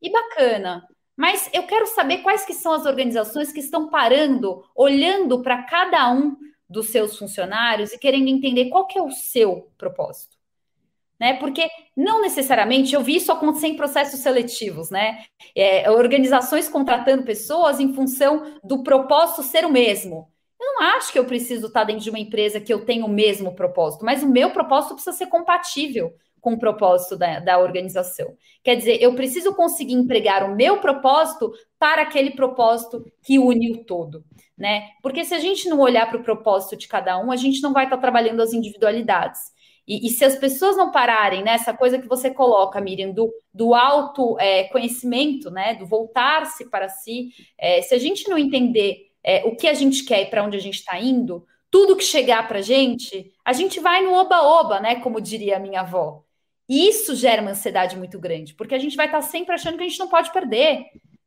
E 0.00 0.10
bacana. 0.10 0.86
Mas 1.16 1.50
eu 1.52 1.64
quero 1.64 1.86
saber 1.88 2.18
quais 2.18 2.44
que 2.44 2.54
são 2.54 2.72
as 2.72 2.86
organizações 2.86 3.52
que 3.52 3.58
estão 3.58 3.90
parando, 3.90 4.62
olhando 4.74 5.42
para 5.42 5.64
cada 5.64 6.12
um 6.12 6.36
dos 6.68 6.90
seus 6.90 7.18
funcionários 7.18 7.92
e 7.92 7.98
querendo 7.98 8.28
entender 8.28 8.68
qual 8.68 8.86
que 8.86 8.98
é 8.98 9.02
o 9.02 9.10
seu 9.10 9.68
propósito. 9.76 10.37
Né? 11.18 11.34
Porque 11.34 11.68
não 11.96 12.20
necessariamente 12.20 12.94
eu 12.94 13.02
vi 13.02 13.16
isso 13.16 13.32
acontecer 13.32 13.66
em 13.66 13.76
processos 13.76 14.20
seletivos, 14.20 14.88
né? 14.88 15.24
É, 15.56 15.90
organizações 15.90 16.68
contratando 16.68 17.24
pessoas 17.24 17.80
em 17.80 17.92
função 17.92 18.58
do 18.62 18.84
propósito 18.84 19.42
ser 19.42 19.64
o 19.64 19.70
mesmo. 19.70 20.30
Eu 20.60 20.74
não 20.74 20.82
acho 20.96 21.12
que 21.12 21.18
eu 21.18 21.24
preciso 21.24 21.66
estar 21.66 21.84
dentro 21.84 22.02
de 22.02 22.10
uma 22.10 22.18
empresa 22.18 22.60
que 22.60 22.72
eu 22.72 22.84
tenha 22.84 23.04
o 23.04 23.08
mesmo 23.08 23.54
propósito, 23.54 24.04
mas 24.04 24.22
o 24.22 24.28
meu 24.28 24.50
propósito 24.50 24.94
precisa 24.94 25.16
ser 25.16 25.26
compatível 25.26 26.12
com 26.40 26.54
o 26.54 26.58
propósito 26.58 27.16
da, 27.16 27.40
da 27.40 27.58
organização. 27.58 28.34
Quer 28.62 28.76
dizer, 28.76 29.02
eu 29.02 29.14
preciso 29.14 29.54
conseguir 29.54 29.94
empregar 29.94 30.44
o 30.44 30.54
meu 30.54 30.78
propósito 30.78 31.52
para 31.78 32.02
aquele 32.02 32.30
propósito 32.30 33.04
que 33.22 33.38
une 33.38 33.72
o 33.72 33.84
todo, 33.84 34.24
né? 34.56 34.90
Porque 35.02 35.24
se 35.24 35.34
a 35.34 35.38
gente 35.38 35.68
não 35.68 35.80
olhar 35.80 36.08
para 36.08 36.18
o 36.18 36.22
propósito 36.22 36.76
de 36.76 36.88
cada 36.88 37.18
um, 37.18 37.30
a 37.30 37.36
gente 37.36 37.60
não 37.60 37.72
vai 37.72 37.84
estar 37.84 37.98
trabalhando 37.98 38.40
as 38.40 38.52
individualidades. 38.52 39.40
E, 39.88 40.06
e, 40.06 40.10
se 40.10 40.22
as 40.22 40.36
pessoas 40.36 40.76
não 40.76 40.92
pararem 40.92 41.42
nessa 41.42 41.72
né, 41.72 41.78
coisa 41.78 41.98
que 41.98 42.06
você 42.06 42.30
coloca, 42.30 42.78
Miriam, 42.78 43.10
do, 43.10 43.32
do 43.54 43.74
autoconhecimento, 43.74 45.48
é, 45.48 45.50
né, 45.50 45.74
do 45.76 45.86
voltar-se 45.86 46.68
para 46.68 46.90
si, 46.90 47.30
é, 47.56 47.80
se 47.80 47.94
a 47.94 47.98
gente 47.98 48.28
não 48.28 48.36
entender 48.36 49.06
é, 49.24 49.42
o 49.46 49.56
que 49.56 49.66
a 49.66 49.72
gente 49.72 50.04
quer 50.04 50.22
e 50.22 50.26
para 50.26 50.44
onde 50.44 50.58
a 50.58 50.60
gente 50.60 50.74
está 50.74 51.00
indo, 51.00 51.46
tudo 51.70 51.96
que 51.96 52.04
chegar 52.04 52.46
para 52.46 52.58
a 52.58 52.62
gente, 52.62 53.32
a 53.42 53.54
gente 53.54 53.80
vai 53.80 54.02
no 54.02 54.12
oba-oba, 54.12 54.78
né, 54.78 54.96
como 54.96 55.22
diria 55.22 55.56
a 55.56 55.60
minha 55.60 55.80
avó. 55.80 56.22
E 56.68 56.86
isso 56.86 57.16
gera 57.16 57.40
uma 57.40 57.52
ansiedade 57.52 57.96
muito 57.96 58.18
grande, 58.18 58.52
porque 58.54 58.74
a 58.74 58.78
gente 58.78 58.94
vai 58.94 59.06
estar 59.06 59.22
tá 59.22 59.26
sempre 59.26 59.54
achando 59.54 59.78
que 59.78 59.84
a 59.84 59.88
gente 59.88 59.98
não 59.98 60.08
pode 60.08 60.30
perder, 60.30 60.84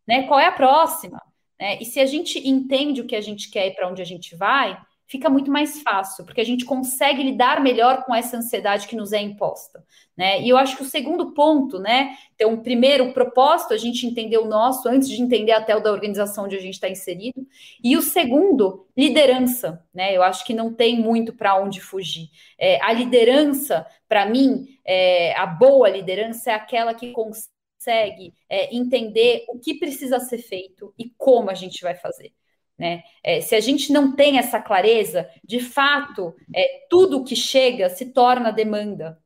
né? 0.08 0.28
Qual 0.28 0.40
é 0.40 0.46
a 0.46 0.52
próxima? 0.52 1.20
Né? 1.60 1.80
E 1.82 1.86
se 1.86 2.00
a 2.00 2.06
gente 2.06 2.48
entende 2.48 3.02
o 3.02 3.08
que 3.08 3.16
a 3.16 3.22
gente 3.22 3.50
quer 3.50 3.68
e 3.68 3.72
para 3.72 3.90
onde 3.90 4.04
a 4.04 4.06
gente 4.06 4.36
vai, 4.36 4.80
fica 5.12 5.30
muito 5.30 5.52
mais 5.52 5.82
fácil, 5.82 6.24
porque 6.24 6.40
a 6.40 6.46
gente 6.46 6.64
consegue 6.64 7.22
lidar 7.22 7.62
melhor 7.62 8.06
com 8.06 8.16
essa 8.16 8.38
ansiedade 8.38 8.88
que 8.88 8.96
nos 8.96 9.12
é 9.12 9.20
imposta, 9.22 9.84
né? 10.16 10.42
E 10.42 10.48
eu 10.48 10.56
acho 10.56 10.78
que 10.78 10.84
o 10.84 10.86
segundo 10.86 11.34
ponto, 11.34 11.80
né? 11.80 12.16
Então, 12.34 12.58
primeiro, 12.64 13.10
o 13.10 13.14
propósito, 13.14 13.74
a 13.74 13.78
gente 13.78 14.08
entender 14.08 14.38
o 14.38 14.46
nosso 14.46 14.88
antes 14.88 15.10
de 15.10 15.22
entender 15.22 15.52
até 15.52 15.76
o 15.76 15.82
da 15.82 15.92
organização 15.92 16.46
onde 16.46 16.56
a 16.56 16.62
gente 16.62 16.76
está 16.76 16.88
inserido. 16.88 17.46
E 17.84 17.98
o 17.98 18.02
segundo, 18.02 18.88
liderança, 18.96 19.86
né? 19.94 20.16
Eu 20.16 20.24
acho 20.24 20.46
que 20.46 20.54
não 20.54 20.74
tem 20.74 20.98
muito 20.98 21.34
para 21.34 21.62
onde 21.62 21.82
fugir. 21.82 22.30
É, 22.58 22.82
a 22.82 22.94
liderança, 22.94 23.86
para 24.08 24.26
mim, 24.26 24.80
é, 24.86 25.36
a 25.36 25.46
boa 25.46 25.90
liderança 25.90 26.52
é 26.52 26.54
aquela 26.54 26.94
que 26.94 27.12
consegue 27.12 28.34
é, 28.48 28.74
entender 28.74 29.44
o 29.50 29.60
que 29.60 29.74
precisa 29.74 30.22
ser 30.22 30.38
feito 30.38 30.94
e 30.98 31.10
como 31.18 31.50
a 31.50 31.54
gente 31.54 31.82
vai 31.82 31.96
fazer. 31.96 32.32
Né? 32.82 33.04
É, 33.24 33.42
se 33.42 33.54
a 33.54 33.60
gente 33.60 33.94
não 33.94 34.16
tem 34.16 34.40
essa 34.40 34.60
clareza, 34.60 35.30
de 35.44 35.60
fato, 35.60 36.36
é, 36.52 36.88
tudo 36.90 37.24
que 37.24 37.36
chega 37.36 37.92
se 37.92 38.08
torna 38.08 38.52
demanda. 38.52 39.20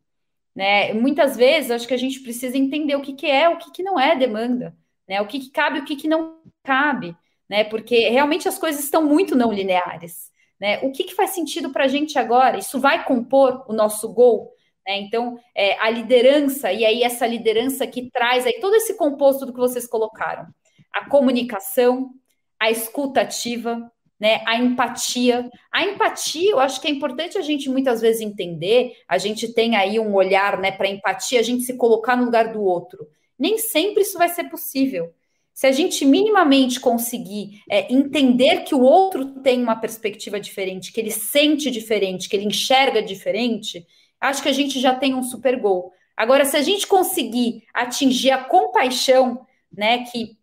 Né? 0.54 0.92
Muitas 0.92 1.38
vezes, 1.38 1.72
acho 1.72 1.88
que 1.88 1.94
a 1.94 1.98
gente 1.98 2.20
precisa 2.20 2.58
entender 2.58 2.98
o 2.98 3.02
que, 3.02 3.14
que 3.14 3.28
é, 3.28 3.48
o 3.48 3.58
que, 3.58 3.72
que 3.72 3.82
não 3.82 3.98
é 3.98 4.14
demanda, 4.14 4.76
né? 5.08 5.22
o 5.22 5.26
que, 5.26 5.40
que 5.40 5.52
cabe, 5.52 5.80
o 5.80 5.86
que, 5.86 5.96
que 5.96 6.06
não 6.06 6.42
cabe, 6.64 7.16
né? 7.50 7.64
porque 7.64 8.10
realmente 8.10 8.46
as 8.46 8.60
coisas 8.60 8.84
estão 8.84 9.06
muito 9.06 9.38
não 9.38 9.54
lineares. 9.54 10.30
Né? 10.60 10.80
O 10.80 10.92
que, 10.92 11.06
que 11.06 11.16
faz 11.16 11.30
sentido 11.30 11.70
para 11.70 11.86
a 11.86 11.88
gente 11.88 12.20
agora? 12.20 12.58
Isso 12.58 12.78
vai 12.78 13.06
compor 13.06 13.64
o 13.70 13.74
nosso 13.74 14.12
gol? 14.12 14.52
Né? 14.86 14.98
Então, 14.98 15.40
é, 15.56 15.80
a 15.80 15.90
liderança, 15.90 16.74
e 16.74 16.84
aí 16.84 17.04
essa 17.04 17.26
liderança 17.26 17.88
que 17.88 18.12
traz 18.12 18.46
aí 18.46 18.60
todo 18.60 18.76
esse 18.76 18.98
composto 18.98 19.46
do 19.46 19.54
que 19.54 19.60
vocês 19.60 19.88
colocaram, 19.88 20.46
a 20.92 21.08
comunicação, 21.08 22.12
a 22.60 22.72
escuta 22.72 23.22
ativa, 23.22 23.92
né, 24.20 24.42
a 24.46 24.58
empatia. 24.58 25.50
A 25.72 25.86
empatia, 25.86 26.52
eu 26.52 26.60
acho 26.60 26.80
que 26.82 26.88
é 26.88 26.92
importante 26.92 27.38
a 27.38 27.42
gente 27.42 27.70
muitas 27.70 28.02
vezes 28.02 28.22
entender, 28.22 28.94
a 29.08 29.18
gente 29.18 29.54
tem 29.54 29.76
aí 29.76 30.00
um 30.00 30.14
olhar 30.14 30.60
né, 30.60 30.72
para 30.72 30.88
empatia, 30.88 31.40
a 31.40 31.44
gente 31.44 31.64
se 31.64 31.76
colocar 31.76 32.16
no 32.16 32.26
lugar 32.26 32.52
do 32.52 32.62
outro. 32.62 33.08
Nem 33.38 33.58
sempre 33.58 34.02
isso 34.02 34.18
vai 34.18 34.30
ser 34.30 34.46
possível. 34.46 35.14
Se 35.54 35.68
a 35.68 35.72
gente 35.72 36.06
minimamente 36.06 36.80
conseguir 36.80 37.62
é, 37.70 37.92
entender 37.94 38.64
que 38.64 38.76
o 38.76 38.82
outro 38.82 39.42
tem 39.42 39.62
uma 39.62 39.76
perspectiva 39.76 40.40
diferente, 40.40 40.92
que 40.92 41.00
ele 41.00 41.12
sente 41.12 41.72
diferente, 41.72 42.28
que 42.28 42.36
ele 42.36 42.46
enxerga 42.46 43.02
diferente, 43.02 43.86
acho 44.20 44.44
que 44.44 44.50
a 44.50 44.54
gente 44.54 44.80
já 44.80 44.94
tem 44.94 45.14
um 45.14 45.24
super 45.24 45.58
gol. 45.60 45.94
Agora, 46.16 46.46
se 46.46 46.58
a 46.58 46.62
gente 46.62 46.88
conseguir 46.88 47.64
atingir 47.74 48.32
a 48.32 48.44
compaixão, 48.44 49.46
né, 49.72 50.04
que 50.06 50.38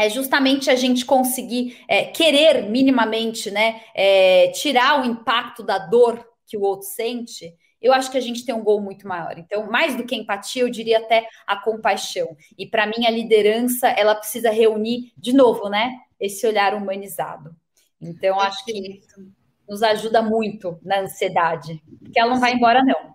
é 0.00 0.08
justamente 0.08 0.70
a 0.70 0.76
gente 0.76 1.04
conseguir 1.04 1.78
é, 1.86 2.04
querer 2.04 2.62
minimamente, 2.68 3.50
né, 3.50 3.82
é, 3.94 4.48
tirar 4.48 5.00
o 5.00 5.04
impacto 5.04 5.62
da 5.62 5.78
dor 5.78 6.26
que 6.46 6.56
o 6.56 6.62
outro 6.62 6.88
sente, 6.88 7.54
eu 7.80 7.92
acho 7.92 8.10
que 8.10 8.18
a 8.18 8.20
gente 8.20 8.44
tem 8.44 8.54
um 8.54 8.62
gol 8.62 8.80
muito 8.80 9.06
maior. 9.06 9.38
Então, 9.38 9.70
mais 9.70 9.96
do 9.96 10.04
que 10.04 10.14
empatia, 10.14 10.62
eu 10.62 10.70
diria 10.70 10.98
até 10.98 11.26
a 11.46 11.56
compaixão. 11.56 12.36
E 12.58 12.66
para 12.66 12.86
mim, 12.86 13.06
a 13.06 13.10
liderança, 13.10 13.88
ela 13.88 14.14
precisa 14.14 14.50
reunir, 14.50 15.12
de 15.16 15.32
novo, 15.32 15.68
né, 15.68 15.96
esse 16.18 16.46
olhar 16.46 16.74
humanizado. 16.74 17.54
Então, 18.00 18.38
acho 18.40 18.64
que 18.64 19.00
nos 19.68 19.82
ajuda 19.82 20.20
muito 20.20 20.78
na 20.82 21.00
ansiedade, 21.00 21.80
porque 22.00 22.18
ela 22.18 22.30
não 22.30 22.40
vai 22.40 22.54
embora, 22.54 22.82
não. 22.82 23.14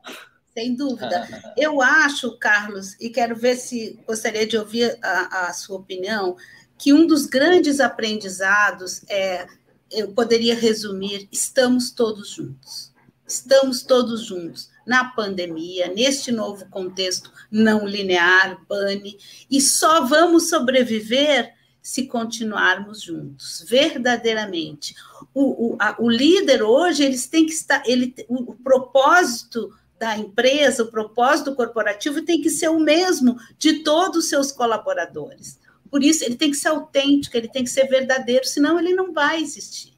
Sem 0.53 0.73
dúvida. 0.73 1.27
Eu 1.57 1.81
acho, 1.81 2.37
Carlos, 2.39 2.93
e 3.01 3.09
quero 3.09 3.35
ver 3.35 3.57
se 3.57 3.99
gostaria 4.07 4.47
de 4.47 4.57
ouvir 4.57 4.97
a, 5.03 5.47
a 5.47 5.53
sua 5.53 5.77
opinião, 5.77 6.37
que 6.77 6.93
um 6.93 7.07
dos 7.07 7.25
grandes 7.25 7.79
aprendizados 7.79 9.01
é, 9.09 9.47
eu 9.91 10.11
poderia 10.11 10.55
resumir, 10.55 11.27
estamos 11.31 11.91
todos 11.91 12.29
juntos. 12.29 12.93
Estamos 13.27 13.81
todos 13.81 14.25
juntos 14.25 14.69
na 14.85 15.05
pandemia, 15.05 15.87
neste 15.87 16.31
novo 16.31 16.65
contexto 16.69 17.31
não 17.49 17.87
linear, 17.87 18.63
BANI, 18.67 19.17
e 19.49 19.59
só 19.59 20.05
vamos 20.05 20.49
sobreviver 20.49 21.53
se 21.81 22.07
continuarmos 22.07 23.01
juntos, 23.01 23.63
verdadeiramente. 23.67 24.95
O, 25.33 25.73
o, 25.73 25.77
a, 25.79 25.95
o 25.99 26.09
líder 26.09 26.61
hoje, 26.61 27.03
eles 27.03 27.27
têm 27.27 27.45
que 27.45 27.51
estar, 27.51 27.83
ele, 27.85 28.13
o, 28.27 28.51
o 28.51 28.55
propósito 28.55 29.71
da 29.99 30.17
empresa, 30.17 30.83
o 30.83 30.91
propósito 30.91 31.55
corporativo 31.55 32.21
tem 32.23 32.41
que 32.41 32.49
ser 32.49 32.69
o 32.69 32.79
mesmo 32.79 33.37
de 33.57 33.83
todos 33.83 34.25
os 34.25 34.29
seus 34.29 34.51
colaboradores. 34.51 35.59
Por 35.95 36.03
isso, 36.03 36.25
ele 36.25 36.35
tem 36.35 36.51
que 36.51 36.57
ser 36.57 36.67
autêntico, 36.67 37.37
ele 37.37 37.47
tem 37.47 37.63
que 37.63 37.69
ser 37.69 37.87
verdadeiro, 37.87 38.43
senão 38.43 38.77
ele 38.77 38.93
não 38.93 39.13
vai 39.13 39.39
existir. 39.39 39.93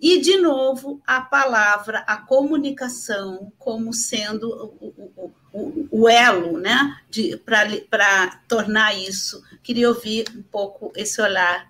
E, 0.00 0.18
de 0.18 0.38
novo, 0.38 1.02
a 1.06 1.20
palavra, 1.20 1.98
a 2.06 2.16
comunicação, 2.16 3.52
como 3.58 3.92
sendo 3.92 4.48
o, 4.80 5.04
o, 5.14 5.34
o, 5.52 5.88
o 5.90 6.08
elo 6.08 6.58
né, 6.58 6.96
para 7.44 8.40
tornar 8.48 8.96
isso. 8.96 9.42
Queria 9.62 9.90
ouvir 9.90 10.24
um 10.34 10.42
pouco 10.42 10.90
esse 10.96 11.20
olhar 11.20 11.68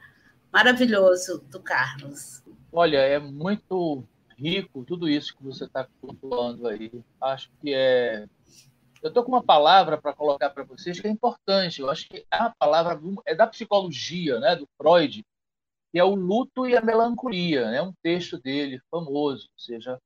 maravilhoso 0.52 1.44
do 1.50 1.58
Carlos. 1.58 2.44
Olha, 2.70 2.98
é 2.98 3.18
muito 3.18 4.04
rico 4.38 4.84
tudo 4.84 5.08
isso 5.08 5.36
que 5.36 5.42
você 5.42 5.64
está 5.64 5.88
pontuando 6.00 6.68
aí. 6.68 6.92
Acho 7.20 7.50
que 7.60 7.74
é 7.74 8.28
eu 9.02 9.08
estou 9.08 9.24
com 9.24 9.32
uma 9.32 9.42
palavra 9.42 10.00
para 10.00 10.12
colocar 10.12 10.50
para 10.50 10.64
vocês 10.64 11.00
que 11.00 11.06
é 11.06 11.10
importante. 11.10 11.80
Eu 11.80 11.90
acho 11.90 12.08
que 12.08 12.26
a 12.30 12.50
palavra 12.50 12.98
é 13.26 13.34
da 13.34 13.46
psicologia, 13.46 14.40
né, 14.40 14.56
do 14.56 14.68
Freud, 14.76 15.24
que 15.92 15.98
é 15.98 16.04
o 16.04 16.14
luto 16.14 16.66
e 16.66 16.76
a 16.76 16.80
melancolia. 16.80 17.62
É 17.62 17.70
né, 17.72 17.82
um 17.82 17.92
texto 18.02 18.38
dele 18.38 18.80
famoso. 18.90 19.48
Ou 19.52 19.58
seja, 19.58 20.00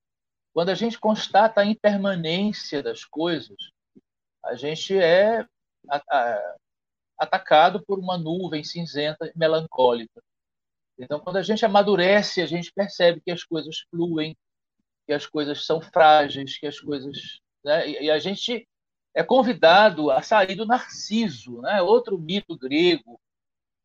quando 0.52 0.70
a 0.70 0.74
gente 0.74 0.98
constata 0.98 1.60
a 1.60 1.64
impermanência 1.64 2.82
das 2.82 3.04
coisas, 3.04 3.56
a 4.44 4.54
gente 4.54 4.96
é 4.98 5.46
atacado 7.18 7.84
por 7.84 7.98
uma 7.98 8.18
nuvem 8.18 8.64
cinzenta 8.64 9.26
e 9.26 9.32
melancólica. 9.38 10.22
Então, 10.98 11.20
quando 11.20 11.36
a 11.36 11.42
gente 11.42 11.64
amadurece, 11.64 12.42
a 12.42 12.46
gente 12.46 12.72
percebe 12.72 13.20
que 13.20 13.30
as 13.30 13.44
coisas 13.44 13.86
fluem, 13.90 14.36
que 15.06 15.12
as 15.12 15.26
coisas 15.26 15.64
são 15.64 15.80
frágeis, 15.80 16.58
que 16.58 16.66
as 16.66 16.78
coisas. 16.78 17.40
Né? 17.64 17.88
E 17.88 18.10
a 18.10 18.18
gente 18.18 18.66
é 19.14 19.22
convidado 19.22 20.10
a 20.10 20.22
sair 20.22 20.54
do 20.54 20.66
Narciso, 20.66 21.60
né? 21.60 21.82
outro 21.82 22.18
mito 22.18 22.56
grego. 22.56 23.20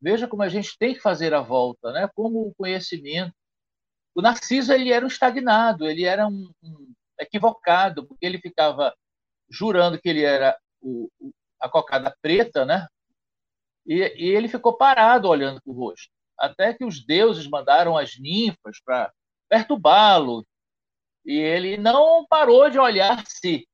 Veja 0.00 0.28
como 0.28 0.42
a 0.42 0.48
gente 0.48 0.76
tem 0.78 0.94
que 0.94 1.00
fazer 1.00 1.34
a 1.34 1.40
volta, 1.40 1.92
né? 1.92 2.08
como 2.14 2.46
o 2.46 2.54
conhecimento. 2.54 3.34
O 4.14 4.22
Narciso 4.22 4.72
ele 4.72 4.92
era 4.92 5.04
um 5.04 5.08
estagnado, 5.08 5.86
ele 5.86 6.04
era 6.04 6.26
um, 6.26 6.50
um, 6.62 6.92
equivocado, 7.20 8.06
porque 8.06 8.24
ele 8.24 8.38
ficava 8.38 8.94
jurando 9.50 10.00
que 10.00 10.08
ele 10.08 10.22
era 10.22 10.58
o, 10.80 11.08
a 11.60 11.68
cocada 11.68 12.16
preta, 12.22 12.64
né? 12.64 12.86
E, 13.86 13.94
e 13.94 14.28
ele 14.30 14.48
ficou 14.48 14.76
parado 14.76 15.28
olhando 15.28 15.60
para 15.62 15.70
o 15.70 15.74
rosto. 15.74 16.10
Até 16.38 16.74
que 16.74 16.84
os 16.84 17.04
deuses 17.04 17.46
mandaram 17.46 17.96
as 17.96 18.18
ninfas 18.18 18.80
para 18.84 19.12
perturbá-lo. 19.48 20.44
E 21.24 21.36
ele 21.38 21.76
não 21.76 22.26
parou 22.26 22.68
de 22.70 22.78
olhar-se. 22.78 23.66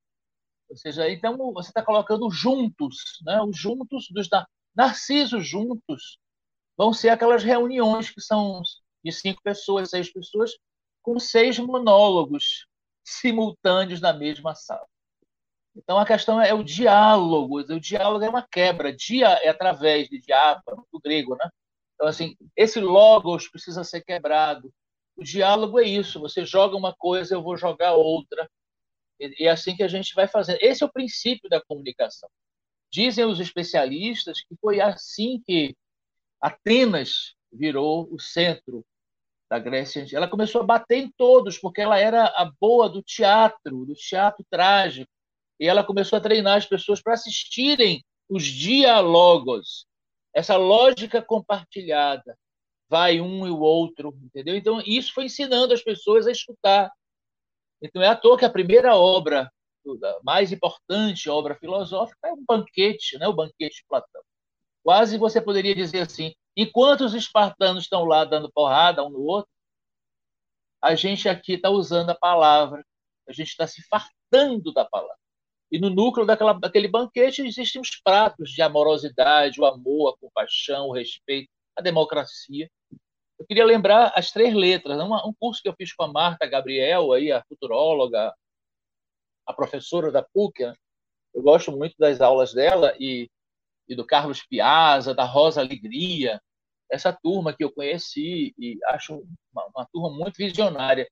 Ou 0.72 0.76
seja, 0.78 1.10
então 1.10 1.36
você 1.52 1.68
está 1.68 1.82
colocando 1.82 2.30
juntos, 2.30 3.20
né? 3.26 3.42
os 3.42 3.54
juntos 3.54 4.08
dos 4.10 4.26
narcisos 4.74 5.46
juntos. 5.46 6.18
Vão 6.78 6.94
ser 6.94 7.10
aquelas 7.10 7.44
reuniões 7.44 8.08
que 8.08 8.22
são 8.22 8.62
de 9.04 9.12
cinco 9.12 9.42
pessoas, 9.42 9.90
seis 9.90 10.10
pessoas, 10.10 10.52
com 11.02 11.18
seis 11.18 11.58
monólogos 11.58 12.66
simultâneos 13.04 14.00
na 14.00 14.14
mesma 14.14 14.54
sala. 14.54 14.86
Então 15.76 15.98
a 15.98 16.06
questão 16.06 16.40
é 16.40 16.54
o 16.54 16.64
diálogo. 16.64 17.58
O 17.58 17.78
diálogo 17.80 18.24
é 18.24 18.30
uma 18.30 18.42
quebra. 18.42 18.96
Dia 18.96 19.28
é 19.42 19.50
através 19.50 20.08
de 20.08 20.22
diáfano, 20.22 20.86
do 20.90 20.98
grego, 20.98 21.36
né? 21.36 21.50
Então 21.94 22.08
assim, 22.08 22.34
esse 22.56 22.80
logos 22.80 23.46
precisa 23.46 23.84
ser 23.84 24.00
quebrado. 24.00 24.72
O 25.16 25.22
diálogo 25.22 25.78
é 25.78 25.84
isso. 25.84 26.18
Você 26.20 26.46
joga 26.46 26.78
uma 26.78 26.94
coisa, 26.94 27.34
eu 27.34 27.42
vou 27.42 27.58
jogar 27.58 27.92
outra. 27.92 28.48
E 29.20 29.46
é 29.46 29.50
assim 29.50 29.76
que 29.76 29.82
a 29.82 29.88
gente 29.88 30.14
vai 30.14 30.26
fazendo. 30.26 30.58
Esse 30.60 30.82
é 30.82 30.86
o 30.86 30.92
princípio 30.92 31.48
da 31.48 31.60
comunicação. 31.60 32.28
Dizem 32.90 33.24
os 33.24 33.40
especialistas 33.40 34.40
que 34.40 34.54
foi 34.60 34.80
assim 34.80 35.40
que 35.46 35.74
Atenas 36.40 37.34
virou 37.52 38.08
o 38.12 38.18
centro 38.18 38.84
da 39.48 39.58
Grécia. 39.58 40.04
Ela 40.12 40.28
começou 40.28 40.62
a 40.62 40.64
bater 40.64 40.98
em 40.98 41.10
todos, 41.10 41.58
porque 41.58 41.80
ela 41.80 41.98
era 41.98 42.24
a 42.24 42.50
boa 42.60 42.88
do 42.88 43.02
teatro, 43.02 43.84
do 43.84 43.94
teatro 43.94 44.44
trágico 44.50 45.10
e 45.62 45.68
ela 45.68 45.84
começou 45.84 46.16
a 46.16 46.20
treinar 46.20 46.56
as 46.56 46.66
pessoas 46.66 47.00
para 47.00 47.14
assistirem 47.14 48.04
os 48.28 48.44
diálogos, 48.44 49.86
essa 50.34 50.56
lógica 50.56 51.22
compartilhada. 51.22 52.36
Vai 52.88 53.20
um 53.20 53.46
e 53.46 53.50
o 53.50 53.60
outro, 53.60 54.12
entendeu? 54.24 54.56
Então, 54.56 54.82
isso 54.84 55.14
foi 55.14 55.26
ensinando 55.26 55.72
as 55.72 55.80
pessoas 55.80 56.26
a 56.26 56.32
escutar. 56.32 56.90
Então, 57.82 58.00
é 58.00 58.08
à 58.08 58.16
toa 58.16 58.38
que 58.38 58.44
a 58.44 58.50
primeira 58.50 58.96
obra, 58.96 59.50
a 59.86 60.20
mais 60.22 60.52
importante 60.52 61.28
obra 61.28 61.56
filosófica, 61.56 62.28
é 62.28 62.32
um 62.32 62.44
banquete, 62.46 63.18
né? 63.18 63.26
o 63.26 63.32
banquete 63.32 63.78
de 63.78 63.84
Platão. 63.88 64.22
Quase 64.82 65.18
você 65.18 65.40
poderia 65.40 65.74
dizer 65.74 66.00
assim: 66.00 66.32
enquanto 66.56 67.02
os 67.02 67.14
espartanos 67.14 67.84
estão 67.84 68.04
lá 68.04 68.24
dando 68.24 68.50
porrada 68.52 69.04
um 69.04 69.10
no 69.10 69.20
outro, 69.20 69.50
a 70.80 70.94
gente 70.94 71.28
aqui 71.28 71.54
está 71.54 71.70
usando 71.70 72.10
a 72.10 72.14
palavra, 72.14 72.84
a 73.28 73.32
gente 73.32 73.48
está 73.48 73.66
se 73.66 73.82
fartando 73.88 74.72
da 74.72 74.84
palavra. 74.84 75.16
E 75.70 75.78
no 75.78 75.88
núcleo 75.88 76.26
daquela, 76.26 76.52
daquele 76.52 76.88
banquete 76.88 77.42
existem 77.42 77.80
os 77.80 77.90
pratos 78.02 78.50
de 78.50 78.60
amorosidade, 78.60 79.60
o 79.60 79.64
amor, 79.64 80.12
a 80.12 80.18
compaixão, 80.18 80.88
o 80.88 80.92
respeito, 80.92 81.48
a 81.76 81.80
democracia. 81.80 82.70
Eu 83.42 83.46
queria 83.46 83.64
lembrar 83.64 84.12
as 84.14 84.30
três 84.30 84.54
letras. 84.54 84.96
Um, 85.00 85.12
um 85.28 85.34
curso 85.34 85.60
que 85.60 85.68
eu 85.68 85.74
fiz 85.74 85.92
com 85.92 86.04
a 86.04 86.12
Marta 86.12 86.46
Gabriel, 86.46 87.12
aí, 87.12 87.32
a 87.32 87.42
futuróloga, 87.42 88.32
a 89.44 89.52
professora 89.52 90.12
da 90.12 90.22
PUC. 90.22 90.64
Né? 90.64 90.74
Eu 91.34 91.42
gosto 91.42 91.72
muito 91.72 91.96
das 91.98 92.20
aulas 92.20 92.54
dela 92.54 92.94
e, 93.00 93.28
e 93.88 93.96
do 93.96 94.06
Carlos 94.06 94.44
Piazza, 94.44 95.12
da 95.12 95.24
Rosa 95.24 95.60
Alegria, 95.60 96.40
essa 96.88 97.12
turma 97.12 97.52
que 97.52 97.64
eu 97.64 97.72
conheci 97.72 98.54
e 98.56 98.78
acho 98.90 99.26
uma, 99.52 99.66
uma 99.74 99.88
turma 99.92 100.16
muito 100.16 100.36
visionária. 100.36 101.10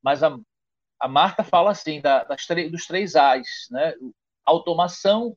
Mas 0.00 0.22
a, 0.22 0.38
a 1.00 1.08
Marta 1.08 1.42
fala 1.42 1.72
assim 1.72 2.00
da, 2.00 2.22
das 2.22 2.46
dos 2.70 2.86
três 2.86 3.16
A's, 3.16 3.66
né? 3.72 3.94
Automação, 4.44 5.36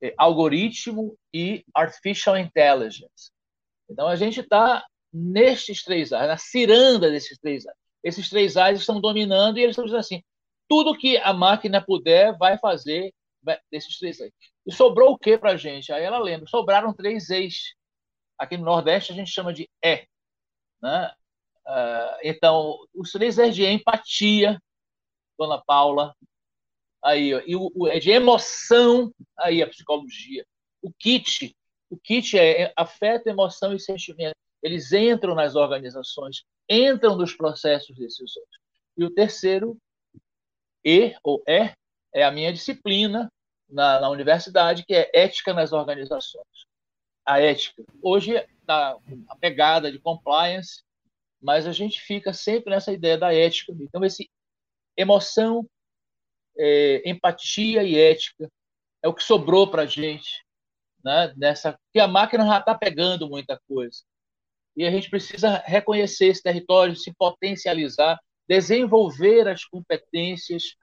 é, 0.00 0.14
algoritmo 0.16 1.18
e 1.34 1.64
artificial 1.74 2.38
intelligence. 2.38 3.32
Então 3.90 4.06
a 4.06 4.14
gente 4.14 4.38
está 4.38 4.86
nestes 5.12 5.82
três 5.82 6.12
A's, 6.12 6.28
na 6.28 6.36
ciranda 6.36 7.10
desses 7.10 7.38
três 7.38 7.66
A's. 7.66 7.74
Esses 8.02 8.28
três 8.28 8.56
A's 8.56 8.80
estão 8.80 9.00
dominando 9.00 9.58
e 9.58 9.62
eles 9.62 9.72
estão 9.72 9.84
dizendo 9.84 10.00
assim: 10.00 10.22
tudo 10.68 10.96
que 10.96 11.16
a 11.18 11.32
máquina 11.32 11.84
puder 11.84 12.36
vai 12.38 12.58
fazer 12.58 13.12
desses 13.70 13.98
três 13.98 14.20
A's. 14.20 14.32
E 14.66 14.72
sobrou 14.72 15.12
o 15.12 15.18
que 15.18 15.36
para 15.36 15.52
a 15.52 15.56
gente? 15.56 15.92
Aí 15.92 16.02
ela 16.02 16.18
lembra: 16.18 16.46
sobraram 16.48 16.94
três 16.94 17.30
E's. 17.30 17.74
Aqui 18.38 18.56
no 18.56 18.64
Nordeste 18.64 19.12
a 19.12 19.14
gente 19.14 19.30
chama 19.30 19.52
de 19.52 19.68
E. 19.84 20.06
Né? 20.82 21.12
Uh, 21.66 22.18
então, 22.24 22.78
os 22.94 23.12
três 23.12 23.38
E's 23.38 23.54
de 23.54 23.64
empatia, 23.64 24.60
Dona 25.38 25.62
Paula. 25.64 26.14
Aí, 27.04 27.34
ó, 27.34 27.42
e 27.44 27.56
o, 27.56 27.70
o, 27.74 27.88
é 27.88 27.98
de 27.98 28.10
emoção, 28.10 29.12
aí 29.38 29.62
a 29.62 29.68
psicologia. 29.68 30.46
O 30.80 30.92
kit, 30.92 31.54
o 31.90 31.96
kit 31.98 32.38
é, 32.38 32.62
é 32.62 32.72
afeto, 32.76 33.26
emoção 33.26 33.74
e 33.74 33.80
sentimento. 33.80 34.36
Eles 34.62 34.92
entram 34.92 35.34
nas 35.34 35.56
organizações, 35.56 36.44
entram 36.68 37.16
nos 37.16 37.34
processos 37.34 37.96
decisórios. 37.96 38.58
E 38.96 39.04
o 39.04 39.10
terceiro, 39.10 39.76
E 40.84 41.14
ou 41.22 41.42
E, 41.46 41.72
é 42.14 42.24
a 42.24 42.30
minha 42.30 42.52
disciplina 42.52 43.30
na, 43.68 44.00
na 44.00 44.08
universidade, 44.08 44.84
que 44.84 44.94
é 44.94 45.10
ética 45.12 45.52
nas 45.52 45.72
organizações. 45.72 46.66
A 47.24 47.40
ética. 47.40 47.82
Hoje 48.00 48.34
está 48.60 48.96
a 49.28 49.36
pegada 49.36 49.90
de 49.90 49.98
compliance, 49.98 50.82
mas 51.40 51.66
a 51.66 51.72
gente 51.72 52.00
fica 52.00 52.32
sempre 52.32 52.70
nessa 52.70 52.92
ideia 52.92 53.18
da 53.18 53.34
ética. 53.34 53.72
Então, 53.80 54.04
esse 54.04 54.30
emoção, 54.96 55.68
é, 56.56 57.08
empatia 57.08 57.82
e 57.82 57.98
ética 57.98 58.48
é 59.02 59.08
o 59.08 59.14
que 59.14 59.22
sobrou 59.22 59.68
para 59.68 59.82
a 59.82 59.86
gente, 59.86 60.44
né? 61.02 61.32
Nessa 61.36 61.78
que 61.92 61.98
a 61.98 62.06
máquina 62.06 62.46
já 62.46 62.58
está 62.58 62.74
pegando 62.74 63.28
muita 63.28 63.58
coisa 63.66 64.02
e 64.76 64.84
a 64.84 64.90
gente 64.90 65.10
precisa 65.10 65.62
reconhecer 65.66 66.26
esse 66.26 66.42
território, 66.42 66.96
se 66.96 67.12
potencializar, 67.14 68.18
desenvolver 68.48 69.48
as 69.48 69.64
competências 69.64 70.74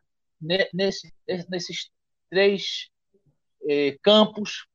nesse, 0.74 1.14
nesses 1.50 1.90
três 2.30 2.90
é, 3.68 3.98
campos 4.02 4.66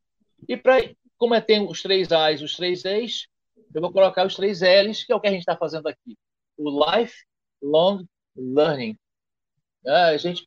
e 0.48 0.56
para 0.56 0.78
como 1.16 1.34
é, 1.34 1.40
tem 1.40 1.66
os 1.66 1.80
três 1.80 2.12
A's, 2.12 2.42
os 2.42 2.56
três 2.56 2.84
E's, 2.84 3.28
eu 3.74 3.80
vou 3.80 3.92
colocar 3.92 4.26
os 4.26 4.36
três 4.36 4.60
L's, 4.60 5.04
que 5.04 5.12
é 5.12 5.16
o 5.16 5.20
que 5.20 5.28
a 5.28 5.30
gente 5.30 5.40
está 5.40 5.56
fazendo 5.56 5.86
aqui. 5.88 6.16
O 6.56 6.70
Lifelong 6.70 8.06
Learning. 8.36 8.96
Ah, 9.86 10.08
a 10.08 10.16
gente 10.16 10.46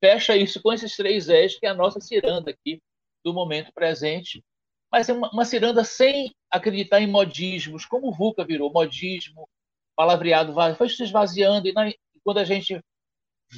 fecha 0.00 0.36
isso 0.36 0.60
com 0.62 0.72
esses 0.72 0.94
três 0.96 1.28
eixos, 1.28 1.58
que 1.58 1.66
é 1.66 1.70
a 1.70 1.74
nossa 1.74 2.00
ciranda 2.00 2.50
aqui 2.50 2.82
do 3.24 3.32
momento 3.32 3.72
presente. 3.72 4.44
Mas 4.92 5.08
é 5.08 5.12
uma, 5.14 5.30
uma 5.30 5.44
ciranda 5.44 5.82
sem 5.84 6.34
acreditar 6.50 7.00
em 7.00 7.06
modismos, 7.06 7.86
como 7.86 8.08
o 8.08 8.12
VUCA 8.12 8.44
virou 8.44 8.70
modismo, 8.70 9.48
palavreado, 9.96 10.54
foi 10.76 10.88
se 10.90 11.02
esvaziando. 11.02 11.66
E 11.66 11.72
na, 11.72 11.90
quando 12.22 12.38
a 12.38 12.44
gente 12.44 12.78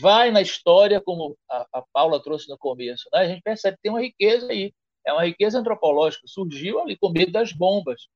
vai 0.00 0.30
na 0.30 0.40
história, 0.40 1.00
como 1.00 1.36
a, 1.50 1.66
a 1.72 1.82
Paula 1.92 2.22
trouxe 2.22 2.48
no 2.48 2.56
começo, 2.56 3.08
né, 3.12 3.20
a 3.20 3.28
gente 3.28 3.42
percebe 3.42 3.76
que 3.76 3.82
tem 3.82 3.92
uma 3.92 4.00
riqueza 4.00 4.50
aí. 4.50 4.72
É 5.06 5.12
uma 5.12 5.24
riqueza 5.24 5.58
antropológica. 5.58 6.26
Surgiu 6.26 6.80
ali 6.80 6.96
com 6.96 7.10
medo 7.10 7.32
das 7.32 7.52
bombas. 7.52 8.06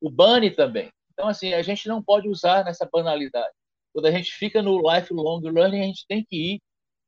O 0.00 0.10
Bunny 0.10 0.50
também. 0.50 0.90
Então, 1.12 1.28
assim, 1.28 1.52
a 1.52 1.62
gente 1.62 1.86
não 1.86 2.02
pode 2.02 2.28
usar 2.28 2.64
nessa 2.64 2.88
banalidade. 2.90 3.54
Quando 3.92 4.06
a 4.06 4.10
gente 4.10 4.32
fica 4.32 4.62
no 4.62 4.80
lifelong 4.80 5.40
learning, 5.42 5.80
a 5.82 5.86
gente 5.86 6.06
tem 6.08 6.24
que 6.24 6.54
ir 6.54 6.62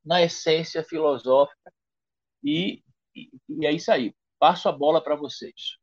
na 0.05 0.23
essência 0.23 0.85
filosófica 0.85 1.73
e, 2.45 2.83
e, 3.15 3.31
e 3.49 3.67
é 3.67 3.73
isso 3.73 3.91
aí. 3.91 4.15
Passo 4.43 4.69
a 4.69 4.73
bola 4.73 5.01
para 5.01 5.15
vocês. 5.15 5.77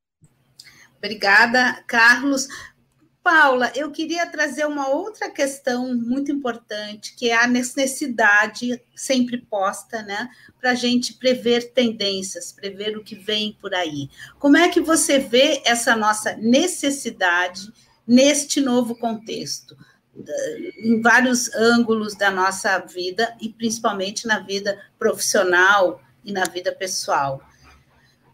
Obrigada, 0.97 1.81
Carlos. 1.87 2.45
Paula, 3.23 3.71
eu 3.73 3.89
queria 3.89 4.29
trazer 4.29 4.65
uma 4.67 4.89
outra 4.89 5.31
questão 5.31 5.95
muito 5.95 6.29
importante, 6.29 7.15
que 7.15 7.29
é 7.29 7.41
a 7.41 7.47
necessidade 7.47 8.83
sempre 8.93 9.37
posta, 9.37 10.01
né, 10.01 10.29
para 10.59 10.71
a 10.71 10.75
gente 10.75 11.13
prever 11.13 11.71
tendências, 11.71 12.51
prever 12.51 12.97
o 12.97 13.03
que 13.03 13.15
vem 13.15 13.57
por 13.61 13.73
aí. 13.73 14.09
Como 14.37 14.57
é 14.57 14.67
que 14.67 14.81
você 14.81 15.19
vê 15.19 15.61
essa 15.63 15.95
nossa 15.95 16.35
necessidade 16.35 17.71
neste 18.05 18.59
novo 18.59 18.93
contexto? 18.93 19.77
em 20.83 21.01
vários 21.01 21.49
ângulos 21.55 22.13
da 22.13 22.29
nossa 22.29 22.77
vida 22.79 23.37
e 23.39 23.47
principalmente 23.47 24.27
na 24.27 24.39
vida 24.39 24.77
profissional 24.97 26.01
e 26.25 26.33
na 26.33 26.43
vida 26.43 26.75
pessoal. 26.75 27.41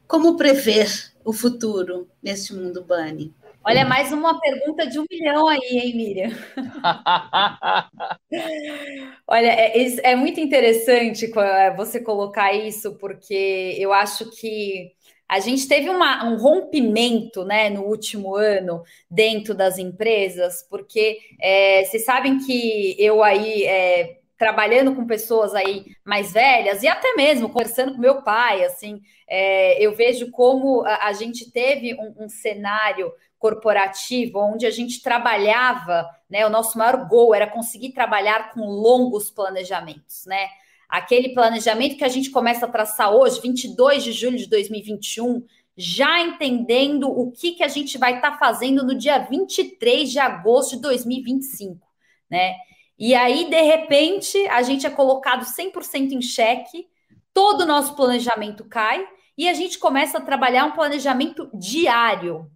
Como 0.08 0.38
prever 0.38 0.88
o 1.24 1.34
futuro 1.34 2.08
neste 2.22 2.53
mundo 2.53 2.84
Bunny? 2.84 3.34
Olha, 3.68 3.84
mais 3.84 4.12
uma 4.12 4.39
pergunta 4.39 4.86
de 4.86 4.99
um 4.99 5.06
milhão 5.10 5.47
aí, 5.47 5.80
hein, 5.80 5.95
Miriam? 5.95 6.30
Olha, 9.28 9.47
é, 9.47 10.12
é, 10.12 10.16
muito 10.16 10.39
interessante 10.39 11.32
você 11.76 11.99
colocar 11.99 12.53
isso, 12.53 12.95
porque 12.99 13.76
eu 13.80 13.91
acho 13.91 14.30
que 14.30 14.91
a 15.28 15.39
gente 15.39 15.68
teve 15.68 15.89
uma, 15.89 16.26
um 16.26 16.38
rompimento 16.38 17.43
né, 17.43 17.72
no 17.72 17.86
último 17.86 18.36
ano 18.36 18.84
dentro 19.10 19.56
das 19.56 19.80
empresas, 19.80 20.62
porque 20.70 21.18
é, 21.41 21.86
vocês 21.86 22.06
sabem 22.06 22.38
que 22.38 22.95
eu 22.99 23.24
aí 23.24 23.64
é, 23.64 24.20
trabalhando 24.38 24.94
com 24.94 25.06
pessoas 25.06 25.56
aí 25.56 25.86
mais 26.04 26.34
velhas 26.34 26.84
e 26.84 26.88
até 26.88 27.14
mesmo 27.16 27.50
conversando 27.50 27.94
com 27.94 28.00
meu 28.00 28.22
pai, 28.22 28.64
assim, 28.64 29.02
é, 29.28 29.84
eu 29.84 29.96
vejo 29.96 30.30
como 30.32 30.84
a, 30.86 31.08
a 31.08 31.14
gente 31.14 31.52
teve 31.52 31.94
um, 31.96 32.26
um, 32.26 32.30
cenário 32.30 33.12
corporativo 33.40 34.40
onde 34.40 34.66
a 34.66 34.72
gente 34.72 35.02
trabalhava, 35.02 36.10
né? 36.30 36.46
O 36.46 36.50
nosso 36.50 36.78
maior 36.78 37.08
gol 37.08 37.34
era 37.34 37.48
conseguir 37.48 37.92
trabalhar 37.92 38.52
com 38.54 38.62
longos 38.62 39.32
planejamentos, 39.32 40.26
né? 40.26 40.50
Aquele 40.90 41.30
planejamento 41.30 41.98
que 41.98 42.04
a 42.04 42.10
gente 42.10 42.30
começa 42.30 42.66
a 42.66 42.70
traçar 42.70 43.14
hoje, 43.14 43.42
22 43.42 44.04
de 44.04 44.12
julho 44.12 44.38
de 44.38 44.48
2021, 44.48 45.44
já 45.78 46.22
entendendo 46.22 47.10
o 47.10 47.32
que, 47.32 47.54
que 47.54 47.64
a 47.64 47.68
gente 47.68 47.98
vai 47.98 48.16
estar 48.16 48.32
tá 48.32 48.38
fazendo 48.38 48.86
no 48.86 48.96
dia 48.96 49.18
23 49.18 50.12
de 50.12 50.20
agosto 50.20 50.76
de 50.76 50.82
2025, 50.82 51.86
né? 52.30 52.56
E 52.98 53.14
aí, 53.14 53.50
de 53.50 53.62
repente, 53.62 54.38
a 54.48 54.62
gente 54.62 54.86
é 54.86 54.89
colocado 54.89 55.43
100% 55.46 56.14
em 56.14 56.22
xeque, 56.22 56.88
todo 57.34 57.62
o 57.62 57.66
nosso 57.66 57.96
planejamento 57.96 58.64
cai 58.66 59.06
e 59.38 59.50
a 59.50 59.54
gente 59.54 59.78
começa 59.78 60.18
a 60.18 60.22
trabalhar 60.22 60.66
um 60.66 60.72
planejamento 60.72 61.50
diário, 61.54 62.50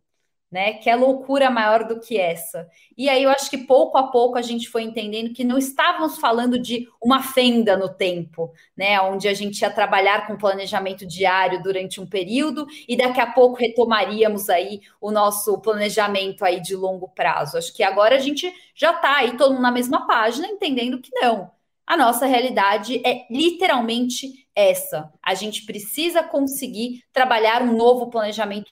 né? 0.51 0.73
Que 0.73 0.89
é 0.89 0.95
loucura 0.95 1.49
maior 1.49 1.83
do 1.83 1.99
que 1.99 2.17
essa. 2.17 2.67
E 2.97 3.09
aí 3.09 3.23
eu 3.23 3.29
acho 3.29 3.49
que 3.49 3.57
pouco 3.57 3.97
a 3.97 4.07
pouco 4.07 4.37
a 4.37 4.41
gente 4.41 4.67
foi 4.67 4.83
entendendo 4.83 5.33
que 5.33 5.43
não 5.43 5.57
estávamos 5.57 6.17
falando 6.17 6.59
de 6.59 6.87
uma 7.01 7.21
fenda 7.21 7.77
no 7.77 7.89
tempo, 7.89 8.51
né? 8.75 8.99
Onde 9.01 9.27
a 9.27 9.33
gente 9.33 9.61
ia 9.61 9.69
trabalhar 9.69 10.25
com 10.27 10.37
planejamento 10.37 11.05
diário 11.05 11.61
durante 11.61 12.01
um 12.01 12.07
período 12.07 12.65
e 12.87 12.97
daqui 12.97 13.21
a 13.21 13.31
pouco 13.31 13.57
retomaríamos 13.57 14.49
aí 14.49 14.81
o 14.99 15.11
nosso 15.11 15.59
planejamento 15.61 16.43
aí 16.43 16.59
de 16.59 16.75
longo 16.75 17.07
prazo. 17.09 17.57
Acho 17.57 17.73
que 17.73 17.83
agora 17.83 18.15
a 18.15 18.19
gente 18.19 18.51
já 18.75 18.91
está 18.91 19.17
aí 19.17 19.37
todo 19.37 19.51
mundo 19.51 19.61
na 19.61 19.71
mesma 19.71 20.07
página, 20.07 20.47
entendendo 20.47 20.99
que 20.99 21.11
não. 21.13 21.51
A 21.85 21.97
nossa 21.97 22.27
realidade 22.27 23.01
é 23.03 23.25
literalmente 23.31 24.47
essa. 24.55 25.11
A 25.23 25.33
gente 25.33 25.65
precisa 25.65 26.21
conseguir 26.23 27.03
trabalhar 27.11 27.63
um 27.63 27.75
novo 27.75 28.11
planejamento 28.11 28.69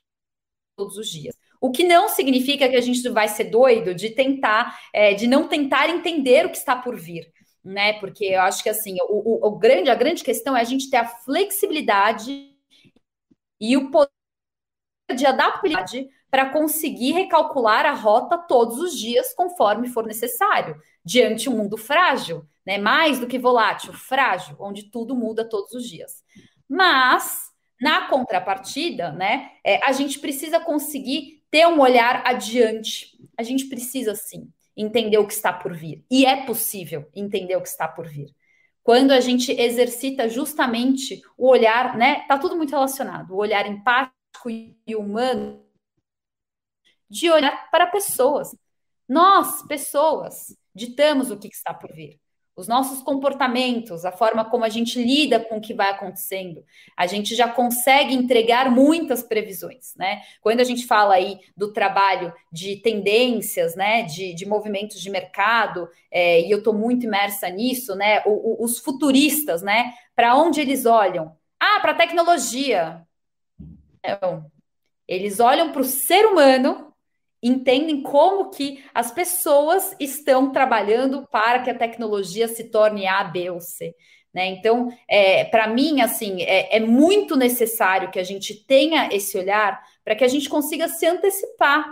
todos 0.77 0.97
os 0.97 1.09
dias. 1.09 1.35
O 1.59 1.71
que 1.71 1.83
não 1.83 2.09
significa 2.09 2.67
que 2.69 2.75
a 2.75 2.81
gente 2.81 3.07
vai 3.09 3.27
ser 3.27 3.45
doido 3.45 3.93
de 3.93 4.09
tentar, 4.09 4.79
é, 4.93 5.13
de 5.13 5.27
não 5.27 5.47
tentar 5.47 5.89
entender 5.89 6.45
o 6.45 6.49
que 6.49 6.57
está 6.57 6.75
por 6.75 6.95
vir, 6.95 7.31
né? 7.63 7.93
Porque 7.93 8.25
eu 8.25 8.41
acho 8.41 8.61
que 8.63 8.69
assim, 8.69 8.97
o, 9.01 9.45
o, 9.45 9.47
o 9.47 9.57
grande, 9.57 9.89
a 9.89 9.95
grande 9.95 10.23
questão 10.23 10.55
é 10.55 10.61
a 10.61 10.65
gente 10.65 10.89
ter 10.89 10.97
a 10.97 11.07
flexibilidade 11.07 12.51
e 13.59 13.75
o 13.75 13.89
poder 13.89 14.11
de 15.15 15.25
adaptabilidade 15.25 16.07
para 16.29 16.49
conseguir 16.49 17.13
recalcular 17.13 17.85
a 17.85 17.93
rota 17.93 18.37
todos 18.37 18.79
os 18.79 18.97
dias, 18.97 19.33
conforme 19.33 19.87
for 19.87 20.05
necessário, 20.05 20.79
diante 21.03 21.43
de 21.43 21.49
um 21.49 21.57
mundo 21.57 21.77
frágil, 21.77 22.45
né? 22.65 22.77
Mais 22.77 23.19
do 23.19 23.27
que 23.27 23.39
volátil, 23.39 23.93
frágil, 23.93 24.55
onde 24.59 24.91
tudo 24.91 25.15
muda 25.15 25.47
todos 25.47 25.71
os 25.71 25.87
dias. 25.87 26.23
Mas 26.69 27.47
na 27.79 28.07
contrapartida, 28.07 29.11
né, 29.11 29.51
é, 29.63 29.85
a 29.85 29.91
gente 29.91 30.19
precisa 30.19 30.59
conseguir 30.59 31.36
ter 31.49 31.67
um 31.67 31.79
olhar 31.79 32.23
adiante. 32.25 33.17
A 33.37 33.43
gente 33.43 33.65
precisa, 33.65 34.15
sim, 34.15 34.51
entender 34.75 35.17
o 35.17 35.27
que 35.27 35.33
está 35.33 35.51
por 35.53 35.73
vir. 35.73 36.03
E 36.09 36.25
é 36.25 36.45
possível 36.45 37.09
entender 37.15 37.55
o 37.55 37.61
que 37.61 37.67
está 37.67 37.87
por 37.87 38.07
vir. 38.07 38.33
Quando 38.83 39.11
a 39.11 39.19
gente 39.19 39.51
exercita 39.51 40.29
justamente 40.29 41.21
o 41.37 41.49
olhar, 41.49 41.97
né? 41.97 42.25
Tá 42.27 42.37
tudo 42.37 42.55
muito 42.55 42.71
relacionado, 42.71 43.31
o 43.31 43.37
olhar 43.37 43.67
empático 43.67 44.49
e 44.49 44.95
humano 44.95 45.65
de 47.09 47.29
olhar 47.29 47.69
para 47.69 47.87
pessoas. 47.87 48.55
Nós, 49.07 49.61
pessoas, 49.63 50.57
ditamos 50.73 51.31
o 51.31 51.37
que 51.37 51.47
está 51.47 51.73
por 51.73 51.91
vir 51.93 52.19
os 52.57 52.67
nossos 52.67 53.03
comportamentos, 53.03 54.03
a 54.03 54.11
forma 54.11 54.43
como 54.43 54.65
a 54.65 54.69
gente 54.69 55.01
lida 55.01 55.39
com 55.39 55.57
o 55.57 55.61
que 55.61 55.75
vai 55.75 55.91
acontecendo, 55.91 56.65
a 56.97 57.05
gente 57.05 57.35
já 57.35 57.47
consegue 57.47 58.15
entregar 58.15 58.71
muitas 58.71 59.21
previsões, 59.21 59.93
né? 59.95 60.23
Quando 60.41 60.59
a 60.59 60.63
gente 60.63 60.87
fala 60.87 61.13
aí 61.13 61.39
do 61.55 61.71
trabalho 61.71 62.33
de 62.51 62.77
tendências, 62.77 63.75
né, 63.75 64.01
de, 64.01 64.33
de 64.33 64.47
movimentos 64.47 64.99
de 64.99 65.09
mercado, 65.11 65.87
é, 66.11 66.41
e 66.41 66.49
eu 66.49 66.57
estou 66.57 66.73
muito 66.73 67.05
imersa 67.05 67.47
nisso, 67.47 67.95
né? 67.95 68.23
O, 68.25 68.31
o, 68.31 68.65
os 68.65 68.79
futuristas, 68.79 69.61
né? 69.61 69.93
Para 70.15 70.35
onde 70.35 70.59
eles 70.59 70.87
olham? 70.87 71.37
Ah, 71.59 71.79
para 71.79 71.91
a 71.91 71.95
tecnologia. 71.95 73.05
Não. 74.03 74.49
Eles 75.07 75.39
olham 75.39 75.71
para 75.71 75.81
o 75.81 75.85
ser 75.85 76.25
humano 76.25 76.86
entendem 77.41 78.01
como 78.01 78.49
que 78.49 78.83
as 78.93 79.11
pessoas 79.11 79.95
estão 79.99 80.51
trabalhando 80.51 81.27
para 81.31 81.61
que 81.61 81.69
a 81.69 81.77
tecnologia 81.77 82.47
se 82.47 82.65
torne 82.65 83.07
A, 83.07 83.23
B 83.23 83.49
ou 83.49 83.59
C. 83.59 83.95
Né? 84.33 84.47
Então, 84.47 84.89
é, 85.07 85.45
para 85.45 85.67
mim, 85.67 86.01
assim, 86.01 86.41
é, 86.43 86.77
é, 86.77 86.79
muito 86.79 87.35
necessário 87.35 88.11
que 88.11 88.19
a 88.19 88.23
gente 88.23 88.53
tenha 88.65 89.09
esse 89.11 89.37
olhar 89.37 89.81
para 90.03 90.15
que 90.15 90.23
a 90.23 90.27
gente 90.27 90.47
consiga 90.47 90.87
se 90.87 91.05
antecipar 91.05 91.85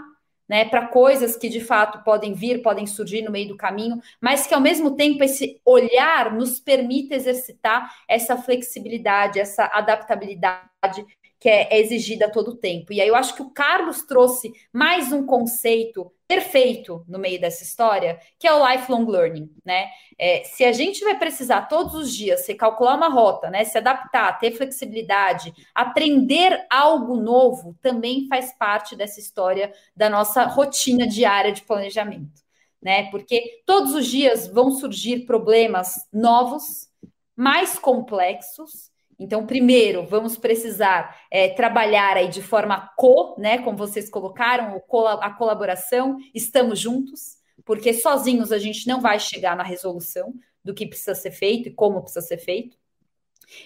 né, 0.48 0.66
para 0.66 0.88
coisas 0.88 1.36
que 1.36 1.50
de 1.50 1.60
fato 1.60 2.04
podem 2.04 2.34
vir, 2.34 2.62
podem 2.62 2.86
surgir 2.86 3.24
no 3.24 3.32
meio 3.32 3.48
do 3.48 3.58
caminho, 3.58 4.00
mas 4.22 4.46
que 4.46 4.54
ao 4.54 4.62
mesmo 4.62 4.96
tempo 4.96 5.24
esse 5.24 5.60
olhar 5.66 6.34
nos 6.34 6.60
permita 6.60 7.16
exercitar 7.16 7.92
essa 8.08 8.38
flexibilidade, 8.38 9.40
essa 9.40 9.66
adaptabilidade 9.74 11.06
que 11.46 11.50
é 11.50 11.80
exigida 11.80 12.26
a 12.26 12.32
todo 12.32 12.56
tempo. 12.56 12.92
E 12.92 13.00
aí 13.00 13.08
eu 13.08 13.16
acho 13.16 13.36
que 13.36 13.42
o 13.44 13.52
Carlos 13.52 14.02
trouxe 14.02 14.52
mais 14.74 15.12
um 15.12 15.28
conceito 15.28 16.12
perfeito 16.28 17.06
no 17.08 17.20
meio 17.20 17.40
dessa 17.40 17.62
história, 17.62 18.20
que 18.40 18.48
é 18.48 18.52
o 18.52 18.68
lifelong 18.68 19.06
learning, 19.06 19.52
né? 19.64 19.86
É, 20.18 20.44
se 20.44 20.66
a 20.66 20.72
gente 20.72 21.04
vai 21.04 21.20
precisar 21.20 21.68
todos 21.68 21.94
os 21.94 22.12
dias 22.12 22.48
se 22.48 22.56
calcular 22.56 22.96
uma 22.96 23.10
rota, 23.10 23.52
né, 23.52 23.64
se 23.64 23.78
adaptar, 23.78 24.40
ter 24.40 24.54
flexibilidade, 24.54 25.54
aprender 25.76 26.66
algo 26.68 27.16
novo, 27.16 27.78
também 27.80 28.28
faz 28.28 28.52
parte 28.58 28.96
dessa 28.96 29.20
história 29.20 29.72
da 29.96 30.10
nossa 30.10 30.46
rotina 30.46 31.06
diária 31.08 31.52
de 31.52 31.62
planejamento, 31.62 32.42
né? 32.82 33.12
Porque 33.12 33.62
todos 33.68 33.94
os 33.94 34.08
dias 34.08 34.48
vão 34.48 34.72
surgir 34.72 35.28
problemas 35.28 36.10
novos, 36.12 36.90
mais 37.36 37.78
complexos, 37.78 38.95
então, 39.18 39.46
primeiro, 39.46 40.06
vamos 40.06 40.38
precisar 40.38 41.22
é, 41.32 41.50
trabalhar 41.50 42.18
aí 42.18 42.28
de 42.28 42.42
forma 42.42 42.92
co, 42.98 43.36
né? 43.40 43.60
Como 43.60 43.78
vocês 43.78 44.10
colocaram, 44.10 44.82
a 45.22 45.30
colaboração, 45.32 46.18
estamos 46.34 46.80
juntos, 46.80 47.38
porque 47.64 47.94
sozinhos 47.94 48.52
a 48.52 48.60
gente 48.60 48.88
não 48.88 49.02
vai 49.02 49.20
chegar 49.20 49.56
na 49.56 49.64
resolução 49.64 50.34
do 50.64 50.74
que 50.74 50.88
precisa 50.88 51.16
ser 51.16 51.32
feito 51.32 51.70
e 51.70 51.74
como 51.74 52.02
precisa 52.02 52.26
ser 52.26 52.38
feito. 52.38 52.78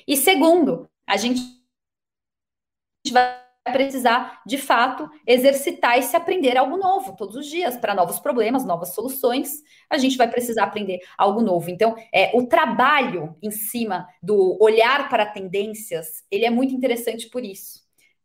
E 0.07 0.15
segundo, 0.15 0.89
a 1.07 1.17
gente 1.17 1.41
vai 3.11 3.48
precisar, 3.71 4.41
de 4.45 4.57
fato, 4.57 5.09
exercitar 5.25 5.97
e 5.97 6.03
se 6.03 6.15
aprender 6.15 6.57
algo 6.57 6.77
novo 6.77 7.15
todos 7.15 7.35
os 7.35 7.47
dias 7.47 7.77
para 7.77 7.95
novos 7.95 8.19
problemas, 8.19 8.65
novas 8.65 8.93
soluções. 8.93 9.63
A 9.89 9.97
gente 9.97 10.17
vai 10.17 10.27
precisar 10.27 10.63
aprender 10.63 10.99
algo 11.17 11.41
novo. 11.41 11.69
Então, 11.69 11.95
é, 12.13 12.31
o 12.33 12.47
trabalho 12.47 13.35
em 13.41 13.51
cima 13.51 14.07
do 14.21 14.57
olhar 14.61 15.09
para 15.09 15.25
tendências, 15.25 16.23
ele 16.31 16.45
é 16.45 16.49
muito 16.49 16.73
interessante 16.73 17.29
por 17.29 17.43
isso. 17.43 17.78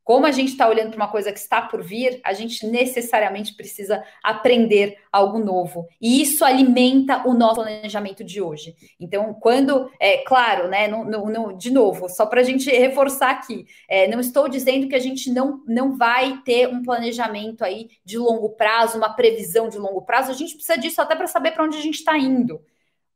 Como 0.05 0.27
a 0.27 0.31
gente 0.31 0.51
está 0.51 0.69
olhando 0.69 0.91
para 0.91 0.97
uma 0.97 1.11
coisa 1.11 1.33
que 1.33 1.39
está 1.39 1.63
por 1.63 1.83
vir, 1.83 2.21
a 2.23 2.35
gente 2.35 2.67
necessariamente 2.67 3.55
precisa 3.55 4.05
aprender 4.23 4.99
algo 5.11 5.39
novo. 5.39 5.89
E 5.99 6.21
isso 6.21 6.45
alimenta 6.45 7.27
o 7.27 7.33
nosso 7.33 7.63
planejamento 7.63 8.23
de 8.23 8.43
hoje. 8.43 8.77
Então, 9.01 9.33
quando, 9.33 9.91
é 9.99 10.19
claro, 10.19 10.69
né, 10.69 10.89
de 11.57 11.71
novo, 11.71 12.09
só 12.11 12.27
para 12.27 12.43
a 12.43 12.45
gente 12.45 12.71
reforçar 12.71 13.31
aqui, 13.31 13.65
é, 13.89 14.07
não 14.07 14.21
estou 14.21 14.47
dizendo 14.47 14.89
que 14.89 14.95
a 14.95 15.01
gente 15.01 15.31
não, 15.31 15.63
não 15.67 15.97
vai 15.97 16.39
ter 16.45 16.69
um 16.69 16.83
planejamento 16.83 17.65
aí 17.65 17.89
de 18.05 18.19
longo 18.19 18.51
prazo, 18.51 18.99
uma 18.99 19.15
previsão 19.15 19.71
de 19.71 19.79
longo 19.79 20.03
prazo, 20.03 20.31
a 20.31 20.35
gente 20.35 20.55
precisa 20.55 20.77
disso 20.77 21.01
até 21.01 21.17
para 21.17 21.27
saber 21.27 21.53
para 21.53 21.65
onde 21.65 21.79
a 21.79 21.83
gente 21.83 21.97
está 21.97 22.19
indo. 22.19 22.61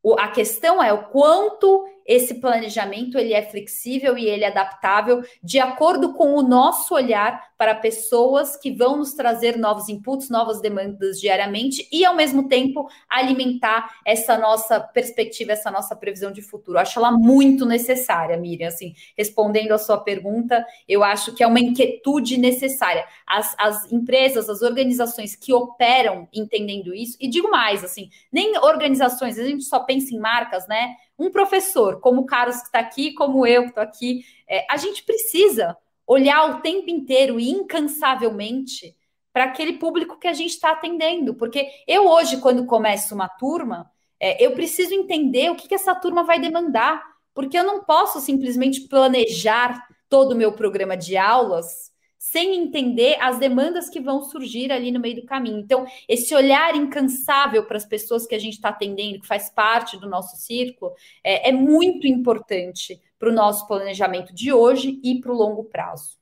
O, 0.03 0.15
a 0.15 0.29
questão 0.29 0.83
é 0.83 0.93
o 0.93 1.05
quanto 1.09 1.85
esse 2.09 2.37
planejamento 2.37 3.19
ele 3.19 3.35
é 3.35 3.43
flexível 3.43 4.17
e 4.17 4.27
ele 4.27 4.43
é 4.43 4.49
adaptável 4.49 5.23
de 5.43 5.59
acordo 5.59 6.15
com 6.15 6.35
o 6.35 6.43
nosso 6.43 6.95
olhar 6.95 7.47
para 7.59 7.75
pessoas 7.75 8.57
que 8.57 8.71
vão 8.71 8.97
nos 8.97 9.13
trazer 9.13 9.59
novos 9.59 9.91
inputs, 9.91 10.31
novas 10.31 10.59
demandas 10.61 11.21
diariamente 11.21 11.87
e 11.93 12.07
ao 12.07 12.17
mesmo 12.17 12.49
tempo 12.49 12.89
alimentar 13.11 13.99
essa 14.07 14.39
nossa 14.39 14.81
perspectiva, 14.81 15.53
essa 15.53 15.71
nossa 15.71 15.95
previsão 15.95 16.33
de 16.33 16.41
futuro. 16.41 16.79
Eu 16.79 16.83
acho 16.83 16.99
ela 16.99 17.11
muito 17.11 17.67
necessária, 17.67 18.39
Miriam. 18.39 18.69
Assim, 18.69 18.95
respondendo 19.17 19.73
a 19.73 19.79
sua 19.79 19.99
pergunta, 19.99 20.65
eu 20.89 21.05
acho 21.05 21.35
que 21.35 21.43
é 21.43 21.47
uma 21.47 21.61
inquietude 21.61 22.39
necessária. 22.39 23.05
As, 23.27 23.55
as 23.59 23.93
empresas, 23.93 24.49
as 24.49 24.63
organizações 24.63 25.37
que 25.37 25.53
operam 25.53 26.27
entendendo 26.33 26.95
isso, 26.95 27.19
e 27.21 27.29
digo 27.29 27.51
mais, 27.51 27.85
assim, 27.85 28.09
nem 28.33 28.57
organizações, 28.59 29.39
a 29.39 29.45
gente 29.45 29.65
só 29.65 29.81
pensa 29.81 30.15
em 30.15 30.19
marcas, 30.19 30.67
né? 30.67 30.95
Um 31.19 31.31
professor, 31.31 32.01
como 32.01 32.21
o 32.23 32.27
Carlos 32.27 32.59
que 32.59 32.67
está 32.67 32.79
aqui, 32.79 33.13
como 33.13 33.47
eu 33.47 33.63
que 33.63 33.69
estou 33.71 33.83
aqui, 33.83 34.25
é, 34.49 34.65
a 34.71 34.77
gente 34.77 35.03
precisa 35.03 35.77
olhar 36.07 36.51
o 36.51 36.61
tempo 36.61 36.89
inteiro 36.89 37.39
e 37.41 37.51
incansavelmente 37.51 38.97
para 39.33 39.45
aquele 39.45 39.75
público 39.75 40.19
que 40.19 40.29
a 40.29 40.33
gente 40.33 40.51
está 40.51 40.73
atendendo. 40.73 41.35
Porque 41.35 41.69
eu 41.87 42.07
hoje, 42.07 42.39
quando 42.39 42.67
começo 42.67 43.15
uma 43.15 43.29
turma, 43.29 43.91
É, 44.21 44.35
eu 44.45 44.51
preciso 44.51 44.93
entender 44.93 45.49
o 45.49 45.55
que, 45.55 45.69
que 45.69 45.77
essa 45.77 45.95
turma 45.95 46.25
vai 46.25 46.41
demandar, 46.41 47.01
porque 47.33 47.57
eu 47.57 47.63
não 47.63 47.85
posso 47.85 48.21
simplesmente 48.21 48.89
planejar 48.89 49.87
todo 50.09 50.33
o 50.33 50.37
meu 50.37 50.51
programa 50.51 50.97
de 50.97 51.17
aulas 51.17 51.93
sem 52.31 52.57
entender 52.57 53.17
as 53.21 53.39
demandas 53.39 53.89
que 53.89 54.01
vão 54.01 54.23
surgir 54.23 54.71
ali 54.71 54.93
no 54.93 55.01
meio 55.01 55.17
do 55.17 55.27
caminho. 55.27 55.59
Então, 55.59 55.87
esse 56.09 56.35
olhar 56.35 56.75
incansável 56.77 57.65
para 57.65 57.77
as 57.77 57.87
pessoas 57.87 58.27
que 58.27 58.35
a 58.35 58.39
gente 58.39 58.55
está 58.55 58.69
atendendo, 58.69 59.21
que 59.21 59.27
faz 59.27 59.49
parte 59.49 59.97
do 59.99 60.09
nosso 60.09 60.37
círculo, 60.37 60.93
é, 61.25 61.49
é 61.49 61.53
muito 61.53 62.07
importante 62.07 63.01
para 63.19 63.31
o 63.31 63.33
nosso 63.33 63.67
planejamento 63.67 64.35
de 64.35 64.53
hoje 64.53 65.01
e 65.03 65.21
para 65.21 65.33
o 65.33 65.37
longo 65.37 65.65
prazo. 65.65 66.19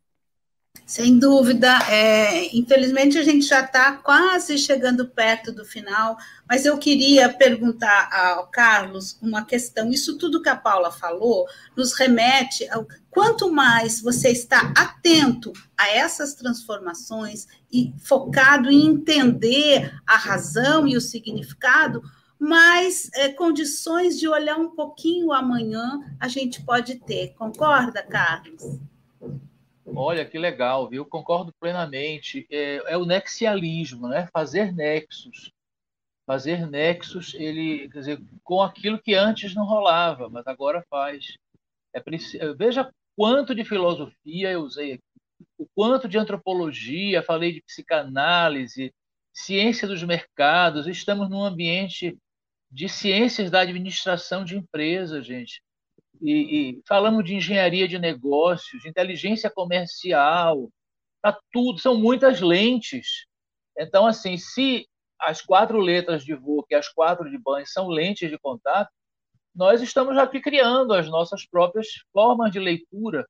Sem 0.85 1.19
dúvida. 1.19 1.79
É, 1.89 2.57
infelizmente, 2.57 3.19
a 3.19 3.23
gente 3.23 3.47
já 3.47 3.61
está 3.61 3.93
quase 3.93 4.59
chegando 4.59 5.09
perto 5.09 5.53
do 5.53 5.65
final, 5.65 6.17
mas 6.49 6.65
eu 6.65 6.77
queria 6.79 7.29
perguntar 7.33 8.09
ao 8.13 8.49
Carlos 8.49 9.19
uma 9.23 9.45
questão. 9.45 9.91
Isso 9.91 10.19
tudo 10.19 10.43
que 10.43 10.49
a 10.49 10.57
Paula 10.57 10.91
falou 10.91 11.47
nos 11.77 11.93
remete 11.93 12.69
ao 12.69 12.87
quanto 13.11 13.51
mais 13.51 14.01
você 14.01 14.31
está 14.31 14.73
atento 14.77 15.53
a 15.77 15.89
essas 15.89 16.35
transformações 16.35 17.47
e 17.73 17.95
focado 18.05 18.71
em 18.71 18.87
entender 18.87 19.93
a 20.07 20.17
razão 20.17 20.87
e 20.87 20.97
o 20.97 21.01
significado, 21.01 22.03
mais 22.39 23.09
é, 23.15 23.31
condições 23.31 24.19
de 24.19 24.29
olhar 24.29 24.57
um 24.57 24.71
pouquinho 24.71 25.33
amanhã 25.33 26.01
a 26.21 26.29
gente 26.29 26.63
pode 26.63 26.97
ter. 26.97 27.35
Concorda, 27.35 28.03
Carlos? 28.03 28.79
Olha 29.95 30.25
que 30.25 30.39
legal, 30.39 30.89
viu? 30.89 31.05
Concordo 31.07 31.53
plenamente. 31.61 32.47
É, 32.51 32.93
é, 32.93 32.97
o 32.97 33.05
nexialismo, 33.07 34.09
né? 34.09 34.29
Fazer 34.33 34.73
nexos. 34.73 35.53
Fazer 36.27 36.67
nexos, 36.67 37.35
ele, 37.35 37.89
quer 37.89 37.99
dizer, 38.01 38.23
com 38.43 38.61
aquilo 38.61 39.01
que 39.01 39.15
antes 39.15 39.55
não 39.55 39.65
rolava, 39.65 40.29
mas 40.29 40.47
agora 40.47 40.85
faz. 40.91 41.37
É, 41.95 42.03
veja 42.55 42.93
quanto 43.17 43.55
de 43.55 43.65
filosofia 43.65 44.51
eu 44.51 44.63
usei 44.63 44.95
aqui, 44.95 45.03
o 45.59 45.67
quanto 45.75 46.09
de 46.09 46.19
antropologia, 46.19 47.23
falei 47.23 47.53
de 47.53 47.63
psicanálise, 47.63 48.93
ciência 49.33 49.87
dos 49.87 50.03
mercados. 50.03 50.89
Estamos 50.89 51.31
num 51.31 51.45
ambiente 51.45 52.17
de 52.71 52.89
ciências 52.89 53.51
da 53.51 53.61
administração 53.61 54.45
de 54.45 54.57
empresas, 54.57 55.25
gente 55.25 55.63
e, 56.21 56.71
e 56.71 56.83
falamos 56.87 57.25
de 57.25 57.35
engenharia 57.35 57.87
de 57.89 57.99
negócios, 57.99 58.83
de 58.83 58.89
inteligência 58.89 59.51
comercial, 59.51 60.71
tá 61.23 61.39
tudo, 61.53 61.79
são 61.79 61.97
muitas 61.97 62.41
lentes. 62.41 63.27
Então, 63.79 64.07
assim, 64.07 64.37
se 64.37 64.89
as 65.19 65.41
quatro 65.41 65.79
letras 65.79 66.25
de 66.25 66.35
VOC 66.35 66.67
e 66.71 66.75
as 66.75 66.89
quatro 66.89 67.31
de 67.31 67.39
BAN 67.39 67.65
são 67.65 67.89
lentes 67.89 68.31
de 68.31 68.39
contato, 68.39 68.91
nós 69.55 69.81
estamos 69.81 70.19
aqui 70.19 70.41
criando 70.41 70.93
as 70.93 71.09
nossas 71.09 71.47
próprias 71.47 71.89
formas 72.13 72.53
de 72.53 72.59
leitura. 72.59 73.27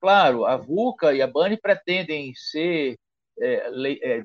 Claro, 0.00 0.44
a 0.44 0.56
VUCA 0.56 1.14
e 1.14 1.22
a 1.22 1.26
BANI 1.26 1.56
pretendem 1.56 2.32
ser 2.34 2.96
é, 3.40 3.70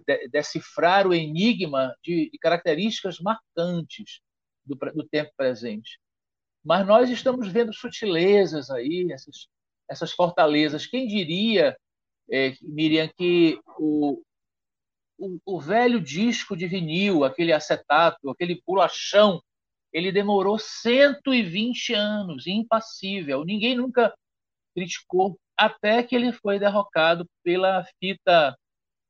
é, 0.08 0.28
decifrar 0.28 1.08
o 1.08 1.14
enigma 1.14 1.96
de, 2.04 2.32
de 2.32 2.38
características 2.40 3.20
marcantes 3.20 4.22
do, 4.66 4.76
do, 4.76 5.08
tempo 5.08 5.32
presente. 5.38 6.00
Mas 6.64 6.88
nós 6.88 7.10
estamos 7.10 7.48
vendo 7.50 7.74
sutilezas 7.74 8.70
aí, 8.70 9.08
essas, 9.12 9.48
essas 9.90 10.12
fortalezas. 10.14 10.86
Quem 10.86 11.08
diria, 11.08 11.78
é, 12.32 12.56
Miriam, 12.62 13.10
que 13.18 13.60
o, 13.78 14.22
o, 15.18 15.40
o, 15.46 15.60
velho 15.60 16.00
disco 16.00 16.56
de 16.56 16.68
vinil, 16.68 17.24
aquele 17.26 17.52
acetato, 17.52 18.30
aquele 18.30 18.62
bolachão, 18.66 19.42
ele 19.92 20.12
demorou 20.12 20.58
120 20.58 21.94
anos, 21.94 22.48
impassível. 22.48 23.44
Ninguém 23.44 23.76
nunca 23.76 24.14
criticou, 24.74 25.38
até 25.58 26.02
que 26.02 26.16
ele 26.16 26.32
foi 26.32 26.58
derrocado 26.60 27.28
pela 27.44 27.86
fita 28.00 28.58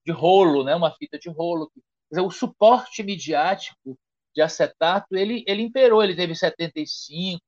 de 0.06 0.12
rolo, 0.12 0.64
né? 0.64 0.76
uma 0.76 0.92
fita 0.92 1.18
de 1.20 1.30
rolo. 1.30 1.72
Dizer, 2.12 2.22
o 2.22 2.32
suporte 2.32 3.02
midiático 3.04 3.98
de 4.34 4.42
acetato, 4.42 5.16
ele, 5.16 5.44
ele 5.48 5.64
imperou, 5.64 6.04
ele 6.04 6.16
teve 6.16 6.36
75, 6.36 7.40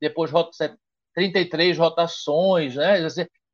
depois 0.00 0.30
33 1.14 1.78
rotações, 1.78 2.76
né? 2.76 2.98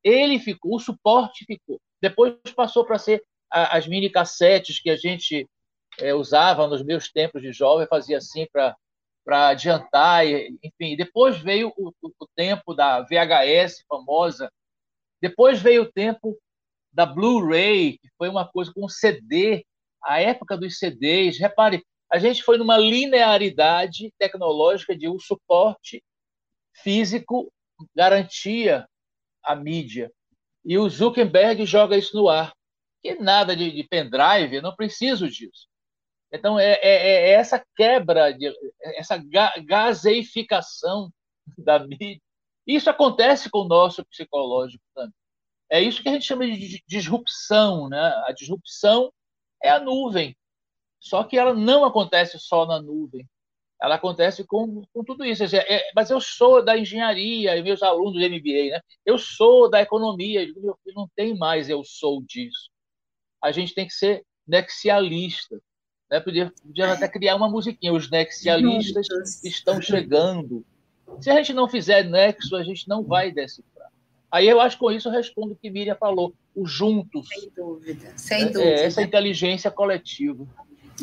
Ele 0.02 0.38
ficou, 0.38 0.76
o 0.76 0.80
suporte 0.80 1.44
ficou. 1.44 1.80
Depois 2.00 2.34
passou 2.54 2.84
para 2.84 2.98
ser 2.98 3.22
as 3.50 3.86
mini 3.86 4.10
cassetes 4.10 4.80
que 4.80 4.90
a 4.90 4.96
gente 4.96 5.46
é, 5.98 6.14
usava 6.14 6.66
nos 6.66 6.82
meus 6.82 7.10
tempos 7.10 7.42
de 7.42 7.52
jovem, 7.52 7.86
fazia 7.88 8.18
assim 8.18 8.46
para 8.52 8.76
para 9.24 9.48
adiantar, 9.48 10.24
enfim. 10.26 10.96
Depois 10.96 11.36
veio 11.38 11.70
o, 11.76 11.92
o, 12.00 12.10
o, 12.18 12.26
tempo 12.34 12.72
da 12.72 13.02
VHS 13.02 13.84
famosa, 13.86 14.50
depois 15.20 15.60
veio 15.60 15.82
o 15.82 15.92
tempo 15.92 16.34
da 16.90 17.04
Blu-ray, 17.04 17.98
que 17.98 18.08
foi 18.16 18.30
uma 18.30 18.48
coisa 18.48 18.72
com 18.72 18.88
CD, 18.88 19.66
a 20.02 20.18
época 20.18 20.56
dos 20.56 20.78
CDs. 20.78 21.38
Repare, 21.38 21.84
a 22.10 22.18
gente 22.18 22.42
foi 22.42 22.56
numa 22.56 22.78
linearidade 22.78 24.12
tecnológica 24.18 24.96
de 24.96 25.08
um 25.08 25.18
suporte 25.18 26.02
físico 26.82 27.52
garantia 27.94 28.88
a 29.42 29.54
mídia. 29.54 30.10
E 30.64 30.78
o 30.78 30.88
Zuckerberg 30.88 31.64
joga 31.64 31.96
isso 31.96 32.16
no 32.16 32.28
ar. 32.28 32.52
Que 33.02 33.14
nada 33.14 33.54
de, 33.54 33.70
de 33.70 33.84
pendrive, 33.84 34.60
não 34.60 34.74
preciso 34.74 35.28
disso. 35.28 35.68
Então, 36.32 36.58
é, 36.58 36.72
é, 36.72 36.80
é 36.82 37.30
essa 37.30 37.64
quebra, 37.76 38.32
de, 38.32 38.52
essa 38.96 39.16
ga, 39.16 39.54
gaseificação 39.64 41.10
da 41.56 41.78
mídia. 41.78 42.20
Isso 42.66 42.90
acontece 42.90 43.48
com 43.48 43.60
o 43.60 43.68
nosso 43.68 44.04
psicológico 44.06 44.84
também. 44.94 45.14
É 45.70 45.80
isso 45.80 46.02
que 46.02 46.08
a 46.08 46.12
gente 46.12 46.26
chama 46.26 46.46
de 46.46 46.82
disrupção. 46.86 47.88
Né? 47.88 48.00
A 48.26 48.32
disrupção 48.32 49.12
é 49.62 49.70
a 49.70 49.80
nuvem. 49.80 50.36
Só 51.00 51.24
que 51.24 51.36
ela 51.38 51.54
não 51.54 51.84
acontece 51.84 52.38
só 52.38 52.66
na 52.66 52.80
nuvem. 52.80 53.26
Ela 53.80 53.94
acontece 53.94 54.44
com, 54.44 54.82
com 54.92 55.04
tudo 55.04 55.24
isso. 55.24 55.44
É, 55.44 55.90
mas 55.94 56.10
eu 56.10 56.20
sou 56.20 56.64
da 56.64 56.76
engenharia, 56.76 57.56
e 57.56 57.62
meus 57.62 57.82
alunos 57.82 58.14
do 58.14 58.18
MBA, 58.18 58.72
né? 58.72 58.80
eu 59.06 59.16
sou 59.16 59.70
da 59.70 59.80
economia. 59.80 60.40
Meu 60.56 60.76
filho, 60.82 60.96
não 60.96 61.08
tem 61.14 61.36
mais 61.36 61.68
eu 61.68 61.84
sou 61.84 62.22
disso. 62.22 62.70
A 63.42 63.52
gente 63.52 63.74
tem 63.74 63.86
que 63.86 63.94
ser 63.94 64.24
nexialista. 64.46 65.60
Né? 66.10 66.18
Podia, 66.18 66.52
podia 66.62 66.92
até 66.92 67.06
criar 67.06 67.36
uma 67.36 67.48
musiquinha. 67.48 67.92
Os 67.92 68.10
nexialistas 68.10 69.06
estão 69.44 69.80
chegando. 69.80 70.64
Se 71.20 71.30
a 71.30 71.36
gente 71.36 71.52
não 71.52 71.68
fizer 71.68 72.02
nexo, 72.02 72.56
a 72.56 72.64
gente 72.64 72.88
não 72.88 73.04
vai 73.04 73.30
decifrar. 73.30 73.88
Aí 74.30 74.46
eu 74.46 74.60
acho 74.60 74.76
que 74.76 74.80
com 74.80 74.90
isso 74.90 75.08
eu 75.08 75.12
respondo 75.12 75.54
o 75.54 75.56
que 75.56 75.70
Miriam 75.70 75.96
falou, 75.96 76.34
o 76.54 76.66
juntos. 76.66 77.28
Sem 77.28 77.50
dúvida, 77.50 78.12
sem 78.16 78.42
é, 78.42 78.50
dúvida. 78.50 78.70
essa 78.70 79.02
inteligência 79.02 79.70
coletiva. 79.70 80.46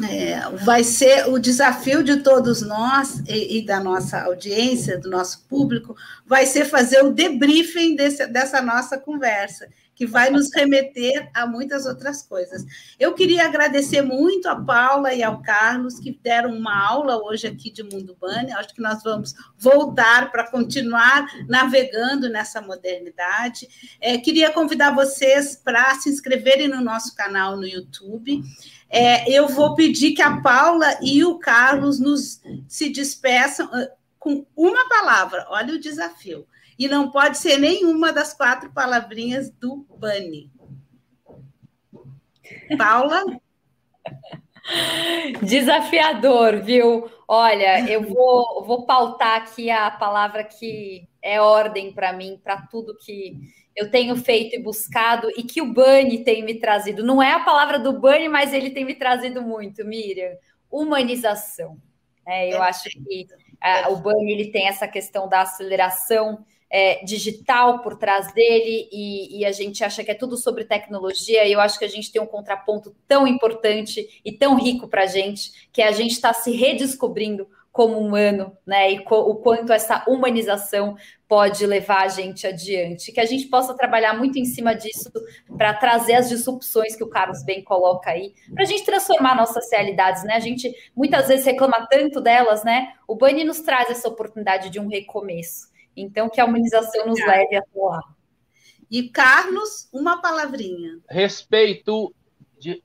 É, 0.03 0.41
vai 0.65 0.83
ser 0.83 1.29
o 1.29 1.39
desafio 1.39 2.03
de 2.03 2.17
todos 2.17 2.61
nós 2.61 3.21
e, 3.27 3.59
e, 3.59 3.65
da 3.65 3.79
nossa 3.79 4.23
audiência, 4.23 4.99
do 4.99 5.09
nosso 5.09 5.45
público, 5.47 5.95
vai 6.25 6.45
ser 6.45 6.65
fazer 6.65 7.01
o 7.01 7.13
debriefing 7.13 7.95
desse, 7.95 8.27
dessa 8.27 8.61
nossa 8.61 8.97
conversa, 8.97 9.69
que 9.95 10.05
vai 10.05 10.29
nos 10.29 10.53
remeter 10.53 11.29
a 11.33 11.47
muitas 11.47 11.85
outras 11.85 12.21
coisas. 12.21 12.65
Eu 12.99 13.13
queria 13.13 13.45
agradecer 13.45 14.01
muito 14.01 14.47
a 14.47 14.55
Paula 14.55 15.13
e 15.13 15.23
ao 15.23 15.41
Carlos, 15.41 15.97
que 15.99 16.19
deram 16.21 16.51
uma 16.51 16.85
aula 16.85 17.17
hoje 17.23 17.47
aqui 17.47 17.71
de 17.71 17.81
Mundo 17.81 18.15
Bunny. 18.19 18.51
Acho 18.51 18.75
que 18.75 18.81
nós 18.81 19.01
vamos 19.01 19.33
voltar 19.57 20.31
para 20.31 20.49
continuar 20.51 21.25
navegando 21.47 22.29
nessa 22.29 22.61
modernidade. 22.61 23.67
É, 24.01 24.17
queria 24.17 24.51
convidar 24.51 24.93
vocês 24.93 25.55
para 25.55 25.95
se 25.95 26.09
inscreverem 26.09 26.67
no 26.67 26.81
nosso 26.81 27.15
canal 27.15 27.55
no 27.55 27.65
YouTube. 27.65 28.43
É, 28.89 29.31
eu 29.31 29.47
vou 29.47 29.75
pedir 29.75 30.11
que 30.11 30.21
a 30.21 30.41
Paula 30.41 30.97
e 31.01 31.23
o 31.23 31.39
Carlos 31.39 31.99
nos 31.99 32.41
se 32.67 32.89
despeçam 32.89 33.69
ah, 33.71 33.89
com 34.19 34.45
uma 34.55 34.89
palavra. 34.89 35.45
Olha 35.49 35.73
o 35.73 35.79
desafio. 35.79 36.45
E 36.77 36.87
não 36.87 37.09
pode 37.09 37.37
ser 37.37 37.57
nenhuma 37.57 38.11
das 38.11 38.33
quatro 38.33 38.71
palavrinhas 38.71 39.49
do 39.49 39.85
Bunny. 39.97 40.51
Paula? 42.77 43.23
Desafiador, 45.41 46.61
viu? 46.61 47.09
Olha, 47.27 47.89
eu 47.89 48.01
vou, 48.01 48.63
vou 48.65 48.85
pautar 48.85 49.37
aqui 49.37 49.69
a 49.69 49.89
palavra 49.89 50.43
que 50.43 51.07
é 51.21 51.39
ordem 51.39 51.93
para 51.93 52.13
mim, 52.13 52.39
para 52.43 52.61
tudo 52.67 52.97
que 52.97 53.39
eu 53.75 53.89
tenho 53.89 54.15
feito 54.15 54.55
e 54.55 54.61
buscado 54.61 55.29
e 55.35 55.43
que 55.43 55.61
o 55.61 55.73
Bunny 55.73 56.23
tem 56.23 56.43
me 56.43 56.55
trazido. 56.55 57.03
Não 57.03 57.21
é 57.21 57.33
a 57.33 57.39
palavra 57.39 57.77
do 57.79 57.99
Bunny, 57.99 58.29
mas 58.29 58.53
ele 58.53 58.69
tem 58.69 58.85
me 58.85 58.95
trazido 58.95 59.41
muito, 59.41 59.83
Miriam. 59.85 60.31
Humanização. 60.69 61.77
É, 62.27 62.53
eu 62.53 62.61
acho 62.61 62.89
que 62.89 63.27
a, 63.61 63.89
o 63.89 63.97
Bunny 63.97 64.31
ele 64.31 64.51
tem 64.51 64.67
essa 64.67 64.87
questão 64.87 65.27
da 65.27 65.41
aceleração 65.41 66.43
é, 66.69 67.03
digital 67.03 67.79
por 67.79 67.97
trás 67.97 68.33
dele 68.33 68.89
e, 68.91 69.39
e, 69.39 69.45
a 69.45 69.51
gente 69.51 69.83
acha 69.83 70.03
que 70.03 70.11
é 70.11 70.15
tudo 70.15 70.35
sobre 70.35 70.65
tecnologia. 70.65 71.45
E 71.45 71.51
eu 71.51 71.59
acho 71.59 71.79
que 71.79 71.85
a 71.85 71.89
gente 71.89 72.11
tem 72.11 72.21
um 72.21 72.27
contraponto 72.27 72.95
tão 73.07 73.27
importante 73.27 74.21
e 74.23 74.31
tão 74.31 74.55
rico 74.55 74.87
para 74.87 75.03
a 75.03 75.07
gente 75.07 75.69
que 75.71 75.81
a 75.81 75.91
gente 75.91 76.11
está 76.11 76.33
se 76.33 76.51
redescobrindo 76.51 77.47
como 77.75 77.99
humano, 77.99 78.57
né? 78.65 78.93
E 78.93 79.03
o 79.05 79.35
quanto 79.35 79.73
essa 79.73 80.01
humanização 80.07 80.95
pode 81.27 81.65
levar 81.65 82.03
a 82.03 82.07
gente 82.07 82.47
adiante. 82.47 83.11
Que 83.11 83.19
a 83.19 83.25
gente 83.25 83.47
possa 83.47 83.73
trabalhar 83.73 84.17
muito 84.17 84.39
em 84.39 84.45
cima 84.45 84.73
disso 84.73 85.11
para 85.57 85.73
trazer 85.73 86.13
as 86.13 86.29
disrupções 86.29 86.95
que 86.95 87.03
o 87.03 87.09
Carlos 87.09 87.43
bem 87.43 87.61
coloca 87.61 88.11
aí, 88.11 88.33
para 88.53 88.63
a 88.63 88.65
gente 88.65 88.85
transformar 88.85 89.35
nossas 89.35 89.69
realidades, 89.69 90.23
né? 90.23 90.35
A 90.35 90.39
gente 90.39 90.73
muitas 90.95 91.27
vezes 91.27 91.45
reclama 91.45 91.85
tanto 91.91 92.21
delas, 92.21 92.63
né? 92.63 92.93
O 93.05 93.13
Bunny 93.13 93.43
nos 93.43 93.59
traz 93.59 93.89
essa 93.89 94.07
oportunidade 94.07 94.69
de 94.69 94.79
um 94.79 94.87
recomeço. 94.87 95.74
Então, 95.95 96.29
que 96.29 96.41
a 96.41 96.45
humanização 96.45 97.05
nos 97.05 97.19
leve 97.19 97.55
a 97.55 97.63
lá. 97.75 98.01
E 98.89 99.09
Carlos, 99.09 99.89
uma 99.93 100.21
palavrinha. 100.21 100.99
Respeito 101.09 102.13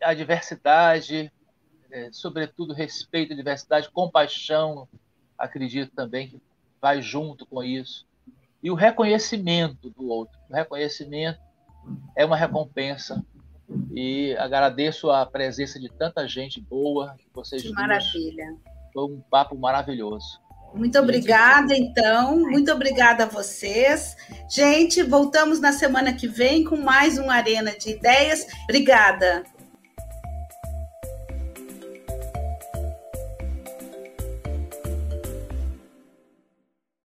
a 0.02 0.14
diversidade, 0.14 1.32
é, 1.90 2.11
sobretudo 2.12 2.72
respeito 2.72 3.32
à 3.32 3.36
diversidade, 3.36 3.90
compaixão, 3.90 4.88
acredito 5.36 5.94
também 5.94 6.28
que 6.28 6.42
vai 6.80 7.02
junto 7.02 7.46
com 7.46 7.62
isso. 7.62 8.06
E 8.62 8.70
o 8.70 8.74
reconhecimento 8.74 9.90
do 9.90 10.08
outro. 10.08 10.38
O 10.48 10.54
reconhecimento 10.54 11.40
é 12.16 12.24
uma 12.24 12.36
recompensa. 12.36 13.24
E 13.92 14.36
agradeço 14.36 15.11
a 15.11 15.24
presença 15.24 15.78
de 15.78 15.88
tanta 15.88 16.26
gente 16.26 16.61
boa. 16.61 17.16
Vocês 17.32 17.62
que 17.62 17.72
maravilha. 17.72 18.56
Foi 18.92 19.04
um 19.04 19.20
papo 19.20 19.56
maravilhoso. 19.56 20.40
Muito 20.75 20.99
obrigada, 20.99 21.75
então. 21.75 22.39
Muito 22.39 22.71
obrigada 22.73 23.25
a 23.25 23.27
vocês. 23.27 24.16
Gente, 24.49 25.03
voltamos 25.03 25.61
na 25.61 25.73
semana 25.73 26.12
que 26.12 26.29
vem 26.29 26.64
com 26.64 26.77
mais 26.77 27.18
um 27.18 27.31
Arena 27.31 27.73
de 27.73 27.91
Ideias. 27.91 28.47
Obrigada. 28.64 29.45